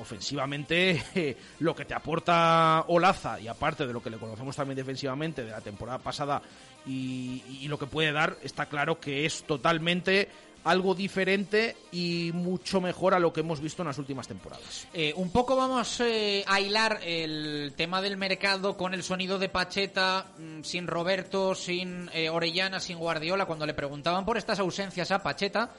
ofensivamente, 0.00 1.36
lo 1.60 1.74
que 1.74 1.84
te 1.84 1.94
aporta 1.94 2.84
Olaza 2.88 3.40
y 3.40 3.48
aparte 3.48 3.86
de 3.86 3.92
lo 3.92 4.02
que 4.02 4.10
le 4.10 4.18
conocemos 4.18 4.56
también 4.56 4.76
defensivamente 4.76 5.44
de 5.44 5.50
la 5.50 5.60
temporada 5.60 5.98
pasada 5.98 6.42
y, 6.86 7.42
y 7.60 7.68
lo 7.68 7.78
que 7.78 7.86
puede 7.86 8.12
dar, 8.12 8.36
está 8.42 8.66
claro 8.66 8.98
que 9.00 9.24
es 9.24 9.44
totalmente 9.44 10.28
algo 10.64 10.94
diferente 10.94 11.76
y 11.90 12.30
mucho 12.34 12.80
mejor 12.80 13.14
a 13.14 13.18
lo 13.18 13.32
que 13.32 13.40
hemos 13.40 13.60
visto 13.60 13.82
en 13.82 13.88
las 13.88 13.98
últimas 13.98 14.28
temporadas. 14.28 14.86
Eh, 14.92 15.12
un 15.16 15.30
poco 15.30 15.56
vamos 15.56 16.00
eh, 16.00 16.44
a 16.46 16.60
hilar 16.60 17.00
el 17.02 17.72
tema 17.76 18.00
del 18.00 18.16
mercado 18.16 18.76
con 18.76 18.94
el 18.94 19.02
sonido 19.02 19.38
de 19.38 19.48
Pacheta, 19.48 20.26
mm, 20.38 20.62
sin 20.62 20.86
Roberto, 20.86 21.54
sin 21.54 22.08
eh, 22.12 22.30
Orellana, 22.30 22.80
sin 22.80 22.98
Guardiola. 22.98 23.46
Cuando 23.46 23.66
le 23.66 23.74
preguntaban 23.74 24.24
por 24.24 24.36
estas 24.36 24.58
ausencias 24.60 25.10
a 25.10 25.22
Pacheta, 25.22 25.70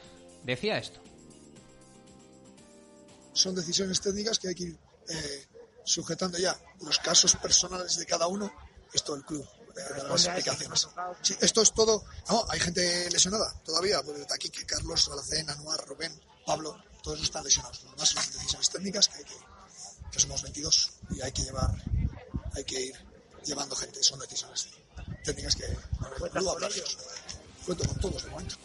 decía 0.44 0.78
esto. 0.78 1.02
Son 3.34 3.56
decisiones 3.56 4.00
técnicas 4.02 4.40
que 4.40 4.50
hay 4.50 4.56
que 4.56 4.64
ir 4.64 4.78
eh, 5.10 5.48
sujetando 5.84 6.38
ya. 6.38 6.58
Los 6.82 7.00
casos 7.00 7.36
personales 7.38 7.98
de 7.98 8.06
cada 8.06 8.28
uno, 8.28 8.52
esto 8.94 9.16
el 9.16 9.24
club. 9.26 9.46
eh, 9.76 10.04
las 10.08 10.26
explicaciones. 10.26 10.88
Sí, 11.22 11.36
esto 11.42 11.62
es 11.62 11.74
todo. 11.74 12.06
No, 12.30 12.46
hay 12.50 12.60
gente 12.60 13.10
lesionada 13.10 13.54
todavía. 13.64 14.02
Porque 14.04 14.26
aquí 14.34 14.50
que 14.50 14.66
Carlos, 14.66 15.10
Alacén, 15.10 15.50
Anuar, 15.50 15.86
Rubén, 15.88 16.14
Pablo, 16.46 16.78
todos 17.02 17.22
están 17.22 17.44
lesionados. 17.44 17.84
Lo 17.84 17.92
demás 17.92 18.10
son 18.10 18.24
decisiones 18.32 18.70
técnicas 18.70 19.08
que 19.10 19.18
hay 19.18 19.24
que, 19.24 19.36
que 20.12 20.20
somos 20.20 20.42
22 20.44 20.92
y 21.12 21.22
hay 21.22 21.32
que 21.32 21.42
llevar, 21.44 21.72
hay 22.56 22.64
que 22.64 22.80
ir 22.80 22.96
llevando 23.44 23.76
gente. 23.76 24.02
Son 24.04 24.20
decisiones 24.20 24.68
técnicas 25.24 25.56
que 25.56 25.66
hablar. 25.66 26.72
Cuento 27.66 27.88
con 27.88 28.00
todos 28.00 28.24
de 28.24 28.30
momento. 28.30 28.56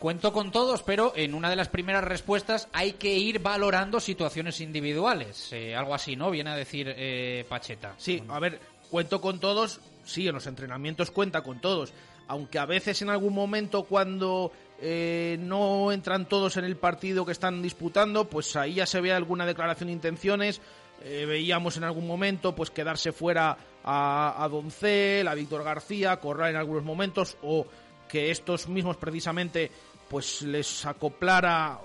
Cuento 0.00 0.32
con 0.32 0.50
todos, 0.50 0.82
pero 0.82 1.12
en 1.14 1.34
una 1.34 1.50
de 1.50 1.56
las 1.56 1.68
primeras 1.68 2.02
respuestas 2.02 2.68
hay 2.72 2.94
que 2.94 3.14
ir 3.18 3.40
valorando 3.40 4.00
situaciones 4.00 4.62
individuales. 4.62 5.52
Eh, 5.52 5.76
algo 5.76 5.94
así, 5.94 6.16
¿no? 6.16 6.30
Viene 6.30 6.48
a 6.48 6.56
decir 6.56 6.90
eh, 6.96 7.44
Pacheta. 7.46 7.96
Sí, 7.98 8.22
a 8.28 8.40
ver, 8.40 8.58
cuento 8.88 9.20
con 9.20 9.38
todos, 9.40 9.78
sí, 10.02 10.26
en 10.26 10.32
los 10.32 10.46
entrenamientos 10.46 11.10
cuenta 11.10 11.42
con 11.42 11.60
todos, 11.60 11.92
aunque 12.28 12.58
a 12.58 12.64
veces 12.64 13.02
en 13.02 13.10
algún 13.10 13.34
momento 13.34 13.82
cuando 13.82 14.52
eh, 14.80 15.36
no 15.38 15.92
entran 15.92 16.26
todos 16.26 16.56
en 16.56 16.64
el 16.64 16.78
partido 16.78 17.26
que 17.26 17.32
están 17.32 17.60
disputando, 17.60 18.24
pues 18.24 18.56
ahí 18.56 18.74
ya 18.76 18.86
se 18.86 19.02
ve 19.02 19.12
alguna 19.12 19.44
declaración 19.44 19.88
de 19.88 19.92
intenciones. 19.92 20.62
Eh, 21.04 21.26
veíamos 21.26 21.76
en 21.76 21.84
algún 21.84 22.06
momento 22.06 22.54
pues 22.54 22.70
quedarse 22.70 23.12
fuera 23.12 23.54
a, 23.84 24.42
a 24.42 24.48
Doncel, 24.48 25.28
a 25.28 25.34
Víctor 25.34 25.62
García, 25.62 26.16
Corral 26.16 26.50
en 26.50 26.56
algunos 26.56 26.84
momentos, 26.84 27.36
o 27.42 27.66
que 28.10 28.30
estos 28.30 28.68
mismos 28.68 28.96
precisamente 28.96 29.70
pues 30.10 30.42
les 30.42 30.84
acoplara 30.84 31.78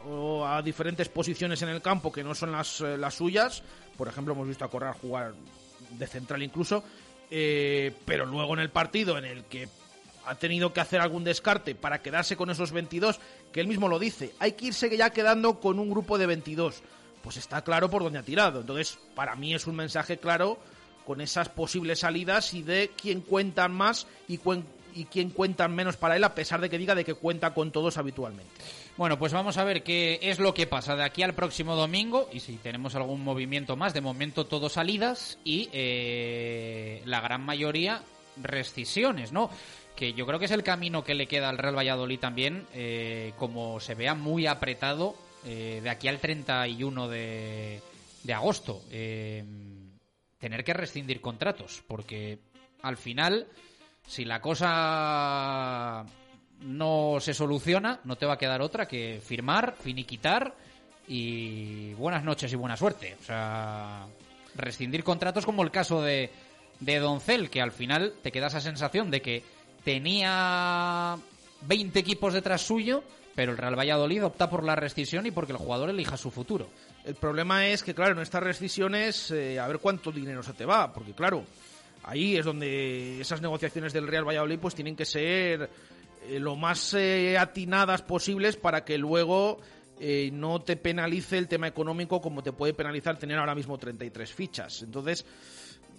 a 0.48 0.62
diferentes 0.64 1.08
posiciones 1.10 1.62
en 1.62 1.70
el 1.70 1.80
campo 1.80 2.12
que 2.12 2.24
no 2.24 2.34
son 2.34 2.52
las, 2.52 2.82
eh, 2.82 2.98
las 2.98 3.14
suyas. 3.14 3.62
Por 3.96 4.08
ejemplo, 4.08 4.34
hemos 4.34 4.48
visto 4.48 4.66
a 4.66 4.70
Corral 4.70 4.96
jugar 4.96 5.36
de 5.92 6.08
central 6.08 6.42
incluso, 6.42 6.84
eh, 7.30 7.94
pero 8.04 8.26
luego 8.26 8.56
en 8.56 8.62
el 8.62 8.72
partido 8.72 9.20
en 9.20 9.26
el 9.26 9.44
que 9.44 9.70
ha 10.26 10.34
tenido 10.34 10.74
que 10.74 10.82
hacer 10.82 11.02
algún 11.02 11.24
descarte 11.24 11.76
para 11.76 12.02
quedarse 12.02 12.36
con 12.36 12.50
esos 12.50 12.72
22, 12.72 13.20
que 13.52 13.62
él 13.62 13.68
mismo 13.68 13.88
lo 13.88 14.00
dice, 14.00 14.34
hay 14.40 14.54
que 14.54 14.66
irse 14.66 14.98
ya 14.98 15.12
quedando 15.12 15.60
con 15.60 15.78
un 15.78 15.92
grupo 15.92 16.18
de 16.18 16.26
22. 16.26 16.82
Pues 17.22 17.38
está 17.38 17.64
claro 17.64 17.92
por 17.92 18.02
dónde 18.02 18.18
ha 18.18 18.24
tirado. 18.24 18.62
Entonces, 18.62 18.98
para 19.14 19.36
mí 19.36 19.54
es 19.54 19.68
un 19.68 19.76
mensaje 19.76 20.18
claro 20.18 20.58
con 21.06 21.22
esas 21.22 21.50
posibles 21.50 22.00
salidas 22.00 22.56
y 22.56 22.64
de 22.64 22.92
quién 23.00 23.22
cuentan 23.22 23.72
más 23.72 24.08
y, 24.28 24.40
y 24.96 25.06
quién 25.06 25.30
cuentan 25.30 25.76
menos 25.76 25.98
para 25.98 26.16
él, 26.16 26.24
a 26.24 26.34
pesar 26.34 26.62
de 26.62 26.70
que 26.70 26.78
diga 26.78 26.96
de 26.96 27.06
que 27.06 27.14
cuenta 27.14 27.54
con 27.54 27.72
todos 27.72 27.98
habitualmente. 27.98 28.52
Bueno, 28.98 29.20
pues 29.20 29.34
vamos 29.34 29.58
a 29.58 29.64
ver 29.64 29.84
qué 29.84 30.20
es 30.22 30.40
lo 30.40 30.54
que 30.54 30.66
pasa 30.66 30.96
de 30.96 31.04
aquí 31.04 31.22
al 31.22 31.36
próximo 31.36 31.76
domingo 31.76 32.30
y 32.32 32.40
si 32.40 32.56
tenemos 32.58 32.96
algún 32.96 33.24
movimiento 33.24 33.76
más. 33.76 33.94
De 33.94 34.02
momento 34.02 34.46
todo 34.46 34.70
salidas 34.70 35.38
y 35.44 35.70
eh, 35.74 37.02
la 37.06 37.22
gran 37.22 37.42
mayoría 37.42 38.02
rescisiones, 38.42 39.32
¿no? 39.32 39.50
Que 39.96 40.14
yo 40.14 40.26
creo 40.26 40.40
que 40.40 40.46
es 40.46 40.52
el 40.52 40.64
camino 40.64 41.04
que 41.04 41.14
le 41.14 41.28
queda 41.28 41.50
al 41.50 41.58
Real 41.58 41.78
Valladolid 41.78 42.20
también, 42.20 42.66
eh, 42.74 43.34
como 43.38 43.80
se 43.80 43.96
vea 43.96 44.16
muy 44.16 44.48
apretado 44.48 45.16
eh, 45.46 45.80
de 45.84 45.90
aquí 45.90 46.08
al 46.08 46.20
31 46.20 47.08
de, 47.08 47.82
de 48.24 48.34
agosto. 48.34 48.82
Eh, 48.92 49.44
tener 50.40 50.64
que 50.64 50.74
rescindir 50.74 51.22
contratos, 51.22 51.84
porque 51.88 52.40
al 52.82 52.98
final, 52.98 53.48
si 54.08 54.26
la 54.26 54.42
cosa 54.42 56.06
no 56.62 57.18
se 57.20 57.34
soluciona, 57.34 58.00
no 58.04 58.16
te 58.16 58.26
va 58.26 58.34
a 58.34 58.38
quedar 58.38 58.62
otra 58.62 58.88
que 58.88 59.22
firmar, 59.24 59.76
finiquitar 59.80 60.56
y 61.08 61.94
buenas 61.94 62.24
noches 62.24 62.52
y 62.52 62.56
buena 62.56 62.78
suerte. 62.78 63.16
O 63.22 63.24
sea, 63.24 64.08
rescindir 64.56 65.04
contratos 65.04 65.46
como 65.46 65.64
el 65.64 65.72
caso 65.72 66.02
de, 66.02 66.32
de 66.80 67.00
Doncel, 67.00 67.50
que 67.50 67.62
al 67.62 67.72
final 67.72 68.14
te 68.22 68.32
queda 68.32 68.48
esa 68.48 68.62
sensación 68.62 69.12
de 69.12 69.22
que 69.22 69.44
tenía 69.84 71.18
20 71.62 72.00
equipos 72.00 72.34
detrás 72.34 72.62
suyo, 72.62 73.04
pero 73.36 73.52
el 73.52 73.58
Real 73.58 73.78
Valladolid 73.78 74.26
opta 74.26 74.50
por 74.50 74.64
la 74.64 74.76
rescisión 74.76 75.26
y 75.26 75.32
porque 75.32 75.52
el 75.52 75.58
jugador 75.58 75.90
elija 75.90 76.18
su 76.18 76.32
futuro. 76.32 76.70
El 77.04 77.16
problema 77.16 77.68
es 77.68 77.84
que, 77.84 77.94
claro, 77.94 78.14
en 78.14 78.22
estas 78.22 78.42
rescisiones, 78.42 79.30
eh, 79.32 79.60
a 79.60 79.68
ver 79.68 79.80
cuánto 79.80 80.12
dinero 80.12 80.42
se 80.42 80.54
te 80.54 80.66
va, 80.66 80.92
porque, 80.92 81.14
claro, 81.14 81.44
ahí 82.06 82.38
es 82.38 82.46
donde 82.46 83.20
esas 83.20 83.42
negociaciones 83.42 83.92
del 83.92 84.08
Real 84.08 84.28
Valladolid 84.28 84.60
pues 84.60 84.76
tienen 84.76 84.96
que 84.96 85.06
ser 85.06 85.70
eh, 86.28 86.40
lo 86.40 86.56
más 86.56 86.94
eh, 86.94 87.38
atinadas 87.38 88.02
posibles 88.04 88.56
para 88.56 88.86
que 88.86 88.98
luego 88.98 89.60
eh, 90.00 90.30
no 90.32 90.62
te 90.62 90.76
penalice 90.76 91.38
el 91.38 91.48
tema 91.48 91.68
económico 91.68 92.22
como 92.22 92.44
te 92.44 92.52
puede 92.52 92.74
penalizar 92.74 93.18
tener 93.18 93.38
ahora 93.38 93.56
mismo 93.56 93.78
33 93.78 94.32
fichas. 94.34 94.84
Entonces, 94.84 95.26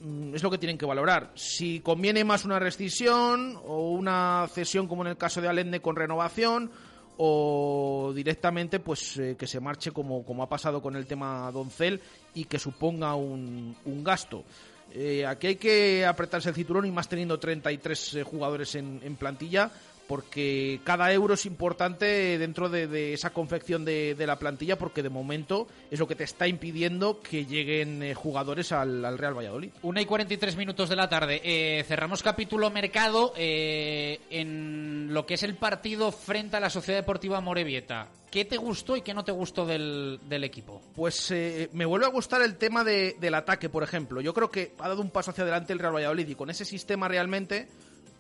mm, 0.01 0.35
es 0.35 0.43
lo 0.43 0.51
que 0.51 0.59
tienen 0.59 0.79
que 0.79 0.87
valorar. 0.87 1.33
Si 1.35 1.81
conviene 1.81 2.25
más 2.25 2.45
una 2.45 2.59
rescisión 2.59 3.59
o 3.65 3.91
una 3.91 4.49
cesión 4.53 4.87
como 4.87 5.03
en 5.03 5.09
el 5.09 5.17
caso 5.17 5.41
de 5.41 5.49
Allende 5.49 5.81
con 5.81 5.97
renovación 5.97 6.71
o 7.19 8.13
directamente 8.15 8.79
pues 8.79 9.19
que 9.39 9.47
se 9.47 9.59
marche 9.59 9.91
como, 9.91 10.23
como 10.23 10.43
ha 10.43 10.49
pasado 10.51 10.83
con 10.83 10.97
el 10.97 11.07
tema 11.07 11.51
Doncel 11.51 12.03
y 12.35 12.45
que 12.45 12.59
suponga 12.59 13.15
un, 13.15 13.75
un 13.87 14.05
gasto. 14.05 14.45
Eh, 14.93 15.27
aquí 15.27 15.49
hay 15.49 15.57
que 15.57 16.07
apretarse 16.07 16.49
el 16.49 16.55
cinturón 16.55 16.87
y 16.87 16.91
más 16.91 17.09
teniendo 17.09 17.39
33 17.39 18.15
eh, 18.15 18.23
jugadores 18.23 18.75
en, 18.77 19.01
en 19.03 19.17
plantilla 19.17 19.71
porque 20.07 20.81
cada 20.85 21.13
euro 21.13 21.35
es 21.35 21.47
importante 21.47 22.39
dentro 22.39 22.69
de, 22.69 22.87
de 22.87 23.13
esa 23.13 23.31
confección 23.31 23.85
de, 23.85 24.15
de 24.15 24.27
la 24.27 24.39
plantilla 24.39 24.79
porque 24.79 25.03
de 25.03 25.11
momento 25.11 25.67
es 25.91 25.99
lo 25.99 26.07
que 26.07 26.15
te 26.15 26.25
está 26.25 26.47
impidiendo 26.49 27.21
que 27.21 27.45
lleguen 27.47 28.03
eh, 28.03 28.15
jugadores 28.15 28.73
al, 28.73 29.05
al 29.05 29.19
Real 29.19 29.37
Valladolid. 29.37 29.71
Una 29.83 30.01
y 30.01 30.07
43 30.07 30.57
minutos 30.57 30.89
de 30.89 30.97
la 30.97 31.09
tarde. 31.09 31.41
Eh, 31.45 31.85
cerramos 31.85 32.23
capítulo 32.23 32.71
mercado 32.71 33.33
eh, 33.37 34.21
en 34.31 35.09
lo 35.13 35.27
que 35.27 35.35
es 35.35 35.43
el 35.43 35.57
partido 35.57 36.13
frente 36.13 36.57
a 36.57 36.61
la 36.61 36.71
Sociedad 36.71 37.01
Deportiva 37.01 37.41
Morevieta. 37.41 38.09
¿Qué 38.31 38.45
te 38.45 38.57
gustó 38.57 38.97
y 38.97 39.03
qué 39.03 39.15
no 39.15 39.25
te 39.25 39.33
gustó 39.33 39.65
del, 39.65 40.19
del 40.29 40.45
equipo? 40.45 40.83
Pues 40.95 41.31
eh, 41.31 41.71
me 41.73 41.87
vuelve 41.87 42.07
a 42.07 42.11
gustar 42.11 42.43
el 42.43 42.57
tema 42.57 42.85
de- 42.85 43.17
del 43.19 43.35
ataque, 43.35 43.69
por 43.69 43.83
ejemplo. 43.83 44.21
Yo 44.21 44.35
creo 44.35 44.51
que 44.51 44.73
ha 44.79 44.89
dado 44.89 45.01
un 45.01 45.11
paso 45.11 45.31
hacia 45.31 45.43
adelante 45.45 45.73
el 45.73 45.79
Real 45.79 45.95
Valladolid 45.95 46.29
y 46.29 46.35
con 46.35 46.51
ese 46.51 46.65
sistema 46.65 47.09
realmente, 47.09 47.69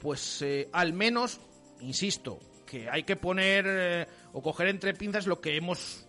pues 0.00 0.40
eh, 0.42 0.68
al 0.72 0.92
menos, 0.92 1.40
insisto, 1.80 2.38
que 2.66 2.90
hay 2.90 3.04
que 3.04 3.16
poner 3.16 3.64
eh, 3.68 4.06
o 4.32 4.42
coger 4.42 4.68
entre 4.68 4.94
pinzas 4.94 5.26
lo 5.26 5.40
que 5.40 5.56
hemos 5.56 6.06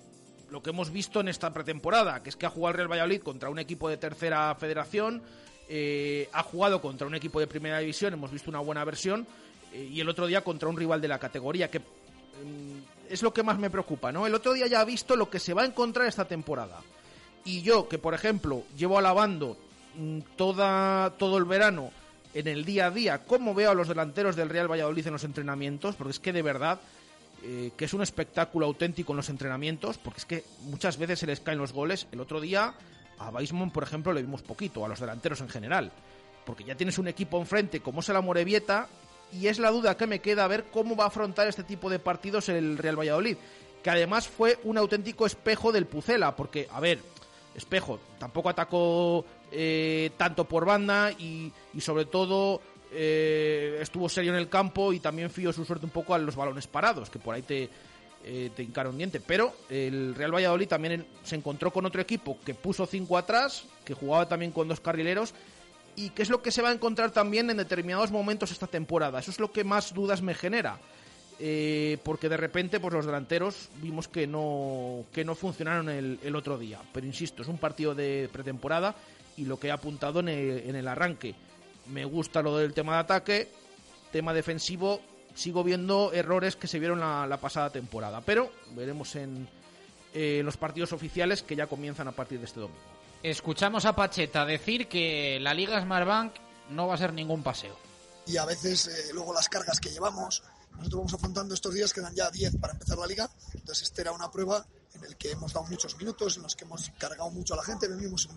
lo 0.49 0.63
que 0.63 0.69
hemos 0.69 0.91
visto 0.91 1.19
en 1.19 1.27
esta 1.27 1.51
pretemporada, 1.51 2.23
que 2.23 2.29
es 2.29 2.35
que 2.35 2.45
ha 2.45 2.49
jugado 2.49 2.71
el 2.71 2.77
Real 2.77 2.91
Valladolid 2.91 3.21
contra 3.21 3.49
un 3.49 3.59
equipo 3.59 3.89
de 3.89 3.97
tercera 3.97 4.55
federación, 4.55 5.21
eh, 5.67 6.29
ha 6.31 6.43
jugado 6.43 6.81
contra 6.81 7.05
un 7.05 7.15
equipo 7.15 7.39
de 7.39 7.47
primera 7.47 7.79
división, 7.79 8.13
hemos 8.13 8.31
visto 8.31 8.49
una 8.49 8.59
buena 8.59 8.85
versión, 8.85 9.27
eh, 9.73 9.89
y 9.91 9.99
el 9.99 10.07
otro 10.07 10.25
día 10.25 10.45
contra 10.45 10.69
un 10.69 10.77
rival 10.77 11.01
de 11.01 11.09
la 11.09 11.19
categoría, 11.19 11.69
que 11.69 11.79
mm, 11.79 13.09
es 13.09 13.21
lo 13.23 13.33
que 13.33 13.43
más 13.43 13.59
me 13.59 13.69
preocupa, 13.69 14.11
¿no? 14.11 14.25
El 14.25 14.35
otro 14.35 14.53
día 14.53 14.67
ya 14.67 14.79
ha 14.79 14.85
visto 14.85 15.17
lo 15.17 15.29
que 15.29 15.39
se 15.39 15.53
va 15.53 15.63
a 15.63 15.65
encontrar 15.65 16.07
esta 16.07 16.25
temporada. 16.25 16.79
Y 17.43 17.61
yo, 17.61 17.89
que 17.89 17.97
por 17.97 18.13
ejemplo 18.13 18.63
llevo 18.77 18.97
alabando 18.97 19.57
mm, 19.95 20.19
toda, 20.37 21.13
todo 21.17 21.37
el 21.37 21.45
verano 21.45 21.91
en 22.33 22.47
el 22.47 22.65
día 22.65 22.87
a 22.87 22.91
día 22.91 23.25
cómo 23.25 23.53
veo 23.53 23.71
a 23.71 23.75
los 23.75 23.87
delanteros 23.87 24.35
del 24.35 24.49
Real 24.49 24.71
Valladolid 24.71 25.07
en 25.07 25.13
los 25.13 25.23
entrenamientos, 25.23 25.95
porque 25.95 26.11
es 26.11 26.19
que 26.19 26.33
de 26.33 26.41
verdad 26.41 26.79
eh, 27.43 27.71
que 27.77 27.85
es 27.85 27.93
un 27.93 28.01
espectáculo 28.01 28.65
auténtico 28.65 29.13
en 29.13 29.17
los 29.17 29.29
entrenamientos, 29.29 29.97
porque 29.97 30.19
es 30.19 30.25
que 30.25 30.43
muchas 30.63 30.97
veces 30.97 31.19
se 31.19 31.27
les 31.27 31.39
caen 31.39 31.59
los 31.59 31.71
goles. 31.71 32.07
El 32.11 32.19
otro 32.19 32.41
día 32.41 32.73
a 33.19 33.29
Weisman, 33.29 33.71
por 33.71 33.83
ejemplo, 33.83 34.13
le 34.13 34.21
vimos 34.21 34.41
poquito, 34.41 34.83
a 34.83 34.87
los 34.87 34.99
delanteros 34.99 35.41
en 35.41 35.49
general, 35.49 35.91
porque 36.45 36.63
ya 36.63 36.75
tienes 36.75 36.97
un 36.97 37.07
equipo 37.07 37.39
enfrente 37.39 37.79
como 37.79 37.99
es 37.99 38.09
el 38.09 38.15
Amorebieta 38.15 38.87
y 39.31 39.47
es 39.47 39.59
la 39.59 39.71
duda 39.71 39.97
que 39.97 40.07
me 40.07 40.19
queda 40.19 40.45
a 40.45 40.47
ver 40.47 40.65
cómo 40.71 40.95
va 40.95 41.05
a 41.05 41.07
afrontar 41.07 41.47
este 41.47 41.63
tipo 41.63 41.89
de 41.89 41.99
partidos 41.99 42.49
el 42.49 42.77
Real 42.77 42.99
Valladolid, 42.99 43.37
que 43.83 43.89
además 43.89 44.27
fue 44.27 44.59
un 44.63 44.77
auténtico 44.77 45.25
espejo 45.25 45.71
del 45.71 45.85
Pucela, 45.85 46.35
porque, 46.35 46.67
a 46.71 46.79
ver, 46.79 46.99
espejo, 47.57 47.99
tampoco 48.19 48.49
atacó 48.49 49.25
eh, 49.51 50.11
tanto 50.15 50.45
por 50.45 50.63
banda 50.63 51.11
y, 51.11 51.51
y 51.73 51.81
sobre 51.81 52.05
todo 52.05 52.61
eh, 52.91 53.79
estuvo 53.81 54.07
serio 54.07 54.31
en 54.31 54.39
el 54.39 54.47
campo 54.47 54.93
y 54.93 54.99
también 54.99 55.29
fió 55.29 55.51
su 55.51 55.65
suerte 55.65 55.85
un 55.85 55.91
poco 55.91 56.13
a 56.13 56.17
los 56.19 56.35
balones 56.35 56.67
parados, 56.67 57.09
que 57.09 57.19
por 57.19 57.35
ahí 57.35 57.41
te, 57.41 57.69
eh, 58.23 58.51
te 58.55 58.63
hincaron 58.63 58.97
diente. 58.97 59.19
Pero 59.19 59.53
el 59.69 60.15
Real 60.15 60.33
Valladolid 60.33 60.67
también 60.67 61.05
se 61.23 61.35
encontró 61.35 61.71
con 61.71 61.85
otro 61.85 62.01
equipo 62.01 62.37
que 62.45 62.53
puso 62.53 62.85
cinco 62.85 63.17
atrás, 63.17 63.65
que 63.83 63.93
jugaba 63.93 64.27
también 64.27 64.51
con 64.51 64.67
dos 64.67 64.79
carrileros 64.79 65.33
y 65.95 66.11
que 66.11 66.21
es 66.21 66.29
lo 66.29 66.41
que 66.41 66.51
se 66.51 66.61
va 66.61 66.69
a 66.69 66.73
encontrar 66.73 67.11
también 67.11 67.49
en 67.49 67.57
determinados 67.57 68.11
momentos 68.11 68.51
esta 68.51 68.67
temporada. 68.67 69.19
Eso 69.19 69.31
es 69.31 69.39
lo 69.39 69.51
que 69.51 69.63
más 69.63 69.93
dudas 69.93 70.21
me 70.21 70.35
genera. 70.35 70.79
Eh, 71.39 71.99
porque 72.03 72.29
de 72.29 72.37
repente 72.37 72.79
pues 72.79 72.93
los 72.95 73.05
delanteros 73.05 73.69
vimos 73.75 74.07
que 74.07 74.25
no 74.25 75.05
que 75.13 75.23
no 75.23 75.35
funcionaron 75.35 75.87
el, 75.87 76.19
el 76.23 76.35
otro 76.35 76.57
día 76.57 76.81
pero 76.91 77.05
insisto 77.05 77.43
es 77.43 77.47
un 77.47 77.59
partido 77.59 77.93
de 77.93 78.27
pretemporada 78.33 78.95
y 79.35 79.45
lo 79.45 79.59
que 79.59 79.67
he 79.67 79.71
apuntado 79.71 80.19
en 80.21 80.29
el, 80.29 80.63
en 80.67 80.75
el 80.75 80.87
arranque 80.87 81.35
me 81.93 82.05
gusta 82.05 82.41
lo 82.41 82.57
del 82.57 82.73
tema 82.73 82.93
de 82.93 82.99
ataque 83.01 83.47
tema 84.11 84.33
defensivo 84.33 84.99
sigo 85.35 85.63
viendo 85.63 86.11
errores 86.11 86.55
que 86.55 86.65
se 86.65 86.79
vieron 86.79 87.01
la, 87.01 87.27
la 87.27 87.37
pasada 87.37 87.69
temporada 87.69 88.19
pero 88.21 88.51
veremos 88.75 89.15
en 89.15 89.47
eh, 90.15 90.41
los 90.43 90.57
partidos 90.57 90.91
oficiales 90.91 91.43
que 91.43 91.55
ya 91.55 91.67
comienzan 91.67 92.07
a 92.07 92.13
partir 92.13 92.39
de 92.39 92.45
este 92.45 92.61
domingo 92.61 92.81
Escuchamos 93.21 93.85
a 93.85 93.95
Pacheta 93.95 94.45
decir 94.45 94.87
que 94.87 95.39
la 95.39 95.53
Liga 95.53 95.79
Smartbank 95.81 96.33
no 96.69 96.87
va 96.87 96.95
a 96.95 96.97
ser 96.97 97.13
ningún 97.13 97.43
paseo. 97.43 97.75
y 98.25 98.37
a 98.37 98.45
veces 98.45 98.87
eh, 98.87 99.13
luego 99.13 99.33
las 99.33 99.49
cargas 99.49 99.79
que 99.79 99.89
llevamos. 99.89 100.43
Nosotros 100.77 100.99
vamos 100.99 101.13
afrontando 101.13 101.53
estos 101.53 101.73
días, 101.73 101.91
quedan 101.93 102.13
ya 102.15 102.29
10 102.29 102.57
para 102.57 102.73
empezar 102.73 102.97
la 102.97 103.07
liga, 103.07 103.29
entonces 103.53 103.83
esta 103.87 104.01
era 104.01 104.11
una 104.11 104.29
prueba 104.31 104.65
en 104.93 105.03
el 105.03 105.17
que 105.17 105.31
hemos 105.31 105.53
dado 105.53 105.65
muchos 105.67 105.97
minutos, 105.97 106.37
en 106.37 106.43
los 106.43 106.55
que 106.55 106.65
hemos 106.65 106.91
cargado 106.97 107.29
mucho 107.31 107.53
a 107.53 107.57
la 107.57 107.63
gente, 107.63 107.87
venimos 107.87 108.29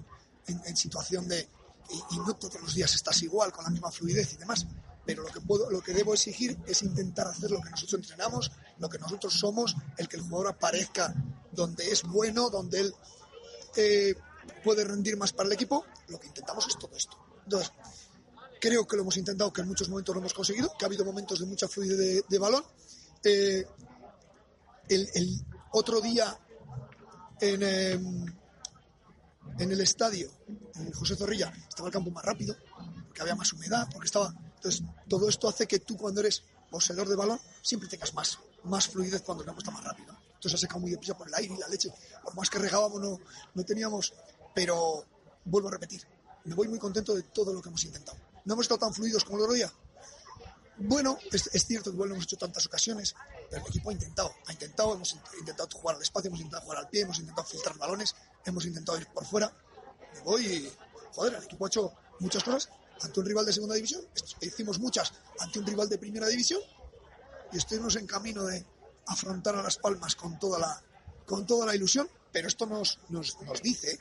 en, 0.47 0.61
en- 0.65 0.77
situación 0.77 1.29
de, 1.29 1.49
y, 1.91 2.15
y 2.15 2.19
no 2.19 2.35
todos 2.37 2.61
los 2.61 2.75
días 2.75 2.95
estás 2.95 3.23
igual, 3.23 3.53
con 3.53 3.65
la 3.65 3.71
misma 3.71 3.91
fluidez 3.91 4.33
y 4.33 4.37
demás, 4.37 4.67
pero 5.05 5.23
lo 5.23 5.29
que, 5.33 5.41
puedo, 5.41 5.71
lo 5.71 5.81
que 5.81 5.93
debo 5.93 6.15
exigir 6.15 6.59
es 6.67 6.83
intentar 6.83 7.27
hacer 7.29 7.51
lo 7.51 7.61
que 7.61 7.71
nosotros 7.71 8.01
entrenamos, 8.01 8.51
lo 8.79 8.89
que 8.89 8.99
nosotros 8.99 9.35
somos, 9.35 9.75
el 9.97 10.09
que 10.09 10.17
el 10.17 10.23
jugador 10.23 10.49
aparezca 10.49 11.15
donde 11.53 11.91
es 11.91 12.03
bueno, 12.05 12.49
donde 12.51 12.81
él 12.81 12.95
eh, 13.77 14.15
puede 14.65 14.85
rendir 14.85 15.17
más 15.17 15.33
para 15.33 15.47
el 15.49 15.53
equipo, 15.53 15.85
lo 16.09 16.19
que 16.21 16.27
intentamos 16.29 16.67
es 16.69 16.79
todo 16.79 16.95
esto. 16.97 17.17
Entonces, 17.45 17.73
creo 18.61 18.87
que 18.87 18.97
lo 18.97 19.03
hemos 19.03 19.17
intentado, 19.17 19.53
que 19.53 19.63
en 19.63 19.69
muchos 19.69 19.89
momentos 19.89 20.15
lo 20.15 20.21
hemos 20.21 20.35
conseguido, 20.35 20.73
que 20.79 20.85
ha 20.85 20.87
habido 20.87 21.05
momentos 21.05 21.41
de 21.41 21.47
mucha 21.47 21.67
fluidez 21.67 21.99
de, 21.99 22.25
de 22.29 22.39
balón. 22.39 22.63
Eh, 23.25 23.67
el, 24.89 25.45
otro 25.73 26.01
día 26.01 26.37
en, 27.41 27.63
em, 27.63 28.27
en 29.59 29.73
el 29.73 29.81
estadio, 29.81 30.31
en 30.75 30.93
José 30.93 31.17
Zorrilla, 31.17 31.53
estaba 31.69 31.89
el 31.89 31.93
campo 31.93 32.11
más 32.11 32.25
rápido, 32.25 32.57
porque 33.07 33.23
había 33.23 33.35
más 33.35 33.53
humedad, 33.53 33.89
porque 33.93 34.07
estaba... 34.07 34.35
Entonces, 34.57 34.83
todo 35.09 35.29
esto 35.29 35.49
hace 35.49 35.67
que 35.67 35.79
tú 35.79 35.97
cuando 35.97 36.21
eres 36.21 36.43
poseedor 36.71 37.09
de 37.09 37.17
balón 37.17 37.41
siempre 37.63 37.89
tengas 37.89 38.13
más, 38.15 38.39
más 38.65 38.89
fluidez 38.89 39.23
cuando 39.23 39.43
el 39.43 39.47
campo 39.47 39.61
está 39.61 39.71
más 39.71 39.85
rápido. 39.85 40.15
Entonces 40.35 40.55
ha 40.55 40.59
secado 40.59 40.81
muy 40.81 40.91
deprisa 40.91 41.17
por 41.17 41.29
el 41.29 41.35
aire 41.35 41.55
y 41.55 41.59
la 41.59 41.69
leche. 41.69 41.93
Por 42.23 42.35
más 42.35 42.51
que 42.51 42.59
regábamos 42.59 43.21
no 43.55 43.65
teníamos... 43.65 44.13
Pero 44.53 45.05
vuelvo 45.45 45.69
a 45.69 45.73
repetir, 45.73 46.05
me 46.45 46.55
voy 46.55 46.67
muy 46.69 46.79
contento 46.79 47.15
de 47.15 47.23
todo 47.23 47.53
lo 47.53 47.63
que 47.63 47.69
hemos 47.69 47.85
intentado. 47.85 48.19
No 48.45 48.55
hemos 48.55 48.65
estado 48.65 48.79
tan 48.81 48.95
fluidos 48.95 49.25
como 49.25 49.39
el 49.39 49.45
otro 49.45 49.55
día. 49.55 49.73
Bueno, 50.83 51.19
es, 51.31 51.51
cierto 51.67 51.91
que 51.91 51.95
igual 51.95 52.09
no 52.09 52.15
hemos 52.15 52.25
hecho 52.25 52.39
tantas 52.39 52.65
ocasiones, 52.67 53.15
pero 53.51 53.63
el 53.63 53.69
equipo 53.69 53.91
ha 53.91 53.93
intentado, 53.93 54.35
ha 54.47 54.53
intentado, 54.53 54.95
hemos 54.95 55.15
int- 55.15 55.39
intentado 55.39 55.69
jugar 55.79 55.97
al 55.97 56.03
espacio, 56.03 56.29
hemos 56.29 56.41
intentado 56.41 56.63
jugar 56.65 56.79
al 56.79 56.89
pie, 56.89 57.03
hemos 57.03 57.19
intentado 57.19 57.47
filtrar 57.47 57.77
balones, 57.77 58.15
hemos 58.47 58.65
intentado 58.65 58.99
ir 58.99 59.07
por 59.09 59.27
fuera. 59.27 59.53
Me 60.15 60.21
voy 60.21 60.47
y, 60.47 60.73
joder, 61.13 61.35
el 61.35 61.45
equipo 61.45 61.67
ha 61.67 61.69
hecho 61.69 61.93
muchas 62.21 62.43
cosas 62.43 62.71
ante 63.03 63.21
un 63.21 63.27
rival 63.27 63.45
de 63.45 63.53
segunda 63.53 63.75
división, 63.75 64.03
hicimos 64.41 64.79
muchas 64.79 65.13
ante 65.39 65.59
un 65.59 65.67
rival 65.67 65.89
de 65.89 65.99
primera 65.99 66.27
división 66.29 66.61
y 67.53 67.59
estuvimos 67.59 67.97
en 67.97 68.07
camino 68.07 68.45
de 68.45 68.65
afrontar 69.07 69.57
a 69.57 69.63
Las 69.63 69.77
Palmas 69.77 70.15
con 70.17 70.39
toda 70.39 70.59
la, 70.59 70.83
con 71.27 71.47
toda 71.47 71.67
la 71.67 71.75
ilusión, 71.75 72.09
pero 72.33 72.49
esto 72.49 72.65
nos, 72.67 72.99
nos, 73.09 73.41
nos 73.43 73.61
dice 73.63 73.99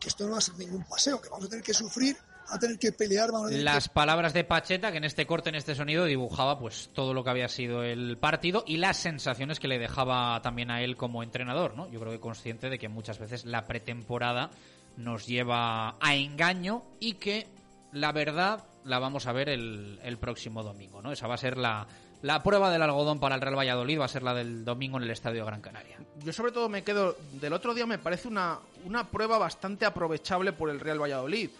que 0.00 0.08
esto 0.08 0.24
no 0.26 0.32
va 0.32 0.38
a 0.38 0.42
ser 0.42 0.54
ningún 0.56 0.84
paseo, 0.84 1.20
que 1.20 1.28
vamos 1.28 1.46
a 1.46 1.48
tener 1.50 1.64
que 1.64 1.74
sufrir, 1.74 2.16
a 2.48 2.58
tener 2.58 2.78
que 2.78 2.92
pelear, 2.92 3.30
vamos 3.32 3.46
a 3.46 3.50
tener 3.50 3.64
Las 3.64 3.88
que... 3.88 3.94
palabras 3.94 4.32
de 4.32 4.44
Pacheta, 4.44 4.90
que 4.92 4.98
en 4.98 5.04
este 5.04 5.26
corte, 5.26 5.48
en 5.48 5.54
este 5.54 5.74
sonido, 5.74 6.04
dibujaba 6.04 6.58
pues 6.58 6.90
todo 6.92 7.14
lo 7.14 7.24
que 7.24 7.30
había 7.30 7.48
sido 7.48 7.82
el 7.82 8.16
partido 8.18 8.64
y 8.66 8.76
las 8.76 8.96
sensaciones 8.96 9.60
que 9.60 9.68
le 9.68 9.78
dejaba 9.78 10.40
también 10.42 10.70
a 10.70 10.82
él 10.82 10.96
como 10.96 11.22
entrenador, 11.22 11.76
¿no? 11.76 11.90
Yo 11.90 12.00
creo 12.00 12.12
que 12.12 12.20
consciente 12.20 12.68
de 12.70 12.78
que 12.78 12.88
muchas 12.88 13.18
veces 13.18 13.44
la 13.44 13.66
pretemporada 13.66 14.50
nos 14.96 15.26
lleva 15.26 15.96
a 16.00 16.14
engaño 16.14 16.84
y 17.00 17.14
que 17.14 17.46
la 17.92 18.12
verdad 18.12 18.64
la 18.84 18.98
vamos 18.98 19.26
a 19.26 19.32
ver 19.32 19.48
el, 19.48 19.98
el 20.02 20.18
próximo 20.18 20.62
domingo, 20.62 21.00
¿no? 21.02 21.12
Esa 21.12 21.26
va 21.26 21.34
a 21.34 21.38
ser 21.38 21.56
la, 21.56 21.86
la 22.22 22.42
prueba 22.42 22.70
del 22.70 22.82
algodón 22.82 23.18
para 23.18 23.34
el 23.34 23.40
Real 23.40 23.58
Valladolid, 23.58 24.00
va 24.00 24.04
a 24.04 24.08
ser 24.08 24.22
la 24.22 24.34
del 24.34 24.64
domingo 24.64 24.96
en 24.98 25.04
el 25.04 25.10
Estadio 25.10 25.44
Gran 25.44 25.60
Canaria. 25.60 25.98
yo 26.22 26.32
sobre 26.32 26.52
todo 26.52 26.68
me 26.68 26.82
quedo 26.82 27.16
del 27.32 27.52
otro 27.52 27.74
día 27.74 27.86
me 27.86 27.98
parece 27.98 28.28
una, 28.28 28.58
una 28.84 29.08
prueba 29.08 29.38
bastante 29.38 29.84
aprovechable 29.84 30.52
por 30.52 30.70
el 30.70 30.80
Real 30.80 31.00
Valladolid 31.00 31.50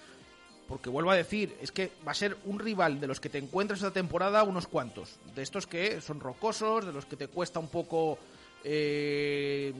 porque 0.68 0.90
vuelvo 0.90 1.10
a 1.10 1.16
decir 1.16 1.56
es 1.60 1.70
que 1.70 1.92
va 2.06 2.12
a 2.12 2.14
ser 2.14 2.36
un 2.44 2.58
rival 2.58 3.00
de 3.00 3.06
los 3.06 3.20
que 3.20 3.28
te 3.28 3.38
encuentras 3.38 3.80
esta 3.80 3.92
temporada 3.92 4.42
unos 4.42 4.66
cuantos. 4.66 5.16
De 5.34 5.42
estos 5.42 5.66
que 5.66 6.00
son 6.00 6.20
rocosos 6.20 6.86
de 6.86 6.92
los 6.92 7.04
que 7.06 7.16
te 7.16 7.28
cuesta 7.28 7.58
un 7.58 7.68
poco 7.68 8.18
eh, 8.64 9.72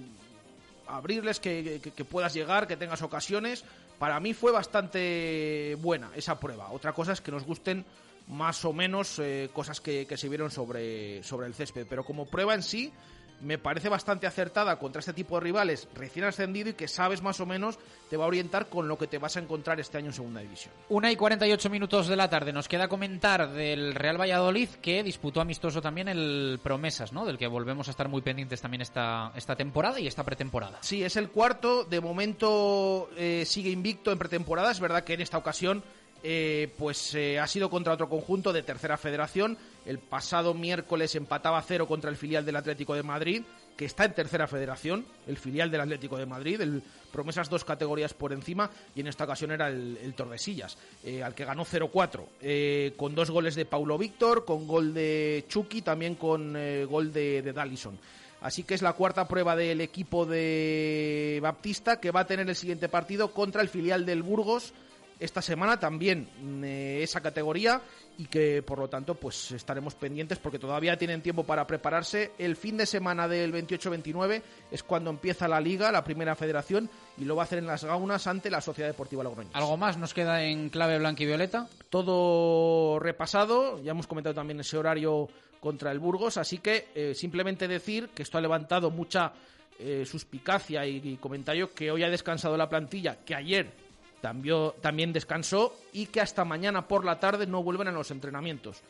abrirles 0.86 1.40
que, 1.40 1.80
puedas 2.08 2.34
llegar 2.34 2.66
que 2.66 2.76
tengas 2.76 3.02
ocasiones. 3.02 3.64
Para 3.98 4.20
mí 4.20 4.34
fue 4.34 4.52
bastante 4.52 5.76
buena 5.80 6.10
esa 6.14 6.38
prueba. 6.38 6.70
Otra 6.70 6.92
cosa 6.92 7.12
es 7.12 7.20
que 7.20 7.30
nos 7.30 7.44
gusten 7.44 7.84
más 8.28 8.64
o 8.64 8.72
menos 8.72 9.18
eh, 9.18 9.50
cosas 9.52 9.80
que, 9.80 10.06
que 10.06 10.16
se 10.16 10.28
vieron 10.28 10.50
sobre, 10.50 11.22
sobre 11.22 11.46
el 11.46 11.54
césped. 11.54 11.86
Pero 11.88 12.04
como 12.04 12.26
prueba 12.26 12.54
en 12.54 12.62
sí 12.62 12.92
me 13.40 13.58
parece 13.58 13.88
bastante 13.88 14.26
acertada 14.26 14.78
contra 14.78 15.00
este 15.00 15.12
tipo 15.12 15.36
de 15.36 15.42
rivales 15.42 15.88
recién 15.94 16.24
ascendido 16.24 16.70
y 16.70 16.74
que 16.74 16.88
sabes 16.88 17.22
más 17.22 17.40
o 17.40 17.46
menos 17.46 17.78
te 18.08 18.16
va 18.16 18.24
a 18.24 18.28
orientar 18.28 18.68
con 18.68 18.88
lo 18.88 18.96
que 18.98 19.06
te 19.06 19.18
vas 19.18 19.36
a 19.36 19.40
encontrar 19.40 19.80
este 19.80 19.98
año 19.98 20.08
en 20.08 20.12
segunda 20.12 20.40
división. 20.40 20.72
Una 20.88 21.10
y 21.10 21.16
48 21.16 21.70
minutos 21.70 22.08
de 22.08 22.16
la 22.16 22.28
tarde. 22.28 22.52
Nos 22.52 22.68
queda 22.68 22.88
comentar 22.88 23.50
del 23.50 23.94
Real 23.94 24.20
Valladolid 24.20 24.68
que 24.80 25.02
disputó 25.02 25.40
amistoso 25.40 25.82
también 25.82 26.08
el 26.08 26.58
Promesas, 26.62 27.12
¿no? 27.12 27.24
Del 27.24 27.38
que 27.38 27.46
volvemos 27.46 27.88
a 27.88 27.90
estar 27.90 28.08
muy 28.08 28.22
pendientes 28.22 28.60
también 28.60 28.82
esta, 28.82 29.32
esta 29.34 29.56
temporada 29.56 30.00
y 30.00 30.06
esta 30.06 30.24
pretemporada. 30.24 30.78
Sí, 30.80 31.02
es 31.02 31.16
el 31.16 31.30
cuarto. 31.30 31.84
De 31.84 32.00
momento 32.00 33.08
eh, 33.16 33.44
sigue 33.46 33.70
invicto 33.70 34.12
en 34.12 34.18
pretemporada. 34.18 34.70
Es 34.70 34.80
verdad 34.80 35.04
que 35.04 35.14
en 35.14 35.20
esta 35.20 35.38
ocasión 35.38 35.82
eh, 36.26 36.72
pues 36.78 37.14
eh, 37.14 37.38
ha 37.38 37.46
sido 37.46 37.68
contra 37.68 37.92
otro 37.92 38.08
conjunto 38.08 38.52
de 38.52 38.62
tercera 38.62 38.96
federación. 38.96 39.58
El 39.86 39.98
pasado 39.98 40.54
miércoles 40.54 41.14
empataba 41.14 41.62
cero 41.62 41.86
contra 41.86 42.10
el 42.10 42.16
filial 42.16 42.44
del 42.44 42.56
Atlético 42.56 42.94
de 42.94 43.02
Madrid, 43.02 43.42
que 43.76 43.84
está 43.84 44.04
en 44.04 44.14
tercera 44.14 44.46
federación, 44.46 45.04
el 45.26 45.36
filial 45.36 45.70
del 45.70 45.80
Atlético 45.80 46.16
de 46.16 46.26
Madrid, 46.26 46.60
el 46.60 46.82
promesas 47.12 47.48
dos 47.48 47.64
categorías 47.64 48.14
por 48.14 48.32
encima, 48.32 48.70
y 48.94 49.00
en 49.00 49.08
esta 49.08 49.24
ocasión 49.24 49.52
era 49.52 49.68
el, 49.68 49.98
el 50.02 50.14
Tordesillas, 50.14 50.78
eh, 51.04 51.22
al 51.22 51.34
que 51.34 51.44
ganó 51.44 51.64
0-4, 51.64 52.24
eh, 52.40 52.94
con 52.96 53.14
dos 53.14 53.30
goles 53.30 53.54
de 53.54 53.66
Paulo 53.66 53.98
Víctor, 53.98 54.44
con 54.44 54.66
gol 54.66 54.94
de 54.94 55.44
Chucky, 55.48 55.82
también 55.82 56.14
con 56.16 56.56
eh, 56.56 56.84
gol 56.84 57.12
de, 57.12 57.42
de 57.42 57.52
Dallison. 57.52 57.98
Así 58.40 58.62
que 58.62 58.74
es 58.74 58.82
la 58.82 58.92
cuarta 58.92 59.26
prueba 59.26 59.56
del 59.56 59.80
equipo 59.80 60.26
de 60.26 61.38
Baptista 61.40 61.98
que 61.98 62.10
va 62.10 62.20
a 62.20 62.26
tener 62.26 62.46
el 62.48 62.56
siguiente 62.56 62.90
partido 62.90 63.32
contra 63.32 63.62
el 63.62 63.70
filial 63.70 64.04
del 64.04 64.22
Burgos 64.22 64.74
esta 65.20 65.42
semana 65.42 65.78
también 65.78 66.28
mm, 66.40 66.64
eh, 66.64 67.02
esa 67.02 67.20
categoría 67.20 67.80
y 68.18 68.26
que 68.26 68.62
por 68.62 68.78
lo 68.78 68.88
tanto 68.88 69.14
pues 69.14 69.52
estaremos 69.52 69.94
pendientes 69.94 70.38
porque 70.38 70.58
todavía 70.58 70.96
tienen 70.96 71.22
tiempo 71.22 71.44
para 71.44 71.66
prepararse. 71.66 72.32
El 72.38 72.56
fin 72.56 72.76
de 72.76 72.86
semana 72.86 73.26
del 73.28 73.52
28-29 73.52 74.42
es 74.70 74.82
cuando 74.82 75.10
empieza 75.10 75.48
la 75.48 75.60
liga, 75.60 75.90
la 75.92 76.04
primera 76.04 76.34
federación 76.34 76.88
y 77.18 77.24
lo 77.24 77.36
va 77.36 77.42
a 77.42 77.44
hacer 77.44 77.58
en 77.58 77.66
las 77.66 77.84
Gaunas 77.84 78.26
ante 78.26 78.50
la 78.50 78.60
Sociedad 78.60 78.88
Deportiva 78.88 79.24
Logroñés. 79.24 79.54
¿Algo 79.54 79.76
más 79.76 79.96
nos 79.98 80.14
queda 80.14 80.44
en 80.44 80.68
clave 80.68 80.98
blanca 80.98 81.22
y 81.22 81.26
violeta? 81.26 81.68
Todo 81.90 82.98
repasado, 82.98 83.82
ya 83.82 83.92
hemos 83.92 84.06
comentado 84.06 84.34
también 84.34 84.60
ese 84.60 84.76
horario 84.76 85.28
contra 85.60 85.90
el 85.92 85.98
Burgos, 85.98 86.36
así 86.36 86.58
que 86.58 86.88
eh, 86.94 87.14
simplemente 87.14 87.66
decir 87.66 88.10
que 88.14 88.22
esto 88.22 88.36
ha 88.36 88.40
levantado 88.40 88.90
mucha 88.90 89.32
eh, 89.78 90.04
suspicacia 90.06 90.86
y, 90.86 91.00
y 91.02 91.16
comentario 91.16 91.72
que 91.72 91.90
hoy 91.90 92.04
ha 92.04 92.10
descansado 92.10 92.56
la 92.56 92.68
plantilla, 92.68 93.24
que 93.24 93.34
ayer 93.34 93.83
también, 94.30 95.12
descansó 95.12 95.76
y 95.92 96.06
que 96.06 96.20
hasta 96.20 96.44
mañana 96.44 96.86
por 96.88 97.04
la 97.04 97.18
tarde 97.20 97.46
no 97.46 97.62
vuelven 97.62 97.88
a 97.88 97.92
los 97.92 98.10
entrenamientos. 98.10 98.80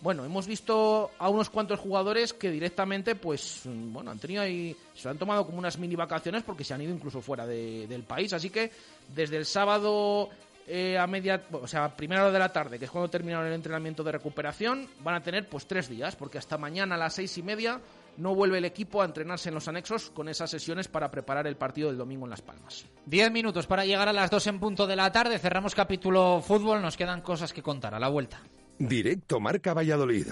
Bueno, 0.00 0.24
hemos 0.26 0.46
visto 0.46 1.10
a 1.18 1.30
unos 1.30 1.48
cuantos 1.48 1.80
jugadores 1.80 2.34
que 2.34 2.50
directamente, 2.50 3.14
pues, 3.14 3.62
mm, 3.64 3.92
bueno, 3.94 4.10
han 4.10 4.18
tenido 4.18 4.42
ahí, 4.42 4.76
se 4.94 5.08
han 5.08 5.16
tomado 5.16 5.46
como 5.46 5.58
unas 5.58 5.78
mini 5.78 5.96
vacaciones 5.96 6.42
porque 6.42 6.64
se 6.64 6.74
han 6.74 6.82
ido 6.82 6.92
incluso 6.92 7.22
fuera 7.22 7.46
de- 7.46 7.86
del 7.86 8.02
país. 8.02 8.32
Así 8.34 8.50
que 8.50 8.70
desde 9.14 9.38
el 9.38 9.46
sábado 9.46 10.28
eh, 10.68 10.98
a 10.98 11.06
media, 11.06 11.44
o 11.52 11.66
sea, 11.68 11.96
primera 11.96 12.22
hora 12.22 12.32
de 12.32 12.38
la 12.40 12.52
tarde, 12.52 12.76
que 12.78 12.86
es 12.86 12.90
cuando 12.90 13.08
terminaron 13.08 13.46
el 13.46 13.52
entrenamiento 13.52 14.02
de 14.02 14.10
recuperación, 14.10 14.88
van 14.98 15.14
a 15.14 15.22
tener 15.22 15.48
pues 15.48 15.64
tres 15.66 15.88
días, 15.88 16.16
porque 16.16 16.38
hasta 16.38 16.58
mañana 16.58 16.96
a 16.96 16.98
las 16.98 17.14
seis 17.14 17.38
y 17.38 17.42
media 17.44 17.80
no 18.18 18.34
vuelve 18.34 18.58
el 18.58 18.64
equipo 18.64 19.02
a 19.02 19.04
entrenarse 19.04 19.48
en 19.48 19.54
los 19.54 19.68
anexos 19.68 20.10
con 20.10 20.28
esas 20.28 20.50
sesiones 20.50 20.88
para 20.88 21.10
preparar 21.10 21.46
el 21.46 21.56
partido 21.56 21.88
del 21.88 21.98
domingo 21.98 22.26
en 22.26 22.30
Las 22.30 22.42
Palmas. 22.42 22.86
Diez 23.04 23.30
minutos 23.30 23.66
para 23.66 23.84
llegar 23.84 24.08
a 24.08 24.12
las 24.12 24.30
dos 24.30 24.46
en 24.46 24.60
punto 24.60 24.86
de 24.86 24.96
la 24.96 25.12
tarde. 25.12 25.38
Cerramos 25.38 25.74
capítulo 25.74 26.42
fútbol. 26.42 26.82
Nos 26.82 26.96
quedan 26.96 27.20
cosas 27.20 27.52
que 27.52 27.62
contar 27.62 27.94
a 27.94 28.00
la 28.00 28.08
vuelta. 28.08 28.40
Directo 28.78 29.40
Marca 29.40 29.74
Valladolid. 29.74 30.28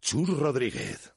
Chur 0.00 0.38
Rodríguez. 0.38 1.11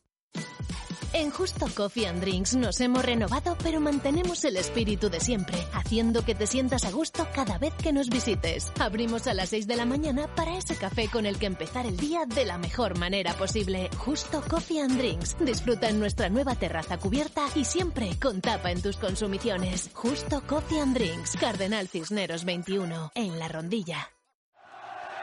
En 1.18 1.32
Justo 1.32 1.68
Coffee 1.74 2.08
and 2.08 2.20
Drinks 2.20 2.58
nos 2.58 2.82
hemos 2.82 3.06
renovado, 3.06 3.58
pero 3.64 3.80
mantenemos 3.80 4.44
el 4.44 4.58
espíritu 4.58 5.10
de 5.10 5.22
siempre, 5.22 5.58
haciendo 5.72 6.26
que 6.26 6.36
te 6.36 6.46
sientas 6.46 6.84
a 6.84 6.92
gusto 6.92 7.26
cada 7.34 7.58
vez 7.58 7.74
que 7.82 7.94
nos 7.94 8.10
visites. 8.10 8.70
Abrimos 8.82 9.26
a 9.28 9.34
las 9.34 9.48
6 9.48 9.66
de 9.66 9.78
la 9.78 9.86
mañana 9.86 10.28
para 10.36 10.58
ese 10.58 10.76
café 10.76 11.08
con 11.08 11.26
el 11.26 11.40
que 11.40 11.46
empezar 11.46 11.86
el 11.86 11.96
día 11.96 12.26
de 12.26 12.44
la 12.44 12.58
mejor 12.58 13.00
manera 13.00 13.34
posible. 13.36 13.90
Justo 13.98 14.44
Coffee 14.50 14.82
and 14.82 14.98
Drinks. 14.98 15.38
Disfruta 15.40 15.88
en 15.88 16.02
nuestra 16.02 16.28
nueva 16.28 16.54
terraza 16.56 16.98
cubierta 16.98 17.48
y 17.56 17.64
siempre 17.64 18.20
con 18.22 18.42
tapa 18.42 18.72
en 18.72 18.82
tus 18.82 18.98
consumiciones. 18.98 19.92
Justo 19.94 20.44
Coffee 20.46 20.82
and 20.82 20.98
Drinks. 20.98 21.38
Cardenal 21.40 21.88
Cisneros 21.88 22.44
21, 22.44 23.14
en 23.16 23.40
La 23.40 23.48
Rondilla. 23.48 24.15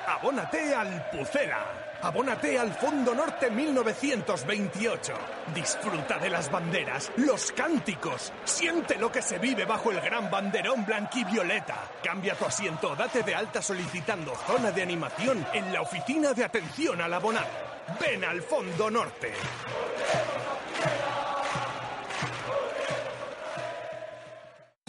Abónate 0.06 0.74
al 0.74 1.10
Pucela. 1.10 1.64
Abónate 2.02 2.58
al 2.58 2.72
Fondo 2.74 3.14
Norte 3.14 3.50
1928. 3.50 5.12
Disfruta 5.54 6.18
de 6.18 6.30
las 6.30 6.50
banderas, 6.50 7.12
los 7.16 7.52
cánticos. 7.52 8.32
Siente 8.44 8.96
lo 8.98 9.12
que 9.12 9.22
se 9.22 9.38
vive 9.38 9.64
bajo 9.64 9.92
el 9.92 10.00
gran 10.00 10.28
banderón 10.28 10.84
blanquivioleta. 10.84 11.76
Cambia 12.02 12.34
tu 12.34 12.44
asiento 12.44 12.96
date 12.96 13.22
de 13.22 13.34
alta 13.34 13.62
solicitando 13.62 14.34
zona 14.46 14.72
de 14.72 14.82
animación 14.82 15.46
en 15.52 15.72
la 15.72 15.82
oficina 15.82 16.32
de 16.32 16.44
atención 16.44 17.00
al 17.00 17.14
abonado. 17.14 17.46
Ven 18.00 18.24
al 18.24 18.42
Fondo 18.42 18.90
Norte. 18.90 19.32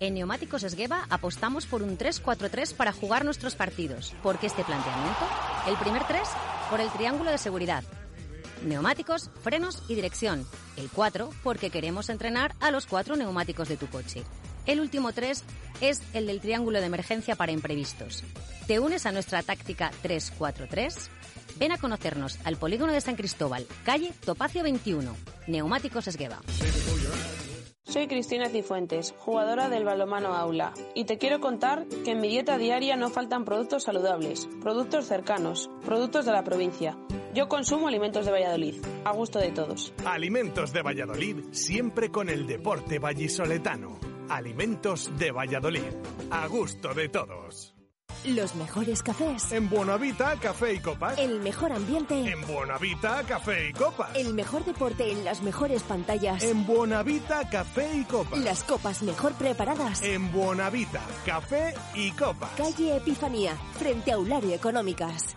En 0.00 0.14
Neumáticos 0.14 0.64
Esgueva 0.64 1.06
apostamos 1.08 1.66
por 1.66 1.84
un 1.84 1.96
3-4-3 1.96 2.74
para 2.74 2.92
jugar 2.92 3.24
nuestros 3.24 3.54
partidos. 3.54 4.12
¿Por 4.24 4.40
qué 4.40 4.48
este 4.48 4.64
planteamiento? 4.64 5.24
El 5.68 5.76
primer 5.76 6.02
3 6.04 6.20
por 6.68 6.80
el 6.80 6.90
triángulo 6.90 7.30
de 7.30 7.38
seguridad. 7.38 7.84
Neumáticos, 8.64 9.30
frenos 9.42 9.84
y 9.88 9.94
dirección. 9.94 10.44
El 10.76 10.90
4 10.90 11.30
porque 11.44 11.70
queremos 11.70 12.08
entrenar 12.10 12.56
a 12.58 12.72
los 12.72 12.86
cuatro 12.86 13.14
neumáticos 13.14 13.68
de 13.68 13.76
tu 13.76 13.86
coche. 13.86 14.24
El 14.66 14.80
último 14.80 15.12
3 15.12 15.44
es 15.80 16.02
el 16.12 16.26
del 16.26 16.40
triángulo 16.40 16.80
de 16.80 16.86
emergencia 16.86 17.36
para 17.36 17.52
imprevistos. 17.52 18.24
¿Te 18.66 18.80
unes 18.80 19.06
a 19.06 19.12
nuestra 19.12 19.44
táctica 19.44 19.92
3-4-3? 20.02 21.08
Ven 21.56 21.70
a 21.70 21.78
conocernos 21.78 22.40
al 22.42 22.56
polígono 22.56 22.92
de 22.92 23.00
San 23.00 23.14
Cristóbal, 23.14 23.64
calle 23.84 24.12
Topacio 24.24 24.64
21, 24.64 25.14
Neumáticos 25.46 26.08
Esgueva. 26.08 26.40
Soy 27.86 28.08
Cristina 28.08 28.48
Cifuentes, 28.48 29.14
jugadora 29.18 29.68
del 29.68 29.84
balomano 29.84 30.34
Aula, 30.34 30.72
y 30.94 31.04
te 31.04 31.18
quiero 31.18 31.40
contar 31.40 31.86
que 32.04 32.12
en 32.12 32.20
mi 32.20 32.28
dieta 32.28 32.56
diaria 32.56 32.96
no 32.96 33.10
faltan 33.10 33.44
productos 33.44 33.82
saludables, 33.84 34.48
productos 34.62 35.04
cercanos, 35.06 35.70
productos 35.84 36.24
de 36.24 36.32
la 36.32 36.42
provincia. 36.44 36.96
Yo 37.34 37.46
consumo 37.46 37.86
alimentos 37.86 38.24
de 38.24 38.32
Valladolid, 38.32 38.82
a 39.04 39.12
gusto 39.12 39.38
de 39.38 39.50
todos. 39.50 39.92
Alimentos 40.06 40.72
de 40.72 40.82
Valladolid, 40.82 41.36
siempre 41.52 42.10
con 42.10 42.30
el 42.30 42.46
deporte 42.46 42.98
vallisoletano. 42.98 43.98
Alimentos 44.30 45.12
de 45.18 45.30
Valladolid, 45.30 45.92
a 46.30 46.46
gusto 46.46 46.94
de 46.94 47.10
todos. 47.10 47.73
Los 48.24 48.54
mejores 48.54 49.02
cafés. 49.02 49.52
En 49.52 49.68
Buenavita, 49.68 50.36
café 50.40 50.72
y 50.72 50.78
copas. 50.78 51.18
El 51.18 51.40
mejor 51.40 51.72
ambiente. 51.72 52.14
En 52.14 52.40
Buenavita, 52.46 53.22
café 53.24 53.68
y 53.68 53.72
copas. 53.74 54.16
El 54.16 54.32
mejor 54.32 54.64
deporte 54.64 55.12
en 55.12 55.24
las 55.24 55.42
mejores 55.42 55.82
pantallas. 55.82 56.42
En 56.42 56.66
Buenavita, 56.66 57.48
café 57.50 57.94
y 57.94 58.04
copas. 58.04 58.38
Las 58.38 58.64
copas 58.64 59.02
mejor 59.02 59.34
preparadas. 59.34 60.02
En 60.02 60.32
Buenavita, 60.32 61.02
café 61.26 61.74
y 61.94 62.12
copas. 62.12 62.50
Calle 62.56 62.96
Epifanía, 62.96 63.56
frente 63.78 64.12
a 64.12 64.14
Aulario 64.14 64.54
Económicas. 64.54 65.36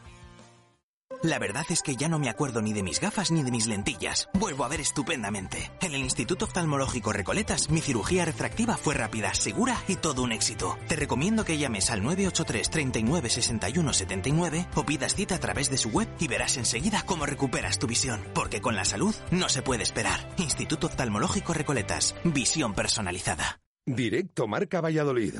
La 1.24 1.40
verdad 1.40 1.66
es 1.70 1.82
que 1.82 1.96
ya 1.96 2.10
no 2.10 2.20
me 2.20 2.30
acuerdo 2.30 2.62
ni 2.62 2.74
de 2.74 2.84
mis 2.84 3.00
gafas 3.00 3.32
ni 3.32 3.42
de 3.42 3.50
mis 3.50 3.66
lentillas. 3.66 4.30
Vuelvo 4.34 4.64
a 4.64 4.68
ver 4.68 4.82
estupendamente. 4.82 5.72
En 5.82 5.94
el 5.94 6.02
Instituto 6.02 6.46
Oftalmológico 6.46 7.12
Recoletas, 7.12 7.70
mi 7.70 7.82
cirugía 7.82 8.24
refractiva 8.24 8.78
fue 8.78 8.94
rápida, 8.94 9.34
segura 9.34 9.82
y 9.88 9.96
todo 9.96 10.22
un 10.22 10.32
éxito. 10.32 10.78
Te 10.88 10.96
recomiendo 10.96 11.44
que 11.44 11.58
llames 11.58 11.90
al 11.90 12.04
983 12.04 12.70
39 12.70 13.30
61 13.30 13.94
79 13.94 14.68
o 14.76 14.86
pidas 14.86 15.16
cita 15.16 15.36
a 15.36 15.40
través 15.40 15.70
de 15.72 15.78
su 15.78 15.90
web 15.90 16.08
y 16.20 16.28
verás 16.28 16.58
enseguida 16.58 17.04
cómo 17.06 17.26
recuperas 17.26 17.80
tu 17.80 17.88
visión. 17.88 18.22
Porque 18.36 18.62
con 18.62 18.76
la 18.76 18.86
salud 18.86 19.16
no 19.32 19.50
se 19.50 19.64
puede 19.64 19.84
esperar. 19.84 20.30
Instituto 20.38 20.88
Oftalmológico 20.88 21.54
Recoletas. 21.54 22.16
Visión 22.26 22.74
personalizada. 22.76 23.60
Directo 23.86 24.48
Marca 24.48 24.82
Valladolid. 24.82 25.36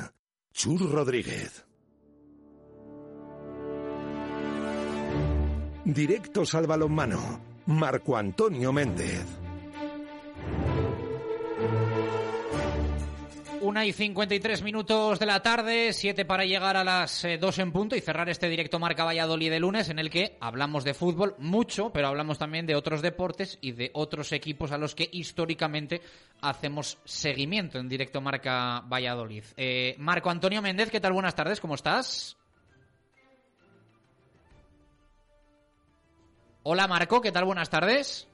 Chur 0.52 0.90
Rodríguez. 0.90 1.67
Directos 5.88 6.54
al 6.54 6.66
balonmano. 6.66 7.40
Marco 7.64 8.14
Antonio 8.14 8.74
Méndez. 8.74 9.24
Una 13.62 13.86
y 13.86 13.94
53 13.94 14.62
minutos 14.62 15.18
de 15.18 15.24
la 15.24 15.40
tarde, 15.40 15.94
siete 15.94 16.26
para 16.26 16.44
llegar 16.44 16.76
a 16.76 16.84
las 16.84 17.24
eh, 17.24 17.38
dos 17.38 17.58
en 17.58 17.72
punto 17.72 17.96
y 17.96 18.02
cerrar 18.02 18.28
este 18.28 18.50
directo 18.50 18.78
Marca 18.78 19.04
Valladolid 19.04 19.50
de 19.50 19.60
lunes 19.60 19.88
en 19.88 19.98
el 19.98 20.10
que 20.10 20.36
hablamos 20.40 20.84
de 20.84 20.92
fútbol 20.92 21.34
mucho, 21.38 21.90
pero 21.90 22.08
hablamos 22.08 22.36
también 22.36 22.66
de 22.66 22.76
otros 22.76 23.00
deportes 23.00 23.56
y 23.62 23.72
de 23.72 23.90
otros 23.94 24.32
equipos 24.32 24.72
a 24.72 24.78
los 24.78 24.94
que 24.94 25.08
históricamente 25.10 26.02
hacemos 26.42 26.98
seguimiento 27.06 27.78
en 27.78 27.88
directo 27.88 28.20
Marca 28.20 28.82
Valladolid. 28.86 29.44
Eh, 29.56 29.96
Marco 29.98 30.28
Antonio 30.28 30.60
Méndez, 30.60 30.90
¿qué 30.90 31.00
tal? 31.00 31.14
Buenas 31.14 31.34
tardes, 31.34 31.60
¿cómo 31.60 31.76
estás? 31.76 32.37
Hola 36.70 36.86
Marco, 36.86 37.22
¿qué 37.22 37.32
tal? 37.32 37.46
Buenas 37.46 37.70
tardes. 37.70 38.28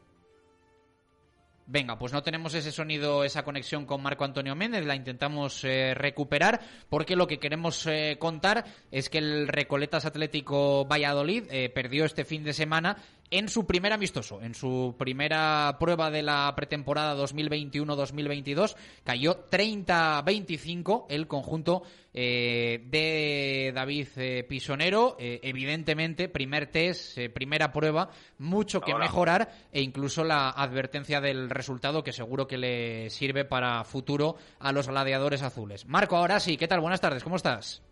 Venga, 1.67 1.97
pues 1.97 2.13
no 2.13 2.25
tenemos 2.25 2.53
ese 2.55 2.73
sonido, 2.73 3.23
esa 3.23 3.45
conexión 3.45 3.87
con 3.87 4.03
Marco 4.03 4.25
Antonio 4.25 4.57
Méndez, 4.57 4.85
la 4.85 4.97
intentamos 4.97 5.63
eh, 5.63 5.95
recuperar 5.95 6.61
porque 6.89 7.15
lo 7.15 7.29
que 7.29 7.39
queremos 7.39 7.87
eh, 7.87 8.17
contar 8.19 8.65
es 8.91 9.09
que 9.09 9.19
el 9.19 9.47
Recoletas 9.47 10.05
Atlético 10.05 10.85
Valladolid 10.85 11.45
eh, 11.49 11.69
perdió 11.69 12.05
este 12.05 12.25
fin 12.25 12.43
de 12.43 12.55
semana 12.55 12.97
en 13.31 13.49
su 13.49 13.67
primer 13.67 13.93
amistoso, 13.93 14.41
en 14.43 14.55
su 14.55 14.95
primera 14.99 15.77
prueba 15.79 16.11
de 16.11 16.23
la 16.23 16.53
pretemporada 16.55 17.17
2021-2022, 17.17 18.77
cayó 19.05 19.49
30-25 19.51 21.07
el 21.09 21.27
conjunto 21.27 21.83
eh, 22.13 22.83
de 22.87 23.73
David 23.75 24.09
eh, 24.17 24.45
Pisonero. 24.49 25.17
Eh, 25.19 25.41
evidentemente, 25.43 26.29
primer 26.29 26.69
test, 26.69 27.19
primera 27.35 27.73
prueba, 27.73 28.11
mucho 28.39 28.81
que 28.81 28.95
mejorar 28.95 29.49
e 29.73 29.83
incluso 29.83 30.25
la 30.25 30.51
advertencia 30.51 31.21
del 31.21 31.51
resultado 31.51 32.05
que 32.05 32.13
seguro 32.13 32.47
que 32.47 32.59
le 32.59 33.11
sirve 33.11 33.45
para 33.45 33.83
futuro 33.85 34.37
a 34.61 34.73
los 34.73 34.89
gladiadores 34.89 35.43
azules. 35.43 35.87
Marco, 35.87 36.17
ahora 36.17 36.41
sí, 36.41 36.57
¿qué 36.57 36.69
tal? 36.69 36.81
Buenas 36.81 37.01
tardes, 37.01 37.25
¿cómo 37.25 37.37
estás? 37.37 37.83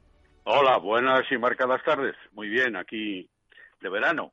Hola, 0.45 0.79
buenas 0.79 1.23
y 1.31 1.39
marcadas 1.39 1.83
tardes. 1.85 2.17
Muy 2.33 2.49
bien, 2.49 2.77
aquí 2.77 3.29
de 3.81 3.89
verano. 3.89 4.33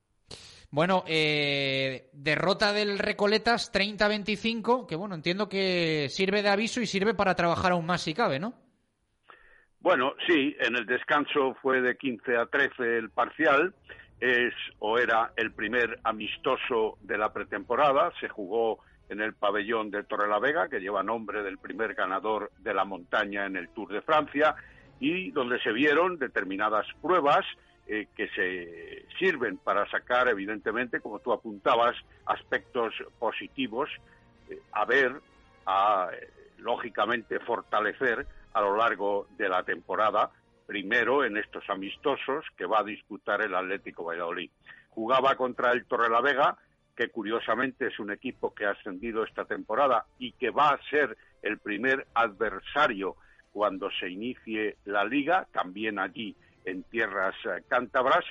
Bueno, 0.71 1.03
eh, 1.07 2.09
derrota 2.13 2.73
del 2.73 2.99
Recoletas 2.99 3.73
30-25, 3.73 4.85
que 4.85 4.95
bueno, 4.95 5.15
entiendo 5.15 5.49
que 5.49 6.07
sirve 6.09 6.43
de 6.43 6.49
aviso 6.49 6.79
y 6.79 6.85
sirve 6.85 7.15
para 7.15 7.33
trabajar 7.33 7.71
aún 7.71 7.87
más 7.87 8.01
si 8.01 8.13
cabe, 8.13 8.39
¿no? 8.39 8.53
Bueno, 9.79 10.13
sí, 10.27 10.55
en 10.59 10.75
el 10.75 10.85
descanso 10.85 11.55
fue 11.61 11.81
de 11.81 11.97
15 11.97 12.37
a 12.37 12.45
13 12.45 12.97
el 12.97 13.09
parcial. 13.09 13.73
Es 14.19 14.53
o 14.79 14.99
era 14.99 15.31
el 15.37 15.53
primer 15.53 15.99
amistoso 16.03 16.97
de 17.01 17.17
la 17.17 17.31
pretemporada. 17.31 18.11
Se 18.19 18.27
jugó 18.27 18.79
en 19.07 19.21
el 19.21 19.33
pabellón 19.33 19.89
de 19.89 20.03
Torrelavega, 20.03 20.67
que 20.69 20.81
lleva 20.81 21.01
nombre 21.01 21.41
del 21.41 21.57
primer 21.57 21.95
ganador 21.95 22.51
de 22.59 22.73
la 22.73 22.85
montaña 22.85 23.45
en 23.45 23.55
el 23.55 23.69
Tour 23.69 23.91
de 23.91 24.01
Francia, 24.01 24.53
y 24.99 25.31
donde 25.31 25.59
se 25.61 25.71
vieron 25.71 26.19
determinadas 26.19 26.85
pruebas 27.01 27.45
eh, 27.91 28.07
que 28.15 28.27
se 28.29 29.07
sirven 29.17 29.57
para 29.57 29.89
sacar, 29.89 30.27
evidentemente, 30.27 31.01
como 31.01 31.17
tú 31.17 31.33
apuntabas, 31.33 31.95
aspectos 32.27 32.93
positivos 33.17 33.89
eh, 34.47 34.61
a 34.73 34.85
ver, 34.85 35.19
a 35.65 36.09
eh, 36.13 36.29
lógicamente 36.59 37.39
fortalecer 37.39 38.27
a 38.53 38.61
lo 38.61 38.77
largo 38.77 39.25
de 39.37 39.49
la 39.49 39.63
temporada, 39.63 40.29
primero 40.67 41.23
en 41.25 41.37
estos 41.37 41.67
amistosos 41.67 42.45
que 42.55 42.67
va 42.67 42.81
a 42.81 42.83
disputar 42.83 43.41
el 43.41 43.55
Atlético 43.55 44.03
Valladolid. 44.03 44.51
Jugaba 44.89 45.35
contra 45.35 45.71
el 45.71 45.85
Torrelavega, 45.85 46.59
que 46.95 47.09
curiosamente 47.09 47.87
es 47.87 47.97
un 47.97 48.11
equipo 48.11 48.53
que 48.53 48.65
ha 48.65 48.71
ascendido 48.71 49.23
esta 49.23 49.45
temporada 49.45 50.05
y 50.19 50.33
que 50.33 50.51
va 50.51 50.69
a 50.69 50.89
ser 50.91 51.17
el 51.41 51.57
primer 51.57 52.05
adversario 52.13 53.15
cuando 53.51 53.89
se 53.99 54.09
inicie 54.09 54.77
la 54.85 55.05
liga, 55.05 55.47
también 55.51 55.97
allí 55.97 56.35
en 56.65 56.83
tierras 56.83 57.35
eh, 57.45 57.63
cántabras, 57.67 58.25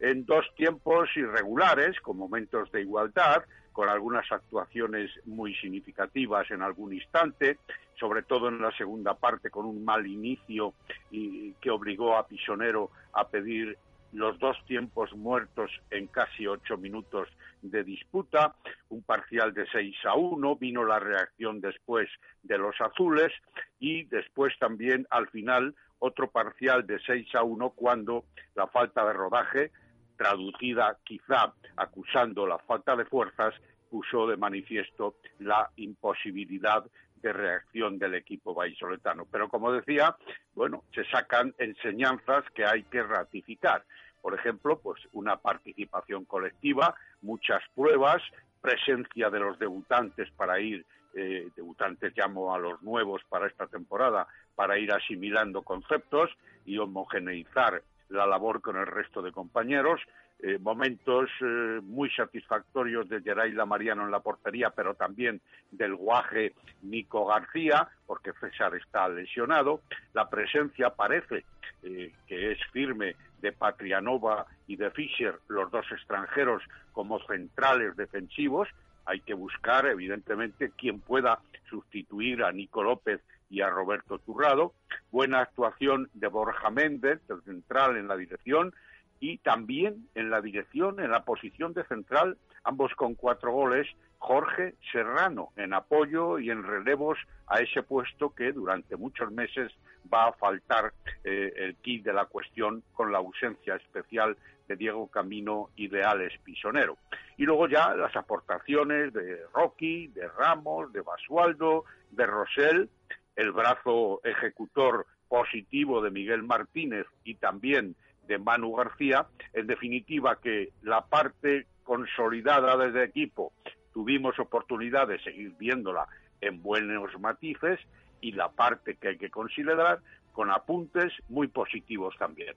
en 0.00 0.24
dos 0.26 0.44
tiempos 0.56 1.08
irregulares, 1.16 2.00
con 2.00 2.16
momentos 2.16 2.70
de 2.72 2.82
igualdad, 2.82 3.44
con 3.72 3.88
algunas 3.88 4.30
actuaciones 4.30 5.10
muy 5.24 5.54
significativas 5.54 6.50
en 6.50 6.62
algún 6.62 6.92
instante, 6.92 7.58
sobre 7.98 8.22
todo 8.22 8.48
en 8.48 8.60
la 8.60 8.70
segunda 8.76 9.14
parte 9.14 9.50
con 9.50 9.64
un 9.64 9.84
mal 9.84 10.06
inicio 10.06 10.74
y 11.10 11.52
que 11.54 11.70
obligó 11.70 12.16
a 12.16 12.26
Pisonero 12.26 12.90
a 13.12 13.28
pedir 13.28 13.78
los 14.12 14.38
dos 14.38 14.56
tiempos 14.66 15.14
muertos 15.14 15.70
en 15.90 16.06
casi 16.06 16.46
ocho 16.46 16.76
minutos 16.76 17.28
de 17.62 17.82
disputa, 17.82 18.54
un 18.90 19.02
parcial 19.02 19.54
de 19.54 19.66
6 19.72 19.96
a 20.04 20.14
1, 20.16 20.56
vino 20.56 20.84
la 20.84 20.98
reacción 20.98 21.60
después 21.60 22.08
de 22.42 22.58
los 22.58 22.78
azules 22.80 23.32
y 23.78 24.04
después 24.04 24.52
también 24.58 25.06
al 25.10 25.28
final 25.28 25.74
otro 26.02 26.30
parcial 26.30 26.84
de 26.84 26.98
6 26.98 27.34
a 27.36 27.44
1 27.44 27.70
cuando 27.70 28.24
la 28.56 28.66
falta 28.66 29.06
de 29.06 29.12
rodaje, 29.12 29.70
traducida 30.16 30.98
quizá 31.04 31.54
acusando 31.76 32.46
la 32.46 32.58
falta 32.58 32.96
de 32.96 33.04
fuerzas, 33.04 33.54
puso 33.88 34.26
de 34.26 34.36
manifiesto 34.36 35.16
la 35.38 35.70
imposibilidad 35.76 36.84
de 37.16 37.32
reacción 37.32 37.98
del 38.00 38.16
equipo 38.16 38.52
vallisoletano. 38.52 39.26
Pero 39.30 39.48
como 39.48 39.70
decía, 39.70 40.16
bueno, 40.54 40.82
se 40.92 41.04
sacan 41.04 41.54
enseñanzas 41.58 42.44
que 42.52 42.64
hay 42.64 42.82
que 42.84 43.02
ratificar. 43.04 43.84
Por 44.20 44.34
ejemplo, 44.34 44.80
pues 44.80 45.00
una 45.12 45.36
participación 45.36 46.24
colectiva, 46.24 46.96
muchas 47.20 47.62
pruebas, 47.76 48.22
presencia 48.60 49.30
de 49.30 49.38
los 49.38 49.56
debutantes 49.58 50.30
para 50.32 50.58
ir, 50.58 50.84
eh, 51.14 51.48
debutantes 51.54 52.12
llamo 52.16 52.54
a 52.54 52.58
los 52.58 52.82
nuevos 52.82 53.22
para 53.28 53.46
esta 53.46 53.66
temporada, 53.68 54.26
para 54.54 54.78
ir 54.78 54.92
asimilando 54.92 55.62
conceptos 55.62 56.30
y 56.64 56.78
homogeneizar 56.78 57.82
la 58.08 58.26
labor 58.26 58.60
con 58.60 58.76
el 58.76 58.86
resto 58.86 59.22
de 59.22 59.32
compañeros. 59.32 60.00
Eh, 60.44 60.58
momentos 60.58 61.30
eh, 61.40 61.80
muy 61.84 62.10
satisfactorios 62.10 63.08
de 63.08 63.22
Geraila 63.22 63.64
Mariano 63.64 64.04
en 64.04 64.10
la 64.10 64.20
portería, 64.20 64.70
pero 64.70 64.94
también 64.94 65.40
del 65.70 65.94
guaje 65.94 66.52
Nico 66.82 67.26
García, 67.26 67.88
porque 68.06 68.32
César 68.40 68.74
está 68.74 69.08
lesionado. 69.08 69.82
La 70.14 70.28
presencia 70.28 70.90
parece 70.90 71.44
eh, 71.84 72.12
que 72.26 72.52
es 72.52 72.58
firme 72.72 73.14
de 73.40 73.52
Patrianova 73.52 74.46
y 74.66 74.74
de 74.74 74.90
Fischer, 74.90 75.38
los 75.46 75.70
dos 75.70 75.86
extranjeros 75.92 76.62
como 76.92 77.24
centrales 77.26 77.96
defensivos. 77.96 78.68
Hay 79.04 79.20
que 79.20 79.34
buscar, 79.34 79.86
evidentemente, 79.86 80.72
quien 80.76 81.00
pueda 81.00 81.38
sustituir 81.70 82.42
a 82.42 82.50
Nico 82.50 82.82
López 82.82 83.20
y 83.52 83.60
a 83.60 83.68
Roberto 83.68 84.18
Turrado. 84.18 84.72
Buena 85.10 85.40
actuación 85.40 86.08
de 86.14 86.26
Borja 86.26 86.70
Méndez, 86.70 87.20
el 87.28 87.42
central 87.42 87.98
en 87.98 88.08
la 88.08 88.16
dirección, 88.16 88.74
y 89.20 89.38
también 89.38 90.08
en 90.16 90.30
la 90.30 90.40
dirección, 90.40 90.98
en 90.98 91.10
la 91.10 91.24
posición 91.24 91.74
de 91.74 91.84
central, 91.84 92.38
ambos 92.64 92.92
con 92.94 93.14
cuatro 93.14 93.52
goles, 93.52 93.86
Jorge 94.18 94.74
Serrano, 94.90 95.50
en 95.56 95.74
apoyo 95.74 96.38
y 96.38 96.50
en 96.50 96.64
relevos 96.64 97.18
a 97.46 97.60
ese 97.60 97.82
puesto 97.82 98.34
que 98.34 98.52
durante 98.52 98.96
muchos 98.96 99.30
meses 99.30 99.70
va 100.12 100.28
a 100.28 100.32
faltar 100.32 100.92
eh, 101.22 101.52
el 101.56 101.76
kit 101.76 102.04
de 102.04 102.12
la 102.12 102.24
cuestión 102.24 102.82
con 102.94 103.12
la 103.12 103.18
ausencia 103.18 103.76
especial 103.76 104.36
de 104.66 104.76
Diego 104.76 105.08
Camino 105.08 105.70
y 105.76 105.88
de 105.88 106.02
Alex 106.02 106.38
Pisonero. 106.42 106.96
Y 107.36 107.44
luego 107.44 107.68
ya 107.68 107.94
las 107.94 108.14
aportaciones 108.16 109.12
de 109.12 109.42
Rocky, 109.54 110.08
de 110.08 110.26
Ramos, 110.28 110.92
de 110.92 111.00
Basualdo, 111.02 111.84
de 112.10 112.26
Rosell, 112.26 112.88
el 113.36 113.52
brazo 113.52 114.20
ejecutor 114.24 115.06
positivo 115.28 116.02
de 116.02 116.10
Miguel 116.10 116.42
Martínez 116.42 117.06
y 117.24 117.36
también 117.36 117.96
de 118.26 118.38
Manu 118.38 118.74
García, 118.74 119.26
en 119.52 119.66
definitiva 119.66 120.38
que 120.42 120.70
la 120.82 121.06
parte 121.06 121.66
consolidada 121.82 122.76
desde 122.76 123.04
equipo 123.04 123.52
tuvimos 123.92 124.38
oportunidad 124.38 125.08
de 125.08 125.20
seguir 125.20 125.52
viéndola 125.58 126.06
en 126.40 126.62
buenos 126.62 127.18
matices 127.20 127.80
y 128.20 128.32
la 128.32 128.50
parte 128.50 128.96
que 128.96 129.08
hay 129.08 129.18
que 129.18 129.30
considerar 129.30 130.00
con 130.32 130.50
apuntes 130.50 131.12
muy 131.28 131.48
positivos 131.48 132.14
también. 132.18 132.54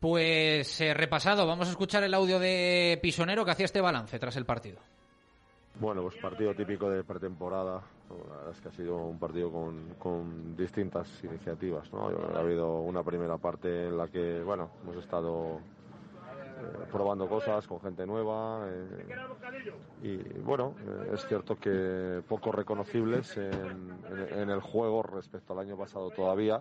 Pues 0.00 0.80
eh, 0.80 0.94
repasado, 0.94 1.46
vamos 1.46 1.68
a 1.68 1.72
escuchar 1.72 2.04
el 2.04 2.14
audio 2.14 2.38
de 2.38 2.98
Pisonero 3.02 3.44
que 3.44 3.50
hacía 3.50 3.66
este 3.66 3.80
balance 3.80 4.18
tras 4.18 4.36
el 4.36 4.46
partido. 4.46 4.78
Bueno, 5.80 6.02
pues 6.02 6.16
partido 6.16 6.54
típico 6.54 6.90
de 6.90 7.04
pretemporada. 7.04 7.80
La 8.10 8.36
verdad 8.36 8.50
es 8.50 8.60
que 8.60 8.68
ha 8.68 8.72
sido 8.72 8.96
un 8.96 9.18
partido 9.18 9.52
con, 9.52 10.56
distintas 10.56 11.22
iniciativas. 11.22 11.92
¿no? 11.92 12.08
Ha 12.08 12.40
habido 12.40 12.80
una 12.80 13.04
primera 13.04 13.36
parte 13.38 13.86
en 13.86 13.96
la 13.96 14.08
que, 14.08 14.42
bueno, 14.42 14.70
hemos 14.82 14.96
estado 14.96 15.60
eh, 16.58 16.86
probando 16.90 17.28
cosas 17.28 17.64
con 17.68 17.80
gente 17.80 18.04
nueva 18.04 18.66
eh, 18.66 19.06
y 20.02 20.16
bueno 20.40 20.74
eh, 20.80 21.12
es 21.14 21.24
cierto 21.28 21.56
que 21.56 22.20
poco 22.26 22.50
reconocibles 22.50 23.36
en, 23.36 24.50
el 24.50 24.60
juego 24.60 25.04
respecto 25.04 25.52
al 25.52 25.60
año 25.60 25.76
pasado 25.76 26.10
todavía 26.10 26.60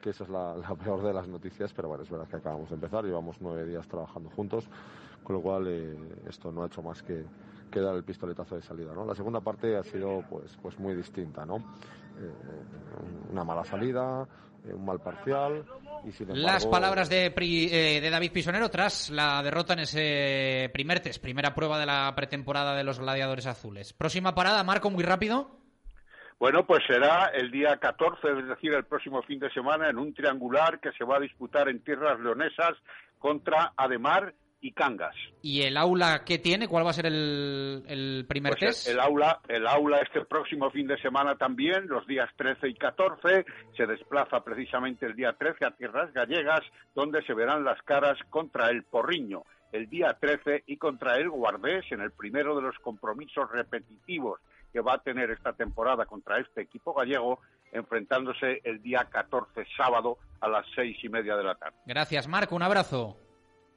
que 0.00 0.10
esa 0.10 0.24
es 0.24 0.30
la, 0.30 0.56
la 0.56 0.74
peor 0.74 1.00
de 1.04 1.12
las 1.12 1.28
noticias 1.28 1.72
pero 1.72 1.86
bueno 1.86 2.02
es 2.02 2.10
verdad 2.10 2.26
que 2.26 2.36
acabamos 2.36 2.70
de 2.70 2.74
empezar 2.74 3.04
llevamos 3.04 3.36
nueve 3.40 3.64
días 3.66 3.86
trabajando 3.86 4.30
juntos 4.30 4.68
con 5.22 5.36
lo 5.36 5.42
cual 5.42 5.68
esto 6.28 6.50
no 6.50 6.64
ha 6.64 6.66
hecho 6.66 6.82
más 6.82 7.04
que, 7.04 7.24
que 7.70 7.80
dar 7.80 7.94
el 7.94 8.04
pistoletazo 8.04 8.56
de 8.56 8.62
salida 8.62 8.92
¿no? 8.94 9.04
la 9.04 9.14
segunda 9.14 9.40
parte 9.40 9.76
ha 9.76 9.82
sido 9.82 10.22
pues 10.28 10.56
pues 10.62 10.78
muy 10.78 10.94
distinta 10.94 11.44
¿no? 11.44 11.56
Eh, 12.18 12.32
una 13.30 13.44
mala 13.44 13.64
salida 13.64 14.26
eh, 14.64 14.72
un 14.72 14.84
mal 14.84 15.00
parcial 15.00 15.64
y 16.04 16.12
sin 16.12 16.40
Las 16.42 16.66
palabras 16.66 17.08
de, 17.08 17.30
Pri- 17.30 17.68
eh, 17.70 18.00
de 18.00 18.10
David 18.10 18.32
Pisonero 18.32 18.68
tras 18.70 19.10
la 19.10 19.42
derrota 19.42 19.72
en 19.74 19.80
ese 19.80 20.70
primer 20.72 21.00
test, 21.00 21.22
primera 21.22 21.54
prueba 21.54 21.78
de 21.78 21.86
la 21.86 22.12
pretemporada 22.14 22.74
de 22.74 22.84
los 22.84 22.98
gladiadores 23.00 23.46
azules. 23.46 23.92
Próxima 23.92 24.34
parada, 24.34 24.62
Marco, 24.62 24.90
muy 24.90 25.02
rápido. 25.02 25.50
Bueno, 26.38 26.66
pues 26.66 26.82
será 26.86 27.26
el 27.34 27.50
día 27.50 27.78
14, 27.78 28.28
es 28.40 28.46
decir, 28.48 28.72
el 28.74 28.84
próximo 28.84 29.22
fin 29.22 29.38
de 29.40 29.50
semana, 29.50 29.88
en 29.88 29.98
un 29.98 30.12
triangular 30.12 30.78
que 30.80 30.92
se 30.92 31.04
va 31.04 31.16
a 31.16 31.20
disputar 31.20 31.68
en 31.68 31.82
tierras 31.82 32.20
leonesas 32.20 32.76
contra 33.18 33.72
Ademar 33.76 34.34
y 34.60 34.72
Cangas. 34.72 35.14
¿Y 35.42 35.62
el 35.62 35.76
aula 35.76 36.24
que 36.24 36.38
tiene? 36.38 36.68
¿Cuál 36.68 36.86
va 36.86 36.90
a 36.90 36.94
ser 36.94 37.06
el, 37.06 37.84
el 37.86 38.24
primer 38.28 38.52
Pues 38.52 38.60
test? 38.74 38.88
el, 38.88 38.94
el 38.94 39.00
aula, 39.00 39.40
el 39.48 39.66
aula 39.66 39.98
este 39.98 40.24
próximo 40.24 40.70
fin 40.70 40.86
de 40.86 40.98
semana 41.00 41.36
también, 41.36 41.86
los 41.86 42.06
días 42.06 42.28
13 42.36 42.68
y 42.68 42.74
14, 42.74 43.44
se 43.76 43.86
desplaza 43.86 44.42
precisamente 44.42 45.06
el 45.06 45.14
día 45.14 45.32
13 45.34 45.64
a 45.64 45.70
tierras 45.72 46.12
gallegas, 46.12 46.60
donde 46.94 47.22
se 47.22 47.34
verán 47.34 47.64
las 47.64 47.80
caras 47.82 48.18
contra 48.30 48.70
el 48.70 48.82
Porriño 48.84 49.42
el 49.72 49.88
día 49.88 50.16
13 50.18 50.64
y 50.66 50.76
contra 50.76 51.16
el 51.18 51.28
Guardés 51.28 51.84
en 51.90 52.00
el 52.00 52.12
primero 52.12 52.56
de 52.56 52.62
los 52.62 52.78
compromisos 52.78 53.50
repetitivos 53.50 54.40
que 54.72 54.80
va 54.80 54.94
a 54.94 54.98
tener 54.98 55.30
esta 55.30 55.52
temporada 55.52 56.06
contra 56.06 56.38
este 56.38 56.62
equipo 56.62 56.92
gallego, 56.94 57.40
enfrentándose 57.72 58.60
el 58.64 58.82
día 58.82 59.06
14 59.10 59.66
sábado 59.76 60.18
a 60.40 60.48
las 60.48 60.66
seis 60.74 60.96
y 61.02 61.08
media 61.08 61.36
de 61.36 61.44
la 61.44 61.54
tarde. 61.54 61.76
Gracias, 61.86 62.28
Marco. 62.28 62.54
Un 62.54 62.62
abrazo. 62.62 63.16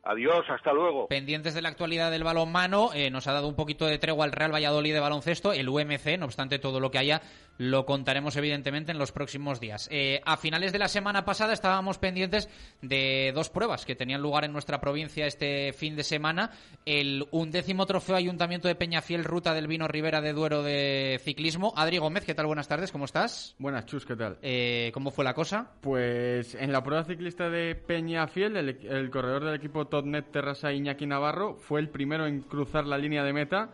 Adiós, 0.10 0.43
hasta 0.49 0.74
luego. 0.74 1.07
Pendientes 1.07 1.53
de 1.53 1.62
la 1.62 1.70
actualidad 1.70 2.10
del 2.10 2.24
balonmano, 2.24 2.89
eh, 2.95 3.12
nos 3.12 3.28
ha 3.28 3.34
dado 3.34 3.47
un 3.47 3.53
poquito 3.53 3.86
de 3.86 3.99
tregua 3.99 4.26
el 4.26 4.32
Real 4.32 4.51
Valladolid 4.51 4.91
de 4.91 4.99
baloncesto, 4.99 5.53
el 5.53 5.70
UMC, 5.70 6.18
no 6.18 6.26
obstante 6.26 6.57
todo 6.57 6.80
lo 6.80 6.89
que 6.89 6.97
haya, 6.97 7.22
lo 7.60 7.86
contaremos 7.86 8.38
evidentemente 8.38 8.93
en 8.93 8.97
los 8.97 9.12
próximos 9.12 9.60
días. 9.60 9.89
Eh, 9.91 10.22
a 10.26 10.38
finales 10.38 10.72
de 10.72 10.80
la 10.80 10.88
semana 10.88 11.26
pasada 11.26 11.51
estábamos 11.51 11.97
pendientes 11.97 12.49
de 12.82 13.34
dos 13.36 13.49
pruebas 13.49 13.86
que 13.86 13.95
tenían 13.95 14.22
lugar 14.22 14.45
en 14.45 14.53
nuestra 14.53 14.80
provincia 14.80 15.28
este 15.28 15.74
fin 15.74 15.97
de 15.97 16.03
semana. 16.03 16.51
El 16.86 17.28
undécimo 17.32 17.86
trofeo 17.86 18.16
Ayuntamiento 18.16 18.70
de 18.70 18.76
Peñafiel, 18.76 19.26
Ruta 19.26 19.53
del 19.53 19.68
Vino 19.68 19.89
Ribera 19.89 20.22
de 20.22 20.32
Duero 20.32 20.64
de 20.64 21.20
ciclismo. 21.22 21.74
Adri 21.76 21.97
Gómez, 21.97 22.24
¿qué 22.24 22.34
tal? 22.34 22.45
Buenas 22.45 22.70
tardes, 22.70 22.93
¿cómo 22.93 23.03
estás? 23.03 23.55
Buenas, 23.60 23.86
Chus, 23.86 24.05
¿qué 24.05 24.16
tal? 24.16 24.38
Eh, 24.41 24.91
¿Cómo 24.93 25.12
fue 25.12 25.26
la 25.26 25.34
cosa? 25.34 25.74
Pues 25.82 26.55
en 26.55 26.72
la 26.72 26.82
prueba 26.82 27.03
ciclista 27.03 27.49
de 27.49 27.76
Peñafiel, 27.76 28.55
el, 28.55 28.70
el 28.88 29.10
corredor 29.10 29.43
del 29.43 29.55
equipo 29.55 29.86
Totnet 29.86 30.32
Terrassa 30.32 30.72
Iñaki 30.72 31.05
Navarro 31.05 31.55
fue 31.55 31.82
el 31.82 31.89
primero 31.89 32.26
en 32.26 32.39
cruzar 32.39 32.86
la 32.86 32.97
línea 32.97 33.26
de 33.26 33.34
meta. 33.34 33.70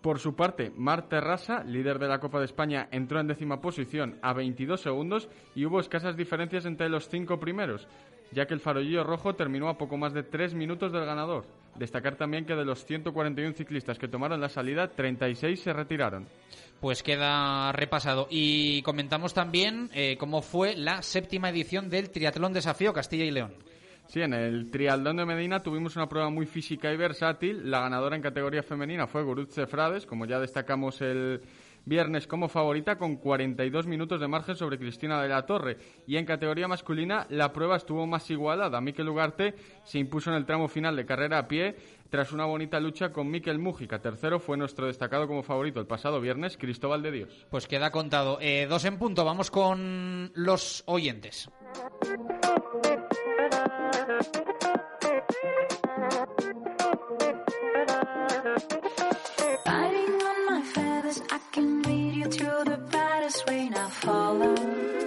Por 0.00 0.18
su 0.18 0.34
parte, 0.34 0.72
Mar 0.76 1.08
Terrassa, 1.10 1.62
líder 1.62 1.98
de 1.98 2.08
la 2.08 2.20
Copa 2.20 2.38
de 2.38 2.46
España, 2.46 2.88
entró 2.90 3.20
en 3.20 3.26
décima 3.26 3.60
posición 3.60 4.18
a 4.22 4.32
22 4.32 4.80
segundos 4.80 5.28
y 5.54 5.66
hubo 5.66 5.78
escasas 5.78 6.16
diferencias 6.16 6.64
entre 6.64 6.88
los 6.88 7.10
cinco 7.10 7.38
primeros, 7.38 7.86
ya 8.32 8.46
que 8.46 8.54
el 8.54 8.60
farollillo 8.60 9.04
rojo 9.04 9.34
terminó 9.34 9.68
a 9.68 9.76
poco 9.76 9.98
más 9.98 10.14
de 10.14 10.22
tres 10.22 10.54
minutos 10.54 10.90
del 10.90 11.04
ganador. 11.04 11.44
Destacar 11.76 12.16
también 12.16 12.46
que 12.46 12.54
de 12.54 12.64
los 12.64 12.84
141 12.86 13.52
ciclistas 13.54 13.98
que 13.98 14.08
tomaron 14.08 14.40
la 14.40 14.48
salida, 14.48 14.88
36 14.88 15.60
se 15.60 15.72
retiraron. 15.74 16.26
Pues 16.80 17.02
queda 17.02 17.70
repasado. 17.72 18.26
Y 18.30 18.80
comentamos 18.82 19.34
también 19.34 19.90
eh, 19.92 20.16
cómo 20.18 20.40
fue 20.40 20.76
la 20.76 21.02
séptima 21.02 21.50
edición 21.50 21.90
del 21.90 22.10
Triatlón 22.10 22.54
Desafío 22.54 22.94
Castilla 22.94 23.24
y 23.24 23.30
León. 23.30 23.54
Sí, 24.10 24.20
en 24.20 24.34
el 24.34 24.72
Trialdón 24.72 25.18
de 25.18 25.24
Medina 25.24 25.62
tuvimos 25.62 25.94
una 25.94 26.08
prueba 26.08 26.30
muy 26.30 26.44
física 26.44 26.92
y 26.92 26.96
versátil. 26.96 27.70
La 27.70 27.78
ganadora 27.78 28.16
en 28.16 28.22
categoría 28.22 28.60
femenina 28.60 29.06
fue 29.06 29.22
Gurutze 29.22 29.68
Frades, 29.68 30.04
como 30.04 30.26
ya 30.26 30.40
destacamos 30.40 31.00
el 31.00 31.40
viernes 31.84 32.26
como 32.26 32.48
favorita, 32.48 32.98
con 32.98 33.18
42 33.18 33.86
minutos 33.86 34.20
de 34.20 34.26
margen 34.26 34.56
sobre 34.56 34.80
Cristina 34.80 35.22
de 35.22 35.28
la 35.28 35.46
Torre. 35.46 35.76
Y 36.08 36.16
en 36.16 36.26
categoría 36.26 36.66
masculina 36.66 37.24
la 37.30 37.52
prueba 37.52 37.76
estuvo 37.76 38.04
más 38.04 38.28
igualada. 38.32 38.80
Miquel 38.80 39.08
Ugarte 39.08 39.54
se 39.84 40.00
impuso 40.00 40.30
en 40.30 40.38
el 40.38 40.44
tramo 40.44 40.66
final 40.66 40.96
de 40.96 41.06
carrera 41.06 41.38
a 41.38 41.46
pie 41.46 41.76
tras 42.08 42.32
una 42.32 42.46
bonita 42.46 42.80
lucha 42.80 43.12
con 43.12 43.30
Miquel 43.30 43.60
Mújica. 43.60 44.00
Tercero 44.00 44.40
fue 44.40 44.56
nuestro 44.56 44.88
destacado 44.88 45.28
como 45.28 45.44
favorito 45.44 45.78
el 45.78 45.86
pasado 45.86 46.20
viernes, 46.20 46.56
Cristóbal 46.56 47.02
de 47.02 47.12
Dios. 47.12 47.46
Pues 47.48 47.68
queda 47.68 47.92
contado. 47.92 48.38
Eh, 48.40 48.66
dos 48.68 48.84
en 48.86 48.98
punto, 48.98 49.24
vamos 49.24 49.52
con 49.52 50.32
los 50.34 50.82
oyentes. 50.86 51.48
Biting 59.64 60.14
on 60.30 60.46
my 60.46 60.62
feathers, 60.74 61.22
I 61.30 61.38
can 61.52 61.82
lead 61.82 62.14
you 62.16 62.24
to 62.24 62.64
the 62.66 62.78
baddest 62.90 63.46
way 63.46 63.68
now 63.68 63.88
follow. 63.88 64.99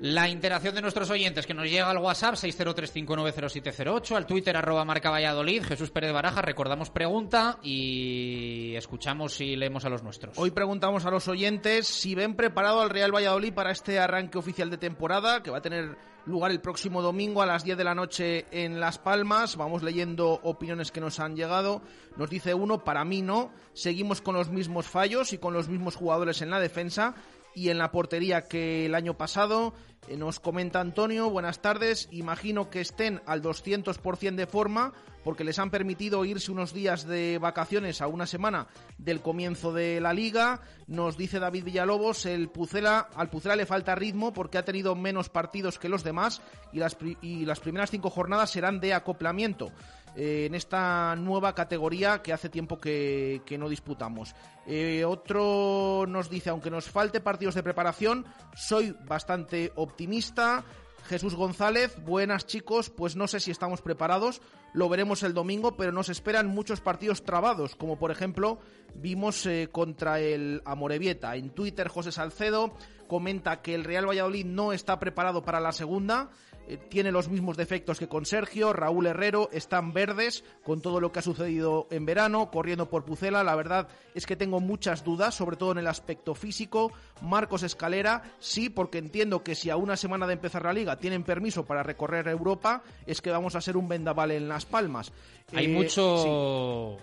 La 0.00 0.28
interacción 0.28 0.74
de 0.74 0.82
nuestros 0.82 1.08
oyentes 1.08 1.46
que 1.46 1.54
nos 1.54 1.70
llega 1.70 1.88
al 1.88 1.96
WhatsApp 1.96 2.34
603590708, 2.34 4.14
al 4.14 4.26
Twitter 4.26 4.54
arroba 4.54 4.84
marca 4.84 5.08
Valladolid, 5.08 5.64
Jesús 5.64 5.90
Pérez 5.90 6.12
Baraja, 6.12 6.42
recordamos 6.42 6.90
pregunta 6.90 7.58
y 7.62 8.74
escuchamos 8.76 9.40
y 9.40 9.56
leemos 9.56 9.86
a 9.86 9.88
los 9.88 10.02
nuestros. 10.02 10.36
Hoy 10.36 10.50
preguntamos 10.50 11.06
a 11.06 11.10
los 11.10 11.28
oyentes 11.28 11.86
si 11.86 12.14
ven 12.14 12.34
preparado 12.34 12.82
al 12.82 12.90
Real 12.90 13.10
Valladolid 13.10 13.54
para 13.54 13.70
este 13.70 13.98
arranque 13.98 14.36
oficial 14.36 14.68
de 14.68 14.76
temporada 14.76 15.42
que 15.42 15.50
va 15.50 15.58
a 15.58 15.62
tener 15.62 15.96
lugar 16.26 16.50
el 16.50 16.60
próximo 16.60 17.00
domingo 17.00 17.40
a 17.40 17.46
las 17.46 17.64
10 17.64 17.78
de 17.78 17.84
la 17.84 17.94
noche 17.94 18.46
en 18.50 18.80
Las 18.80 18.98
Palmas. 18.98 19.56
Vamos 19.56 19.82
leyendo 19.82 20.40
opiniones 20.42 20.92
que 20.92 21.00
nos 21.00 21.20
han 21.20 21.36
llegado. 21.36 21.80
Nos 22.16 22.28
dice 22.28 22.52
uno, 22.52 22.84
para 22.84 23.04
mí 23.04 23.22
no, 23.22 23.50
seguimos 23.72 24.20
con 24.20 24.34
los 24.34 24.50
mismos 24.50 24.86
fallos 24.86 25.32
y 25.32 25.38
con 25.38 25.54
los 25.54 25.68
mismos 25.68 25.96
jugadores 25.96 26.42
en 26.42 26.50
la 26.50 26.60
defensa 26.60 27.14
y 27.56 27.70
en 27.70 27.78
la 27.78 27.90
portería 27.90 28.42
que 28.42 28.86
el 28.86 28.94
año 28.94 29.16
pasado. 29.16 29.72
Eh, 30.06 30.16
nos 30.16 30.38
comenta 30.38 30.78
Antonio, 30.78 31.30
buenas 31.30 31.60
tardes, 31.60 32.08
imagino 32.12 32.70
que 32.70 32.82
estén 32.82 33.22
al 33.26 33.42
200% 33.42 34.36
de 34.36 34.46
forma 34.46 34.92
porque 35.24 35.42
les 35.42 35.58
han 35.58 35.70
permitido 35.70 36.24
irse 36.24 36.52
unos 36.52 36.72
días 36.72 37.04
de 37.04 37.38
vacaciones 37.38 38.00
a 38.00 38.06
una 38.06 38.26
semana 38.26 38.68
del 38.98 39.22
comienzo 39.22 39.72
de 39.72 40.00
la 40.00 40.12
liga. 40.12 40.60
Nos 40.86 41.16
dice 41.16 41.40
David 41.40 41.64
Villalobos, 41.64 42.26
el 42.26 42.48
Pucela, 42.48 43.08
al 43.16 43.28
Pucela 43.28 43.56
le 43.56 43.66
falta 43.66 43.96
ritmo 43.96 44.32
porque 44.32 44.58
ha 44.58 44.64
tenido 44.64 44.94
menos 44.94 45.28
partidos 45.28 45.80
que 45.80 45.88
los 45.88 46.04
demás 46.04 46.42
y 46.72 46.78
las, 46.78 46.96
y 47.22 47.44
las 47.44 47.58
primeras 47.58 47.90
cinco 47.90 48.08
jornadas 48.08 48.50
serán 48.50 48.78
de 48.78 48.94
acoplamiento 48.94 49.72
eh, 50.16 50.46
en 50.46 50.54
esta 50.54 51.14
nueva 51.16 51.54
categoría 51.54 52.22
que 52.22 52.32
hace 52.32 52.48
tiempo 52.48 52.78
que, 52.78 53.42
no 53.58 53.68
disputamos. 53.68 54.34
Eh, 54.66 55.04
otro 55.04 56.06
nos 56.08 56.30
dice, 56.30 56.48
aunque 56.48 56.70
nos 56.70 56.88
falte 56.88 57.20
partidos 57.20 57.54
de 57.54 57.62
preparación, 57.62 58.24
soy 58.54 58.96
bastante 59.04 59.72
optimista. 59.76 60.64
Jesús 61.04 61.34
González, 61.34 61.96
buenas 62.04 62.46
chicos, 62.46 62.90
pues 62.90 63.14
no 63.14 63.28
sé 63.28 63.40
si 63.40 63.50
estamos 63.50 63.80
preparados, 63.80 64.40
lo 64.72 64.88
veremos 64.88 65.22
el 65.22 65.34
domingo, 65.34 65.76
pero 65.76 65.92
nos 65.92 66.08
esperan 66.08 66.48
muchos 66.48 66.80
partidos 66.80 67.22
trabados, 67.22 67.76
como 67.76 67.96
por 67.98 68.10
ejemplo 68.10 68.58
vimos 68.94 69.46
eh, 69.46 69.68
contra 69.70 70.18
el 70.18 70.62
Amorebieta. 70.64 71.36
En 71.36 71.50
Twitter 71.50 71.88
José 71.88 72.10
Salcedo 72.10 72.74
comenta 73.06 73.62
que 73.62 73.74
el 73.74 73.84
Real 73.84 74.08
Valladolid 74.08 74.46
no 74.46 74.72
está 74.72 74.98
preparado 74.98 75.44
para 75.44 75.60
la 75.60 75.72
segunda, 75.72 76.30
eh, 76.68 76.76
tiene 76.76 77.12
los 77.12 77.28
mismos 77.28 77.56
defectos 77.56 77.98
que 77.98 78.08
con 78.08 78.26
Sergio, 78.26 78.72
Raúl 78.72 79.06
Herrero, 79.06 79.48
están 79.52 79.92
verdes 79.92 80.44
con 80.64 80.80
todo 80.80 81.00
lo 81.00 81.12
que 81.12 81.20
ha 81.20 81.22
sucedido 81.22 81.86
en 81.90 82.06
verano, 82.06 82.50
corriendo 82.50 82.88
por 82.88 83.04
Pucela. 83.04 83.44
La 83.44 83.56
verdad 83.56 83.88
es 84.14 84.26
que 84.26 84.36
tengo 84.36 84.60
muchas 84.60 85.04
dudas, 85.04 85.34
sobre 85.34 85.56
todo 85.56 85.72
en 85.72 85.78
el 85.78 85.86
aspecto 85.86 86.34
físico. 86.34 86.92
Marcos 87.22 87.62
Escalera, 87.62 88.22
sí, 88.38 88.68
porque 88.68 88.98
entiendo 88.98 89.42
que 89.42 89.54
si 89.54 89.70
a 89.70 89.76
una 89.76 89.96
semana 89.96 90.26
de 90.26 90.34
empezar 90.34 90.64
la 90.64 90.72
liga 90.72 90.98
tienen 90.98 91.24
permiso 91.24 91.64
para 91.64 91.82
recorrer 91.82 92.28
Europa, 92.28 92.82
es 93.06 93.20
que 93.22 93.30
vamos 93.30 93.54
a 93.56 93.60
ser 93.60 93.76
un 93.76 93.88
vendaval 93.88 94.30
en 94.30 94.48
Las 94.48 94.66
Palmas. 94.66 95.12
Hay 95.54 95.66
Eh, 95.66 95.68
mucho... 95.68 96.98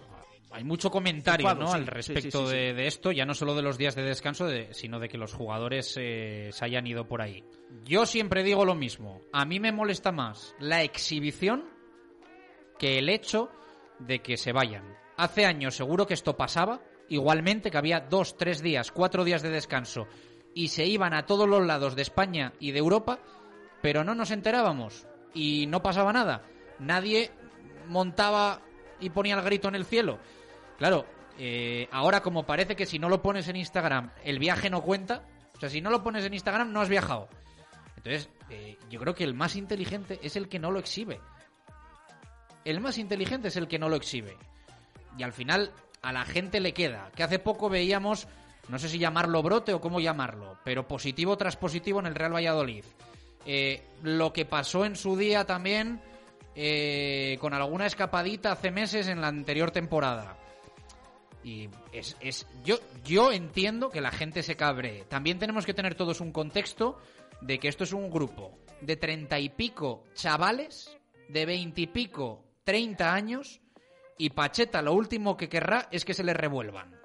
Hay 0.53 0.63
mucho 0.63 0.89
comentario 0.91 1.45
Ocupado, 1.47 1.65
¿no? 1.65 1.71
sí, 1.71 1.77
al 1.77 1.87
respecto 1.87 2.21
sí, 2.21 2.45
sí, 2.45 2.51
sí. 2.51 2.55
De, 2.55 2.73
de 2.73 2.87
esto, 2.87 3.11
ya 3.11 3.25
no 3.25 3.33
solo 3.33 3.55
de 3.55 3.61
los 3.63 3.77
días 3.77 3.95
de 3.95 4.03
descanso, 4.03 4.45
de- 4.45 4.73
sino 4.73 4.99
de 4.99 5.09
que 5.09 5.17
los 5.17 5.33
jugadores 5.33 5.95
eh, 5.99 6.49
se 6.51 6.65
hayan 6.65 6.85
ido 6.87 7.07
por 7.07 7.21
ahí. 7.21 7.43
Yo 7.85 8.05
siempre 8.05 8.43
digo 8.43 8.63
lo 8.63 8.75
mismo. 8.75 9.19
A 9.33 9.45
mí 9.45 9.59
me 9.59 9.71
molesta 9.71 10.11
más 10.11 10.55
la 10.59 10.83
exhibición 10.83 11.65
que 12.77 12.99
el 12.99 13.09
hecho 13.09 13.49
de 13.99 14.19
que 14.21 14.37
se 14.37 14.51
vayan. 14.51 14.83
Hace 15.17 15.45
años 15.45 15.75
seguro 15.75 16.05
que 16.07 16.13
esto 16.13 16.35
pasaba, 16.37 16.81
igualmente 17.09 17.69
que 17.71 17.77
había 17.77 17.99
dos, 18.01 18.37
tres 18.37 18.61
días, 18.61 18.91
cuatro 18.91 19.23
días 19.23 19.41
de 19.41 19.49
descanso 19.49 20.07
y 20.55 20.67
se 20.69 20.85
iban 20.85 21.13
a 21.13 21.25
todos 21.25 21.47
los 21.47 21.65
lados 21.65 21.95
de 21.95 22.01
España 22.03 22.53
y 22.59 22.71
de 22.71 22.79
Europa, 22.79 23.19
pero 23.81 24.03
no 24.03 24.13
nos 24.15 24.31
enterábamos 24.31 25.07
y 25.33 25.65
no 25.67 25.81
pasaba 25.81 26.13
nada. 26.13 26.43
Nadie 26.79 27.31
montaba 27.87 28.61
y 28.99 29.09
ponía 29.09 29.35
el 29.35 29.41
grito 29.41 29.67
en 29.67 29.75
el 29.75 29.85
cielo. 29.85 30.19
Claro, 30.83 31.05
eh, 31.39 31.87
ahora 31.93 32.21
como 32.21 32.45
parece 32.45 32.75
que 32.75 32.85
si 32.85 32.99
no 32.99 33.07
lo 33.07 33.21
pones 33.21 33.47
en 33.47 33.55
Instagram 33.55 34.11
el 34.25 34.37
viaje 34.37 34.69
no 34.69 34.81
cuenta, 34.81 35.23
o 35.55 35.57
sea, 35.57 35.69
si 35.69 35.79
no 35.79 35.89
lo 35.89 36.03
pones 36.03 36.25
en 36.25 36.33
Instagram 36.33 36.73
no 36.73 36.81
has 36.81 36.89
viajado. 36.89 37.29
Entonces, 37.95 38.27
eh, 38.49 38.77
yo 38.89 38.99
creo 38.99 39.15
que 39.15 39.23
el 39.23 39.33
más 39.33 39.55
inteligente 39.55 40.19
es 40.21 40.35
el 40.35 40.49
que 40.49 40.59
no 40.59 40.71
lo 40.71 40.79
exhibe. 40.79 41.21
El 42.65 42.81
más 42.81 42.97
inteligente 42.97 43.47
es 43.47 43.55
el 43.55 43.69
que 43.69 43.79
no 43.79 43.87
lo 43.87 43.95
exhibe. 43.95 44.35
Y 45.17 45.23
al 45.23 45.31
final 45.31 45.71
a 46.01 46.11
la 46.11 46.25
gente 46.25 46.59
le 46.59 46.73
queda. 46.73 47.09
Que 47.15 47.23
hace 47.23 47.39
poco 47.39 47.69
veíamos, 47.69 48.27
no 48.67 48.77
sé 48.77 48.89
si 48.89 48.99
llamarlo 48.99 49.41
brote 49.41 49.71
o 49.71 49.79
cómo 49.79 50.01
llamarlo, 50.01 50.57
pero 50.65 50.85
positivo 50.85 51.37
tras 51.37 51.55
positivo 51.55 52.01
en 52.01 52.07
el 52.07 52.15
Real 52.15 52.35
Valladolid. 52.35 52.83
Eh, 53.45 53.87
lo 54.01 54.33
que 54.33 54.43
pasó 54.43 54.83
en 54.83 54.97
su 54.97 55.15
día 55.15 55.45
también 55.45 56.01
con 57.39 57.53
alguna 57.53 57.85
escapadita 57.85 58.51
hace 58.51 58.69
meses 58.69 59.07
en 59.07 59.21
la 59.21 59.29
anterior 59.29 59.71
temporada. 59.71 60.42
Y 61.43 61.69
es, 61.91 62.15
es 62.21 62.47
yo, 62.63 62.77
yo 63.03 63.31
entiendo 63.31 63.89
que 63.89 64.01
la 64.01 64.11
gente 64.11 64.43
se 64.43 64.55
cabre. 64.55 65.05
También 65.09 65.39
tenemos 65.39 65.65
que 65.65 65.73
tener 65.73 65.95
todos 65.95 66.21
un 66.21 66.31
contexto 66.31 66.97
de 67.41 67.59
que 67.59 67.67
esto 67.67 67.83
es 67.83 67.93
un 67.93 68.09
grupo 68.09 68.57
de 68.81 68.95
treinta 68.95 69.39
y 69.39 69.49
pico 69.49 70.03
chavales, 70.13 70.97
de 71.27 71.45
veintipico, 71.45 72.43
treinta 72.63 73.13
años, 73.13 73.61
y 74.17 74.29
Pacheta 74.29 74.81
lo 74.81 74.93
último 74.93 75.35
que 75.35 75.49
querrá 75.49 75.87
es 75.91 76.05
que 76.05 76.13
se 76.13 76.23
les 76.23 76.35
revuelvan. 76.35 76.95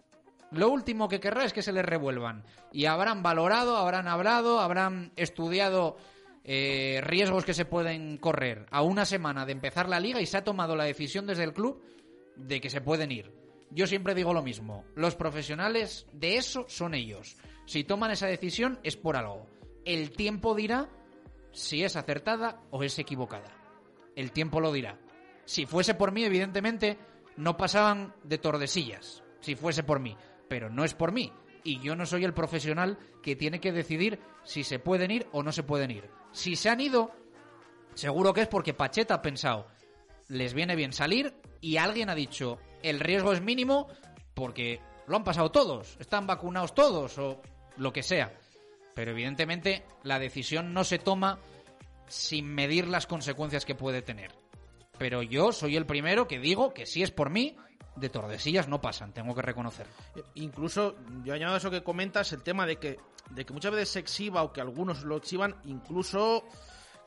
Lo 0.51 0.71
último 0.71 1.09
que 1.09 1.21
querrá 1.21 1.45
es 1.45 1.53
que 1.53 1.63
se 1.63 1.73
les 1.73 1.85
revuelvan. 1.85 2.45
Y 2.73 2.87
habrán 2.87 3.23
valorado, 3.23 3.77
habrán 3.77 4.09
hablado, 4.09 4.61
habrán 4.61 5.13
estudiado 5.17 5.97
eh, 6.45 7.01
riesgos 7.03 7.45
que 7.45 7.55
se 7.55 7.65
pueden 7.65 8.17
correr 8.19 8.67
a 8.71 8.83
una 8.83 9.05
semana 9.05 9.45
de 9.45 9.53
empezar 9.53 9.89
la 9.89 10.01
liga 10.01 10.21
y 10.21 10.27
se 10.27 10.37
ha 10.37 10.45
tomado 10.45 10.77
la 10.77 10.85
decisión 10.85 11.27
desde 11.27 11.45
el 11.45 11.53
club 11.53 11.83
de 12.37 12.61
que 12.61 12.71
se 12.71 12.81
pueden 12.81 13.11
ir. 13.13 13.33
Yo 13.71 13.87
siempre 13.87 14.15
digo 14.15 14.33
lo 14.33 14.43
mismo, 14.43 14.85
los 14.95 15.15
profesionales 15.15 16.07
de 16.13 16.37
eso 16.37 16.65
son 16.69 16.95
ellos. 16.95 17.37
Si 17.67 17.85
toman 17.85 18.11
esa 18.11 18.27
decisión 18.27 18.79
es 18.83 18.97
por 18.97 19.17
algo. 19.17 19.47
El 19.85 20.11
tiempo 20.11 20.55
dirá 20.55 20.89
si 21.53 21.85
es 21.85 21.97
acertada 21.97 22.63
o 22.71 22.83
es 22.83 22.99
equivocada. 22.99 23.53
El 24.17 24.33
tiempo 24.33 24.61
lo 24.61 24.73
dirá. 24.73 24.99
Si 25.45 25.67
fuese 25.67 25.95
por 25.95 26.13
mí, 26.13 26.25
evidentemente, 26.25 26.99
no 27.37 27.57
pasaban 27.57 28.15
de 28.25 28.39
tordesillas. 28.39 29.23
Si 29.41 29.55
fuese 29.55 29.83
por 29.83 30.01
mí. 30.01 30.17
Pero 30.49 30.71
no 30.71 30.85
es 30.85 30.95
por 30.95 31.13
mí. 31.13 31.33
y 31.65 31.81
yo 31.81 31.95
no 31.95 32.07
soy 32.07 32.25
el 32.25 32.33
profesional 32.33 32.99
que 33.23 33.37
tiene 33.37 33.61
que 33.61 33.73
decidir 33.73 34.21
si 34.45 34.65
se 34.65 34.79
pueden 34.79 35.11
ir 35.11 35.27
o 35.33 35.43
no 35.43 35.53
se 35.53 35.63
pueden 35.63 35.91
ir. 35.91 36.09
Si 36.33 36.57
se 36.57 36.71
han 36.71 36.81
ido, 36.81 37.11
seguro 37.95 38.33
que 38.33 38.43
es 38.43 38.49
porque 38.49 38.73
Pacheta 38.73 39.15
ha 39.15 39.23
pensado, 39.23 39.67
les 40.29 40.55
viene 40.55 40.77
bien 40.77 40.93
salir 40.93 41.35
y 41.61 41.77
alguien 41.77 42.09
ha 42.09 42.15
dicho, 42.15 42.59
el 42.83 43.01
riesgo 43.01 43.33
es 43.33 43.41
mínimo 43.41 43.89
porque 44.35 44.81
lo 45.07 45.17
han 45.17 45.25
pasado 45.25 45.51
todos, 45.51 45.97
están 45.99 46.27
vacunados 46.27 46.75
todos 46.75 47.19
o 47.19 47.41
lo 47.77 47.93
que 47.93 48.03
sea. 48.03 48.33
Pero 48.95 49.13
evidentemente 49.13 49.85
la 50.03 50.19
decisión 50.19 50.73
no 50.73 50.85
se 50.85 50.99
toma 50.99 51.39
sin 52.09 52.47
medir 52.47 52.89
las 52.89 53.07
consecuencias 53.07 53.65
que 53.65 53.75
puede 53.75 54.03
tener. 54.03 54.33
Pero 54.99 55.23
yo 55.23 55.53
soy 55.53 55.77
el 55.77 55.87
primero 55.87 56.27
que 56.27 56.39
digo 56.39 56.75
que 56.75 56.87
si 56.87 57.03
es 57.03 57.11
por 57.11 57.31
mí, 57.31 57.57
de 57.97 58.09
Tordesillas 58.09 58.69
no 58.69 58.81
pasan, 58.81 59.13
tengo 59.13 59.35
que 59.35 59.43
reconocer. 59.43 59.87
Incluso, 60.35 60.97
yo 61.25 61.35
añado 61.35 61.57
eso 61.57 61.71
que 61.71 61.83
comentas, 61.83 62.33
el 62.33 62.43
tema 62.43 62.67
de 62.67 62.77
que, 62.77 62.99
de 63.31 63.45
que 63.45 63.53
muchas 63.53 63.73
veces 63.73 63.89
se 63.91 63.99
exhiba 64.01 64.43
o 64.43 64.53
que 64.53 64.61
algunos 64.61 65.05
lo 65.05 65.17
exhiban, 65.17 65.57
incluso 65.65 66.45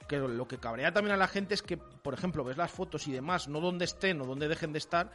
que 0.08 0.18
lo 0.18 0.48
que 0.48 0.58
cabrea 0.58 0.92
también 0.92 1.16
a 1.16 1.18
la 1.18 1.28
gente 1.28 1.54
es 1.54 1.62
que, 1.62 1.78
por 1.78 2.14
ejemplo, 2.14 2.44
ves 2.44 2.58
las 2.58 2.72
fotos 2.72 3.08
y 3.08 3.12
demás, 3.12 3.48
no 3.48 3.60
donde 3.60 3.86
estén 3.86 4.22
o 4.22 4.26
donde 4.26 4.48
dejen 4.48 4.74
de 4.74 4.80
estar, 4.80 5.12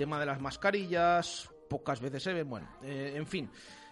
tema 0.00 0.18
de 0.18 0.24
las 0.24 0.40
mascarillas, 0.40 1.50
pocas 1.68 2.00
veces 2.00 2.22
se 2.22 2.32
ven, 2.32 2.48
bueno, 2.48 2.66
eh, 2.82 3.12
en 3.16 3.26
fin. 3.26 3.50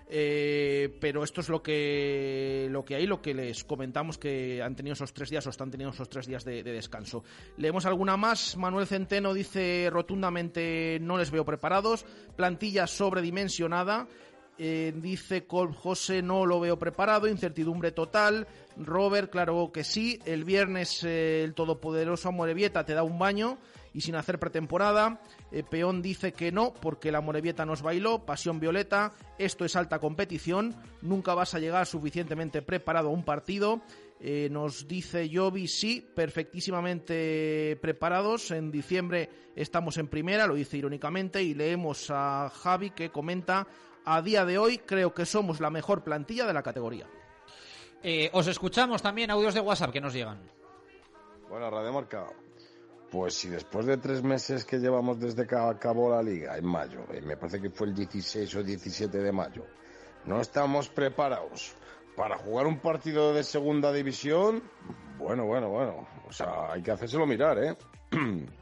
Eh, 0.08 0.96
pero 1.02 1.22
esto 1.22 1.42
es 1.42 1.50
lo 1.50 1.62
que 1.62 2.66
lo 2.70 2.82
que 2.82 2.94
hay, 2.94 3.06
lo 3.06 3.20
que 3.20 3.34
les 3.34 3.62
comentamos 3.62 4.16
que 4.16 4.62
han 4.62 4.74
tenido 4.74 4.94
esos 4.94 5.12
tres 5.12 5.28
días 5.28 5.46
o 5.46 5.50
están 5.50 5.70
teniendo 5.70 5.92
esos 5.92 6.08
tres 6.08 6.26
días 6.26 6.46
de, 6.46 6.62
de 6.62 6.72
descanso. 6.72 7.24
Leemos 7.58 7.84
alguna 7.84 8.16
más. 8.16 8.56
Manuel 8.56 8.86
Centeno 8.86 9.34
dice 9.34 9.90
rotundamente 9.92 10.96
no 11.02 11.18
les 11.18 11.30
veo 11.30 11.44
preparados. 11.44 12.06
Plantilla 12.36 12.86
sobredimensionada. 12.86 14.08
Eh, 14.56 14.94
dice 14.96 15.46
Col 15.46 15.74
José 15.74 16.22
no 16.22 16.46
lo 16.46 16.58
veo 16.58 16.78
preparado, 16.78 17.28
incertidumbre 17.28 17.92
total. 17.92 18.48
Robert, 18.78 19.30
claro 19.30 19.70
que 19.74 19.84
sí. 19.84 20.20
El 20.24 20.44
viernes 20.44 21.04
el 21.04 21.52
todopoderoso 21.52 22.30
Amorebieta 22.30 22.86
te 22.86 22.94
da 22.94 23.02
un 23.02 23.18
baño 23.18 23.58
y 23.92 24.00
sin 24.00 24.14
hacer 24.14 24.38
pretemporada. 24.38 25.20
Eh, 25.50 25.62
Peón 25.62 26.02
dice 26.02 26.32
que 26.32 26.52
no, 26.52 26.74
porque 26.74 27.12
la 27.12 27.20
Morevieta 27.20 27.64
nos 27.64 27.82
bailó. 27.82 28.24
Pasión 28.24 28.60
Violeta, 28.60 29.12
esto 29.38 29.64
es 29.64 29.76
alta 29.76 29.98
competición. 29.98 30.76
Nunca 31.02 31.34
vas 31.34 31.54
a 31.54 31.58
llegar 31.58 31.86
suficientemente 31.86 32.62
preparado 32.62 33.08
a 33.08 33.12
un 33.12 33.24
partido. 33.24 33.82
Eh, 34.20 34.48
nos 34.50 34.88
dice 34.88 35.30
Jovi, 35.32 35.68
sí, 35.68 36.06
perfectísimamente 36.14 37.78
preparados. 37.80 38.50
En 38.50 38.70
diciembre 38.70 39.30
estamos 39.54 39.96
en 39.98 40.08
primera, 40.08 40.46
lo 40.46 40.54
dice 40.54 40.76
irónicamente. 40.76 41.42
Y 41.42 41.54
leemos 41.54 42.10
a 42.10 42.50
Javi 42.52 42.90
que 42.90 43.10
comenta, 43.10 43.66
a 44.04 44.22
día 44.22 44.44
de 44.44 44.58
hoy 44.58 44.78
creo 44.78 45.14
que 45.14 45.26
somos 45.26 45.60
la 45.60 45.70
mejor 45.70 46.02
plantilla 46.02 46.46
de 46.46 46.52
la 46.52 46.62
categoría. 46.62 47.06
Eh, 48.02 48.30
os 48.32 48.46
escuchamos 48.46 49.02
también 49.02 49.30
audios 49.30 49.54
de 49.54 49.60
WhatsApp 49.60 49.92
que 49.92 50.00
nos 50.00 50.12
llegan. 50.12 50.40
Bueno, 51.48 51.70
Radio 51.70 51.92
Marca. 51.92 52.26
Pues 53.10 53.34
si 53.34 53.48
después 53.48 53.86
de 53.86 53.96
tres 53.96 54.22
meses 54.22 54.64
que 54.64 54.78
llevamos 54.78 55.18
desde 55.18 55.46
que 55.46 55.56
acabó 55.56 56.10
la 56.10 56.22
liga, 56.22 56.58
en 56.58 56.66
mayo, 56.66 57.06
eh, 57.12 57.22
me 57.22 57.36
parece 57.36 57.60
que 57.60 57.70
fue 57.70 57.86
el 57.86 57.94
16 57.94 58.54
o 58.56 58.62
17 58.62 59.18
de 59.18 59.32
mayo, 59.32 59.64
no 60.26 60.40
estamos 60.40 60.88
preparados 60.90 61.74
para 62.16 62.36
jugar 62.36 62.66
un 62.66 62.80
partido 62.80 63.32
de 63.32 63.44
segunda 63.44 63.92
división, 63.92 64.62
bueno, 65.18 65.46
bueno, 65.46 65.70
bueno, 65.70 66.06
o 66.28 66.32
sea, 66.32 66.72
hay 66.72 66.82
que 66.82 66.90
hacérselo 66.90 67.26
mirar, 67.26 67.58
¿eh? 67.62 67.76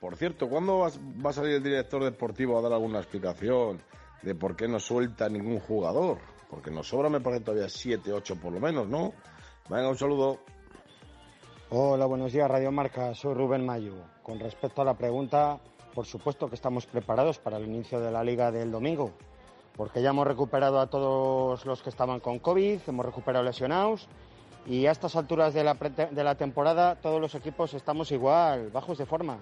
Por 0.00 0.16
cierto, 0.16 0.48
¿cuándo 0.48 0.78
va, 0.78 0.88
a 0.88 1.32
salir 1.32 1.52
el 1.52 1.62
director 1.62 2.02
deportivo 2.02 2.58
a 2.58 2.62
dar 2.62 2.72
alguna 2.72 2.98
explicación 2.98 3.80
de 4.22 4.34
por 4.34 4.56
qué 4.56 4.66
no 4.66 4.80
suelta 4.80 5.28
ningún 5.28 5.60
jugador? 5.60 6.18
Porque 6.50 6.72
nos 6.72 6.88
sobra, 6.88 7.08
me 7.08 7.20
parece, 7.20 7.44
todavía 7.44 7.68
7, 7.68 8.12
8 8.12 8.36
por 8.40 8.52
lo 8.52 8.58
menos, 8.58 8.88
¿no? 8.88 9.12
Venga, 9.70 9.88
un 9.88 9.96
saludo. 9.96 10.40
Hola, 11.74 12.04
buenos 12.04 12.34
días, 12.34 12.50
Radio 12.50 12.70
Marca. 12.70 13.14
Soy 13.14 13.32
Rubén 13.32 13.64
Mayo. 13.64 13.94
Con 14.22 14.38
respecto 14.38 14.82
a 14.82 14.84
la 14.84 14.92
pregunta, 14.92 15.58
por 15.94 16.04
supuesto 16.04 16.50
que 16.50 16.54
estamos 16.54 16.84
preparados 16.84 17.38
para 17.38 17.56
el 17.56 17.64
inicio 17.64 17.98
de 17.98 18.10
la 18.10 18.22
liga 18.22 18.52
del 18.52 18.70
domingo, 18.70 19.12
porque 19.74 20.02
ya 20.02 20.10
hemos 20.10 20.26
recuperado 20.26 20.78
a 20.80 20.88
todos 20.88 21.64
los 21.64 21.82
que 21.82 21.88
estaban 21.88 22.20
con 22.20 22.40
COVID, 22.40 22.78
hemos 22.86 23.06
recuperado 23.06 23.42
lesionados 23.42 24.06
y 24.66 24.84
a 24.84 24.90
estas 24.90 25.16
alturas 25.16 25.54
de 25.54 25.64
la, 25.64 25.72
de 25.72 26.22
la 26.22 26.34
temporada 26.34 26.96
todos 26.96 27.22
los 27.22 27.34
equipos 27.34 27.72
estamos 27.72 28.12
igual, 28.12 28.68
bajos 28.68 28.98
de 28.98 29.06
forma. 29.06 29.38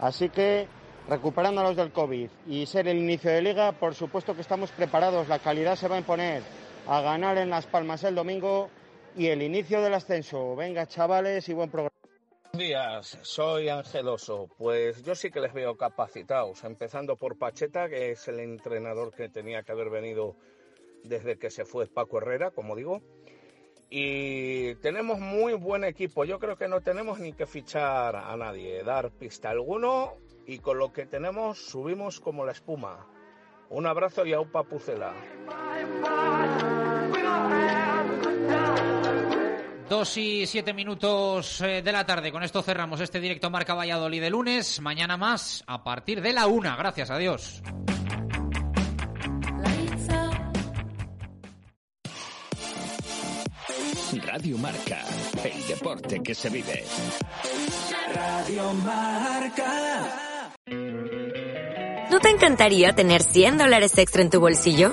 Así 0.00 0.30
que 0.30 0.68
recuperando 1.10 1.60
a 1.60 1.64
los 1.64 1.76
del 1.76 1.92
COVID 1.92 2.30
y 2.46 2.64
ser 2.64 2.88
el 2.88 2.96
inicio 2.96 3.30
de 3.30 3.42
liga, 3.42 3.72
por 3.72 3.94
supuesto 3.94 4.34
que 4.34 4.40
estamos 4.40 4.70
preparados, 4.70 5.28
la 5.28 5.40
calidad 5.40 5.76
se 5.76 5.88
va 5.88 5.96
a 5.96 5.98
imponer 5.98 6.42
a 6.88 7.02
ganar 7.02 7.36
en 7.36 7.50
Las 7.50 7.66
Palmas 7.66 8.02
el 8.04 8.14
domingo 8.14 8.70
y 9.16 9.28
el 9.28 9.42
inicio 9.42 9.80
del 9.80 9.94
ascenso. 9.94 10.54
Venga, 10.54 10.86
chavales, 10.86 11.48
y 11.48 11.54
buen 11.54 11.70
programa. 11.70 11.90
Buenos 12.52 12.68
días, 12.68 13.18
soy 13.22 13.68
Angeloso. 13.68 14.48
Pues 14.58 15.02
yo 15.02 15.14
sí 15.14 15.30
que 15.30 15.40
les 15.40 15.52
veo 15.52 15.76
capacitados, 15.76 16.64
empezando 16.64 17.16
por 17.16 17.38
Pacheta, 17.38 17.88
que 17.88 18.12
es 18.12 18.28
el 18.28 18.40
entrenador 18.40 19.12
que 19.14 19.28
tenía 19.28 19.62
que 19.62 19.72
haber 19.72 19.90
venido 19.90 20.36
desde 21.02 21.38
que 21.38 21.50
se 21.50 21.64
fue 21.64 21.86
Paco 21.86 22.18
Herrera, 22.18 22.50
como 22.50 22.76
digo. 22.76 23.00
Y 23.88 24.74
tenemos 24.76 25.18
muy 25.18 25.54
buen 25.54 25.84
equipo. 25.84 26.24
Yo 26.24 26.38
creo 26.38 26.56
que 26.56 26.68
no 26.68 26.80
tenemos 26.80 27.18
ni 27.18 27.32
que 27.32 27.46
fichar 27.46 28.16
a 28.16 28.36
nadie, 28.36 28.82
dar 28.82 29.10
pista 29.10 29.50
alguno 29.50 30.14
y 30.46 30.58
con 30.58 30.78
lo 30.78 30.92
que 30.92 31.06
tenemos 31.06 31.58
subimos 31.58 32.20
como 32.20 32.44
la 32.44 32.52
espuma. 32.52 33.06
Un 33.68 33.86
abrazo 33.86 34.24
y 34.26 34.32
a 34.32 34.40
Upa 34.40 34.62
Pucela. 34.62 35.12
Dos 39.88 40.16
y 40.16 40.46
siete 40.46 40.72
minutos 40.72 41.60
eh, 41.60 41.80
de 41.80 41.92
la 41.92 42.04
tarde. 42.04 42.32
Con 42.32 42.42
esto 42.42 42.60
cerramos 42.60 43.00
este 43.00 43.20
directo 43.20 43.50
Marca 43.50 43.74
Valladolid 43.74 44.20
de 44.20 44.30
lunes. 44.30 44.80
Mañana 44.80 45.16
más 45.16 45.62
a 45.66 45.84
partir 45.84 46.20
de 46.20 46.32
la 46.32 46.48
una. 46.48 46.74
Gracias 46.74 47.10
a 47.10 47.18
Dios. 47.18 47.62
Radio 54.24 54.58
Marca, 54.58 55.04
el 55.44 55.66
deporte 55.68 56.20
que 56.20 56.34
se 56.34 56.50
vive. 56.50 56.84
Radio 58.12 58.72
Marca. 58.74 60.52
¿No 62.10 62.20
te 62.20 62.30
encantaría 62.30 62.94
tener 62.94 63.22
100 63.22 63.58
dólares 63.58 63.96
extra 63.98 64.22
en 64.22 64.30
tu 64.30 64.40
bolsillo? 64.40 64.92